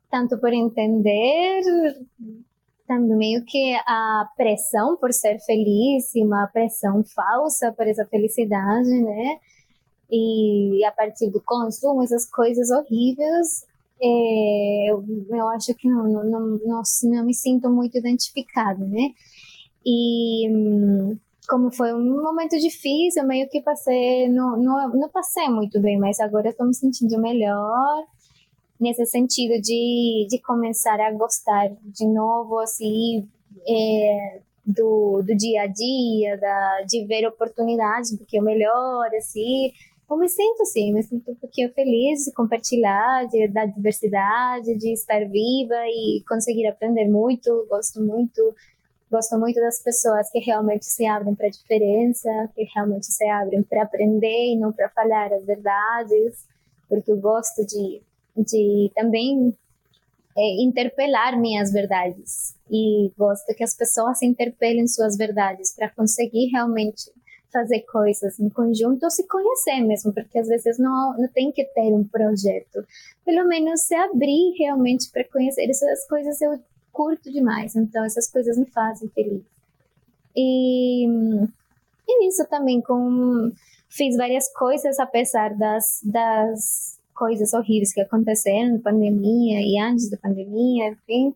tanto 0.09 0.37
por 0.39 0.51
entender 0.51 1.61
meio 2.97 3.43
que 3.45 3.75
a 3.85 4.29
pressão 4.35 4.97
por 4.97 5.13
ser 5.13 5.39
feliz 5.39 6.13
e 6.15 6.23
uma 6.23 6.47
pressão 6.47 7.03
falsa 7.03 7.71
por 7.71 7.87
essa 7.87 8.05
felicidade, 8.05 8.89
né? 8.89 9.37
E 10.11 10.83
a 10.85 10.91
partir 10.91 11.29
do 11.29 11.41
consumo, 11.41 12.01
essas 12.01 12.25
coisas 12.25 12.71
horríveis, 12.71 13.65
é, 14.01 14.91
eu, 14.91 15.03
eu 15.29 15.47
acho 15.49 15.73
que 15.75 15.87
não, 15.87 16.03
não, 16.05 16.23
não, 16.23 16.59
não, 16.65 16.81
não 17.03 17.25
me 17.25 17.33
sinto 17.33 17.69
muito 17.69 17.97
identificada, 17.97 18.83
né? 18.85 19.11
E 19.85 20.47
como 21.47 21.71
foi 21.71 21.93
um 21.93 22.21
momento 22.21 22.57
difícil, 22.59 23.25
meio 23.25 23.49
que 23.49 23.61
passei, 23.61 24.29
não, 24.29 24.57
não, 24.57 24.89
não 24.89 25.09
passei 25.09 25.49
muito 25.49 25.81
bem, 25.81 25.97
mas 25.97 26.19
agora 26.19 26.49
estou 26.49 26.67
me 26.67 26.75
sentindo 26.75 27.19
melhor 27.19 28.05
nesse 28.79 29.05
sentido 29.05 29.61
de, 29.61 30.27
de 30.29 30.39
começar 30.41 30.99
a 30.99 31.11
gostar 31.11 31.69
de 31.83 32.07
novo, 32.07 32.59
assim, 32.59 33.27
é, 33.67 34.39
do, 34.65 35.21
do 35.21 35.35
dia 35.35 35.63
a 35.63 35.67
dia, 35.67 36.37
da, 36.37 36.81
de 36.87 37.05
ver 37.05 37.27
oportunidades, 37.27 38.15
porque 38.15 38.37
é 38.37 38.41
melhor, 38.41 39.09
assim, 39.17 39.71
eu 40.09 40.17
me 40.17 40.27
sinto 40.27 40.63
assim, 40.63 40.93
me 40.93 41.03
sinto 41.03 41.31
um 41.31 41.35
pouquinho 41.35 41.71
feliz 41.73 42.25
de 42.25 42.33
compartilhar, 42.33 43.27
de, 43.27 43.47
da 43.47 43.65
diversidade, 43.65 44.75
de 44.75 44.93
estar 44.93 45.19
viva 45.27 45.75
e 45.87 46.23
conseguir 46.27 46.67
aprender 46.67 47.07
muito, 47.07 47.67
gosto 47.69 48.01
muito, 48.01 48.55
gosto 49.11 49.37
muito 49.37 49.59
das 49.59 49.83
pessoas 49.83 50.31
que 50.31 50.39
realmente 50.39 50.85
se 50.85 51.05
abrem 51.05 51.35
para 51.35 51.47
a 51.47 51.51
diferença, 51.51 52.29
que 52.55 52.63
realmente 52.73 53.05
se 53.05 53.27
abrem 53.27 53.61
para 53.61 53.83
aprender 53.83 54.53
e 54.53 54.57
não 54.57 54.71
para 54.71 54.89
falhar 54.89 55.31
as 55.31 55.45
verdades, 55.45 56.45
porque 56.87 57.11
eu 57.11 57.17
gosto 57.17 57.63
de 57.65 58.01
de 58.35 58.91
também 58.95 59.53
é, 60.37 60.63
interpelar 60.63 61.39
minhas 61.39 61.71
verdades 61.71 62.55
e 62.69 63.11
gosto 63.17 63.53
que 63.55 63.63
as 63.63 63.75
pessoas 63.75 64.21
interpelem 64.21 64.87
suas 64.87 65.17
verdades 65.17 65.73
para 65.75 65.89
conseguir 65.89 66.47
realmente 66.47 67.11
fazer 67.51 67.81
coisas 67.81 68.39
em 68.39 68.49
conjunto 68.49 69.03
ou 69.03 69.09
se 69.09 69.27
conhecer 69.27 69.81
mesmo, 69.81 70.13
porque 70.13 70.37
às 70.37 70.47
vezes 70.47 70.77
não, 70.77 71.17
não 71.17 71.27
tem 71.27 71.51
que 71.51 71.63
ter 71.65 71.93
um 71.93 72.03
projeto. 72.03 72.85
Pelo 73.25 73.47
menos 73.47 73.81
se 73.81 73.95
abrir 73.95 74.53
realmente 74.57 75.09
para 75.09 75.23
conhecer 75.25 75.69
essas 75.69 76.07
coisas 76.07 76.39
eu 76.41 76.59
curto 76.91 77.31
demais, 77.31 77.75
então 77.75 78.03
essas 78.05 78.29
coisas 78.29 78.57
me 78.57 78.65
fazem 78.67 79.09
feliz. 79.09 79.43
E, 80.35 81.07
e 82.07 82.27
isso 82.27 82.45
também 82.47 82.81
com 82.81 83.51
fiz 83.89 84.15
várias 84.15 84.51
coisas 84.53 84.99
apesar 84.99 85.57
das 85.57 86.01
das 86.03 86.98
coisas 87.19 87.53
horríveis 87.53 87.93
que 87.93 87.99
aconteceram 87.99 88.77
na 88.77 88.79
pandemia 88.79 89.59
e 89.59 89.77
antes 89.77 90.09
da 90.09 90.15
pandemia, 90.15 90.87
enfim, 90.91 91.35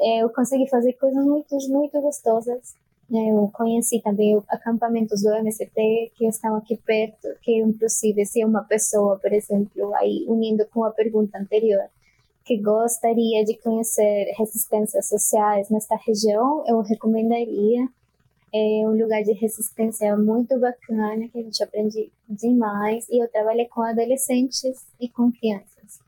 é, 0.00 0.22
eu 0.22 0.30
consegui 0.30 0.66
fazer 0.70 0.94
coisas 0.94 1.22
muito, 1.22 1.54
muito 1.68 2.00
gostosas. 2.00 2.74
É, 3.12 3.30
eu 3.30 3.50
conheci 3.52 4.00
também 4.00 4.40
acampamentos 4.48 5.22
do 5.22 5.28
MST 5.34 6.12
que 6.16 6.26
estão 6.26 6.56
aqui 6.56 6.76
perto, 6.78 7.28
que 7.42 7.58
inclusive 7.58 8.24
se 8.24 8.42
uma 8.44 8.64
pessoa, 8.64 9.18
por 9.18 9.30
exemplo, 9.30 9.94
aí 9.96 10.24
unindo 10.26 10.64
com 10.72 10.84
a 10.84 10.90
pergunta 10.90 11.38
anterior, 11.38 11.84
que 12.42 12.56
gostaria 12.56 13.44
de 13.44 13.58
conhecer 13.58 14.32
resistências 14.38 15.06
sociais 15.06 15.68
nesta 15.68 15.96
região, 15.96 16.64
eu 16.66 16.80
recomendaria 16.80 17.86
é 18.52 18.82
um 18.86 19.00
lugar 19.00 19.22
de 19.22 19.32
resistência 19.32 20.16
muito 20.16 20.58
bacana, 20.58 21.28
que 21.28 21.38
a 21.38 21.42
gente 21.42 21.62
aprende 21.62 22.10
demais. 22.28 23.08
E 23.08 23.22
eu 23.22 23.28
trabalhei 23.28 23.66
com 23.66 23.82
adolescentes 23.82 24.84
e 25.00 25.08
com 25.08 25.30
crianças. 25.30 26.00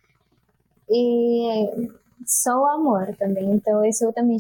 E 0.90 1.90
só 2.27 2.62
o 2.62 2.66
amor 2.66 3.14
também. 3.16 3.52
Então, 3.52 3.85
isso 3.85 4.12
também 4.12 4.39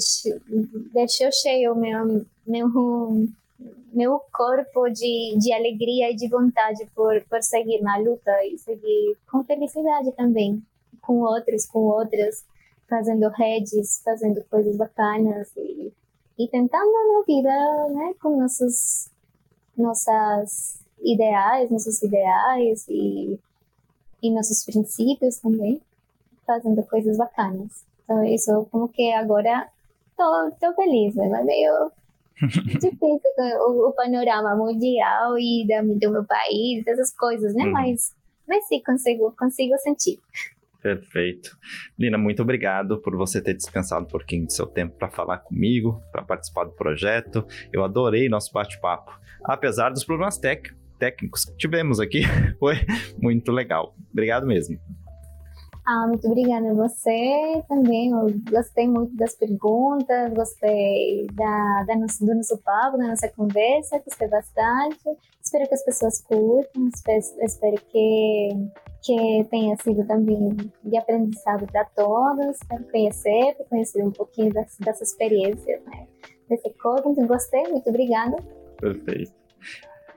deixou 0.92 1.30
cheio 1.32 1.74
meu, 1.76 2.24
meu, 2.46 3.28
meu 3.92 4.20
corpo 4.32 4.88
de, 4.90 5.36
de 5.38 5.52
alegria 5.52 6.10
e 6.10 6.16
de 6.16 6.28
vontade 6.28 6.86
por, 6.94 7.22
por 7.28 7.42
seguir 7.42 7.80
na 7.82 7.96
luta 7.98 8.32
e 8.46 8.58
seguir 8.58 9.16
com 9.30 9.44
felicidade 9.44 10.10
também, 10.12 10.62
com 11.00 11.20
outros, 11.20 11.66
com 11.66 11.80
outras, 11.80 12.44
fazendo 12.88 13.28
redes, 13.28 14.00
fazendo 14.04 14.42
coisas 14.50 14.76
bacanas 14.76 15.50
e 15.56 15.92
e 16.42 16.48
tentando 16.48 16.90
na 16.90 17.22
vida, 17.24 17.88
né, 17.90 18.14
com 18.20 18.40
nossos 18.40 19.10
nossas 19.76 20.80
ideais, 21.00 21.70
nossos 21.70 22.02
ideais 22.02 22.84
e, 22.88 23.38
e 24.22 24.30
nossos 24.30 24.64
princípios 24.64 25.36
também, 25.36 25.80
fazendo 26.46 26.82
coisas 26.84 27.16
bacanas. 27.16 27.84
Então 28.04 28.24
isso 28.24 28.66
como 28.70 28.88
que 28.88 29.12
agora 29.12 29.68
tô, 30.16 30.50
tô 30.60 30.74
feliz, 30.74 31.14
né? 31.14 31.28
mas 31.28 31.44
meio 31.44 31.92
difícil 32.80 33.20
o, 33.66 33.88
o, 33.88 33.92
panorama 33.92 34.56
mundial 34.56 35.38
e 35.38 35.64
da, 35.66 35.80
do 35.80 36.10
meu 36.10 36.24
país, 36.24 36.86
essas 36.86 37.12
coisas, 37.16 37.54
né? 37.54 37.64
Hum. 37.64 37.72
Mas, 37.72 38.12
mas 38.48 38.66
sim, 38.66 38.82
consigo, 38.82 39.32
consigo 39.38 39.78
sentir. 39.78 40.18
Perfeito. 40.82 41.56
Lina, 41.96 42.18
muito 42.18 42.42
obrigado 42.42 43.00
por 43.00 43.16
você 43.16 43.40
ter 43.40 43.54
dispensado 43.54 44.04
um 44.04 44.08
pouquinho 44.08 44.46
do 44.46 44.52
seu 44.52 44.66
tempo 44.66 44.96
para 44.96 45.08
falar 45.08 45.38
comigo, 45.38 46.02
para 46.10 46.22
participar 46.22 46.64
do 46.64 46.72
projeto. 46.72 47.46
Eu 47.72 47.84
adorei 47.84 48.28
nosso 48.28 48.52
bate-papo. 48.52 49.12
Apesar 49.44 49.90
dos 49.90 50.04
problemas 50.04 50.40
técnicos 50.98 51.44
que 51.44 51.56
tivemos 51.56 52.00
aqui, 52.00 52.22
foi 52.58 52.74
muito 53.16 53.52
legal. 53.52 53.94
Obrigado 54.10 54.44
mesmo. 54.44 54.76
Ah, 55.84 56.06
muito 56.06 56.26
obrigada 56.28 56.70
a 56.70 56.74
você 56.74 57.62
também. 57.68 58.10
Eu 58.10 58.32
gostei 58.50 58.88
muito 58.88 59.14
das 59.16 59.34
perguntas, 59.34 60.32
gostei 60.32 61.26
da, 61.32 61.84
da 61.86 61.96
nosso, 61.96 62.24
do 62.24 62.34
nosso 62.34 62.56
papo, 62.58 62.98
da 62.98 63.08
nossa 63.08 63.28
conversa, 63.28 64.00
gostei 64.04 64.28
bastante. 64.28 65.00
Espero 65.42 65.68
que 65.68 65.74
as 65.74 65.84
pessoas 65.84 66.20
curtam, 66.22 66.88
espero, 66.94 67.20
espero 67.40 67.82
que, 67.90 68.50
que 69.02 69.44
tenha 69.50 69.76
sido 69.76 70.06
também 70.06 70.56
de 70.84 70.96
aprendizado 70.96 71.66
para 71.66 71.84
todos, 71.86 72.58
para 72.68 72.78
conhecer, 72.84 73.54
para 73.56 73.66
conhecer 73.66 74.02
um 74.02 74.12
pouquinho 74.12 74.52
das, 74.52 74.76
dessa 74.78 75.02
experiência, 75.02 75.82
né? 75.86 76.06
desse 76.48 76.70
corpo. 76.74 77.10
Então, 77.10 77.26
gostei, 77.26 77.62
muito 77.64 77.88
obrigada. 77.88 78.36
Perfeito. 78.78 79.32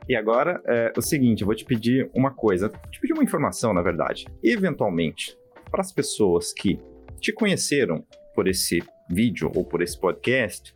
E 0.08 0.16
agora, 0.16 0.62
é 0.68 0.94
o 0.96 1.02
seguinte, 1.02 1.42
eu 1.42 1.48
vou 1.48 1.56
te 1.56 1.66
pedir 1.66 2.10
uma 2.14 2.32
coisa, 2.32 2.70
te 2.92 3.00
pedir 3.00 3.14
uma 3.14 3.24
informação, 3.24 3.74
na 3.74 3.82
verdade. 3.82 4.26
Eventualmente, 4.44 5.36
para 5.72 5.82
as 5.82 5.92
pessoas 5.92 6.54
que 6.54 6.80
te 7.20 7.34
conheceram 7.34 8.06
por 8.36 8.48
esse 8.48 8.84
vídeo 9.10 9.52
ou 9.56 9.64
por 9.64 9.82
esse 9.82 10.00
podcast 10.00 10.74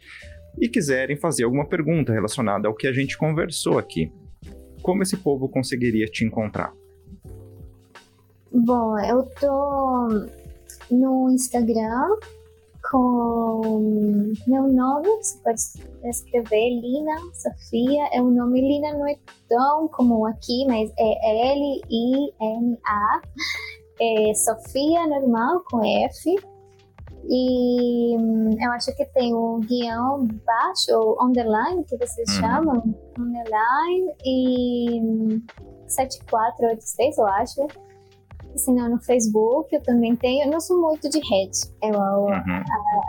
e 0.59 0.67
quiserem 0.67 1.15
fazer 1.15 1.43
alguma 1.43 1.67
pergunta 1.67 2.11
relacionada 2.11 2.67
ao 2.67 2.73
que 2.73 2.87
a 2.87 2.91
gente 2.91 3.17
conversou 3.17 3.77
aqui, 3.77 4.11
como 4.81 5.03
esse 5.03 5.17
povo 5.17 5.47
conseguiria 5.47 6.07
te 6.07 6.25
encontrar? 6.25 6.73
Bom, 8.51 8.97
eu 8.99 9.23
tô 9.39 10.07
no 10.89 11.29
Instagram 11.29 12.17
com 12.89 14.33
meu 14.47 14.63
nome, 14.63 15.07
você 15.21 15.37
pode 15.43 15.61
escrever 16.09 16.79
Lina 16.81 17.15
Sofia. 17.33 18.09
É 18.11 18.21
um 18.21 18.31
nome 18.31 18.61
Lina 18.61 18.93
não 18.93 19.07
é 19.07 19.15
tão 19.47 19.87
comum 19.89 20.25
aqui, 20.25 20.65
mas 20.67 20.91
é 20.97 21.51
L-I-N-A 21.53 23.21
é 24.01 24.33
Sofia 24.33 25.05
normal 25.07 25.61
com 25.69 25.83
F. 25.83 26.35
E 27.31 28.15
eu 28.15 28.71
acho 28.71 28.95
que 28.95 29.05
tem 29.07 29.35
um 29.35 29.59
guião 29.59 30.25
baixo, 30.45 30.91
ou 30.93 31.23
underline, 31.23 31.83
que 31.83 31.97
vocês 31.97 32.27
uhum. 32.29 32.39
chamam, 32.39 32.95
underline, 33.19 34.15
e 34.25 35.41
7486, 35.87 37.17
hum, 37.17 37.21
eu 37.21 37.27
acho. 37.27 37.88
Se 38.55 38.71
não, 38.71 38.89
no 38.89 38.99
Facebook 39.01 39.73
eu 39.73 39.81
também 39.81 40.15
tenho. 40.15 40.45
Eu 40.45 40.51
não 40.51 40.59
sou 40.59 40.79
muito 40.81 41.09
de 41.09 41.19
rede, 41.19 41.59
eu, 41.81 41.91
uhum. 41.91 42.29
a, 42.29 42.35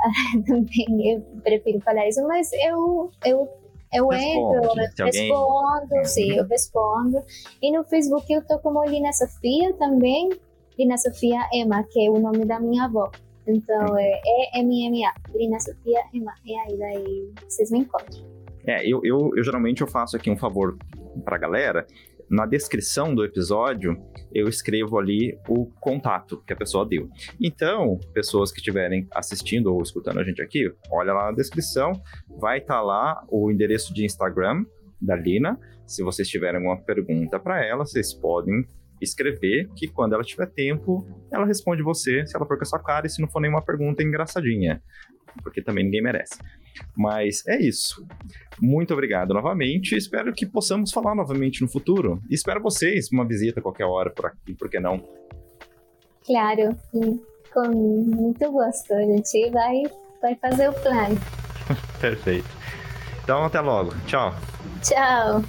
a, 0.07 0.43
também 0.47 1.13
eu 1.13 1.21
prefiro 1.43 1.81
falar 1.81 2.09
isso, 2.09 2.27
mas 2.27 2.51
eu, 2.53 3.11
eu 3.25 3.49
eu 3.93 4.07
Responde, 4.07 4.57
entro, 4.57 5.05
respondo, 5.05 5.95
alguém... 5.95 6.05
sim, 6.05 6.37
eu 6.37 6.47
respondo. 6.47 7.23
E 7.61 7.77
no 7.77 7.83
Facebook 7.85 8.33
eu 8.33 8.47
tô 8.47 8.59
como 8.61 8.85
Lina 8.85 9.13
Sofia 9.13 9.73
também, 9.75 10.31
Lina 10.79 10.97
Sofia 10.97 11.49
Ema, 11.53 11.83
que 11.91 12.07
é 12.07 12.09
o 12.09 12.19
nome 12.21 12.45
da 12.45 12.61
minha 12.61 12.85
avó. 12.85 13.11
Então 13.47 13.99
é 13.99 14.21
E-M-M-A, 14.25 15.13
Lina 15.35 15.59
Sofia 15.59 16.01
Ema. 16.15 16.35
E 16.47 16.55
aí 16.57 16.79
daí 16.79 17.33
vocês 17.49 17.71
me 17.73 17.81
encontram. 17.81 18.25
É, 18.65 18.87
eu, 18.87 19.01
eu, 19.03 19.33
eu 19.35 19.43
geralmente 19.43 19.81
eu 19.81 19.89
faço 19.89 20.17
aqui 20.17 20.31
um 20.31 20.37
favor 20.37 20.79
pra 21.25 21.37
galera. 21.37 21.85
Na 22.31 22.47
descrição 22.47 23.13
do 23.13 23.25
episódio, 23.25 24.01
eu 24.33 24.49
escrevo 24.49 24.97
ali 25.01 25.37
o 25.49 25.67
contato 25.81 26.41
que 26.47 26.53
a 26.53 26.57
pessoa 26.57 26.87
deu. 26.87 27.11
Então, 27.41 27.99
pessoas 28.15 28.53
que 28.53 28.59
estiverem 28.59 29.09
assistindo 29.13 29.75
ou 29.75 29.83
escutando 29.83 30.21
a 30.21 30.23
gente 30.23 30.41
aqui, 30.41 30.73
olha 30.93 31.13
lá 31.13 31.27
na 31.27 31.33
descrição, 31.33 31.93
vai 32.39 32.59
estar 32.59 32.75
tá 32.75 32.83
lá 32.83 33.27
o 33.29 33.51
endereço 33.51 33.93
de 33.93 34.05
Instagram 34.05 34.65
da 35.03 35.17
Lina. 35.17 35.59
Se 35.85 36.05
vocês 36.05 36.29
tiverem 36.29 36.59
alguma 36.59 36.81
pergunta 36.81 37.41
para 37.41 37.67
ela, 37.67 37.85
vocês 37.85 38.15
podem 38.15 38.65
escrever, 39.01 39.69
que 39.75 39.89
quando 39.89 40.13
ela 40.13 40.23
tiver 40.23 40.47
tempo, 40.47 41.05
ela 41.33 41.45
responde 41.45 41.83
você, 41.83 42.25
se 42.27 42.37
ela 42.37 42.47
for 42.47 42.57
com 42.57 42.63
a 42.63 42.67
sua 42.67 42.79
cara, 42.79 43.09
e 43.09 43.11
se 43.11 43.21
não 43.21 43.29
for 43.29 43.41
nenhuma 43.41 43.65
pergunta 43.65 44.05
engraçadinha. 44.05 44.81
Porque 45.43 45.63
também 45.63 45.85
ninguém 45.85 46.03
merece. 46.03 46.39
Mas 46.97 47.47
é 47.47 47.61
isso. 47.61 48.07
Muito 48.61 48.93
obrigado 48.93 49.35
novamente. 49.35 49.97
Espero 49.97 50.33
que 50.33 50.47
possamos 50.47 50.93
falar 50.93 51.15
novamente 51.15 51.63
no 51.63 51.69
futuro. 51.69 52.23
Espero 52.31 52.63
vocês 52.63 53.11
uma 53.11 53.27
visita 53.27 53.61
qualquer 53.61 53.85
hora 53.85 54.11
por 54.11 54.27
aqui, 54.27 54.55
por 54.55 54.69
que 54.69 54.81
não? 54.81 55.03
Claro, 56.25 56.77
com 57.53 57.69
muito 57.71 58.51
gosto. 58.51 58.95
A 58.95 59.03
gente 59.03 59.51
vai, 59.51 59.83
vai 60.21 60.35
fazer 60.37 60.69
o 60.69 60.73
plano. 60.73 61.19
Perfeito. 62.01 62.49
Então, 63.23 63.45
até 63.45 63.61
logo. 63.61 63.95
Tchau. 64.07 64.35
Tchau. 64.83 65.43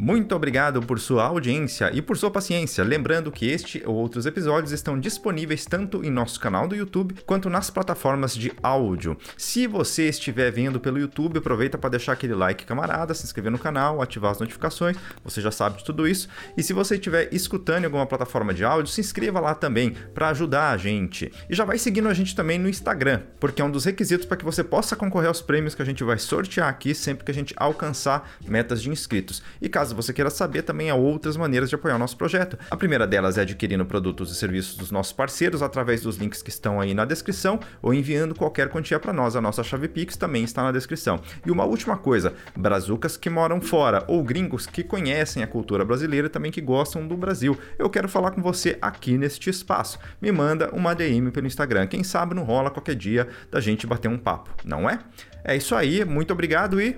Muito 0.00 0.32
obrigado 0.32 0.80
por 0.80 1.00
sua 1.00 1.24
audiência 1.24 1.90
e 1.92 2.00
por 2.00 2.16
sua 2.16 2.30
paciência. 2.30 2.84
Lembrando 2.84 3.32
que 3.32 3.50
este 3.50 3.82
ou 3.84 3.96
outros 3.96 4.26
episódios 4.26 4.70
estão 4.70 4.96
disponíveis 4.98 5.66
tanto 5.66 6.04
em 6.04 6.10
nosso 6.10 6.38
canal 6.38 6.68
do 6.68 6.76
YouTube 6.76 7.16
quanto 7.26 7.50
nas 7.50 7.68
plataformas 7.68 8.32
de 8.32 8.52
áudio. 8.62 9.18
Se 9.36 9.66
você 9.66 10.08
estiver 10.08 10.52
vendo 10.52 10.78
pelo 10.78 11.00
YouTube, 11.00 11.38
aproveita 11.38 11.76
para 11.76 11.90
deixar 11.90 12.12
aquele 12.12 12.36
like, 12.36 12.64
camarada, 12.64 13.12
se 13.12 13.24
inscrever 13.24 13.50
no 13.50 13.58
canal, 13.58 14.00
ativar 14.00 14.30
as 14.30 14.38
notificações. 14.38 14.96
Você 15.24 15.40
já 15.40 15.50
sabe 15.50 15.78
de 15.78 15.84
tudo 15.84 16.06
isso. 16.06 16.28
E 16.56 16.62
se 16.62 16.72
você 16.72 16.94
estiver 16.94 17.28
escutando 17.34 17.82
em 17.82 17.86
alguma 17.86 18.06
plataforma 18.06 18.54
de 18.54 18.64
áudio, 18.64 18.92
se 18.92 19.00
inscreva 19.00 19.40
lá 19.40 19.52
também 19.52 19.96
para 20.14 20.28
ajudar 20.28 20.70
a 20.70 20.76
gente. 20.76 21.32
E 21.50 21.56
já 21.56 21.64
vai 21.64 21.76
seguindo 21.76 22.08
a 22.08 22.14
gente 22.14 22.36
também 22.36 22.56
no 22.56 22.68
Instagram, 22.68 23.22
porque 23.40 23.60
é 23.60 23.64
um 23.64 23.70
dos 23.70 23.84
requisitos 23.84 24.26
para 24.26 24.36
que 24.36 24.44
você 24.44 24.62
possa 24.62 24.94
concorrer 24.94 25.26
aos 25.26 25.42
prêmios 25.42 25.74
que 25.74 25.82
a 25.82 25.84
gente 25.84 26.04
vai 26.04 26.18
sortear 26.18 26.68
aqui 26.68 26.94
sempre 26.94 27.24
que 27.24 27.32
a 27.32 27.34
gente 27.34 27.52
alcançar 27.56 28.30
metas 28.46 28.80
de 28.80 28.90
inscritos. 28.90 29.42
E 29.60 29.68
caso 29.68 29.87
Caso 29.88 29.96
você 29.96 30.12
queira 30.12 30.28
saber, 30.28 30.60
também 30.60 30.90
há 30.90 30.94
outras 30.94 31.34
maneiras 31.34 31.70
de 31.70 31.74
apoiar 31.74 31.96
o 31.96 31.98
nosso 31.98 32.14
projeto. 32.14 32.58
A 32.70 32.76
primeira 32.76 33.06
delas 33.06 33.38
é 33.38 33.40
adquirindo 33.40 33.86
produtos 33.86 34.30
e 34.30 34.34
serviços 34.34 34.76
dos 34.76 34.90
nossos 34.90 35.14
parceiros 35.14 35.62
através 35.62 36.02
dos 36.02 36.16
links 36.16 36.42
que 36.42 36.50
estão 36.50 36.78
aí 36.78 36.92
na 36.92 37.06
descrição 37.06 37.58
ou 37.80 37.94
enviando 37.94 38.34
qualquer 38.34 38.68
quantia 38.68 39.00
para 39.00 39.14
nós. 39.14 39.34
A 39.34 39.40
nossa 39.40 39.62
chave 39.62 39.88
Pix 39.88 40.14
também 40.14 40.44
está 40.44 40.62
na 40.62 40.72
descrição. 40.72 41.18
E 41.46 41.50
uma 41.50 41.64
última 41.64 41.96
coisa, 41.96 42.34
brazucas 42.54 43.16
que 43.16 43.30
moram 43.30 43.62
fora 43.62 44.04
ou 44.08 44.22
gringos 44.22 44.66
que 44.66 44.84
conhecem 44.84 45.42
a 45.42 45.46
cultura 45.46 45.86
brasileira 45.86 46.26
e 46.26 46.30
também 46.30 46.52
que 46.52 46.60
gostam 46.60 47.08
do 47.08 47.16
Brasil. 47.16 47.58
Eu 47.78 47.88
quero 47.88 48.10
falar 48.10 48.32
com 48.32 48.42
você 48.42 48.76
aqui 48.82 49.16
neste 49.16 49.48
espaço. 49.48 49.98
Me 50.20 50.30
manda 50.30 50.68
uma 50.74 50.94
DM 50.94 51.30
pelo 51.30 51.46
Instagram. 51.46 51.86
Quem 51.86 52.04
sabe 52.04 52.34
não 52.34 52.42
rola 52.42 52.70
qualquer 52.70 52.94
dia 52.94 53.26
da 53.50 53.58
gente 53.58 53.86
bater 53.86 54.08
um 54.08 54.18
papo, 54.18 54.50
não 54.66 54.90
é? 54.90 54.98
É 55.42 55.56
isso 55.56 55.74
aí, 55.74 56.04
muito 56.04 56.30
obrigado 56.30 56.78
e 56.78 56.94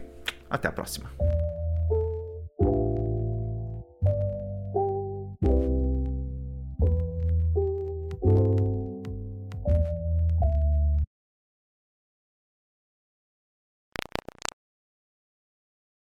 até 0.50 0.66
a 0.66 0.72
próxima. 0.72 1.08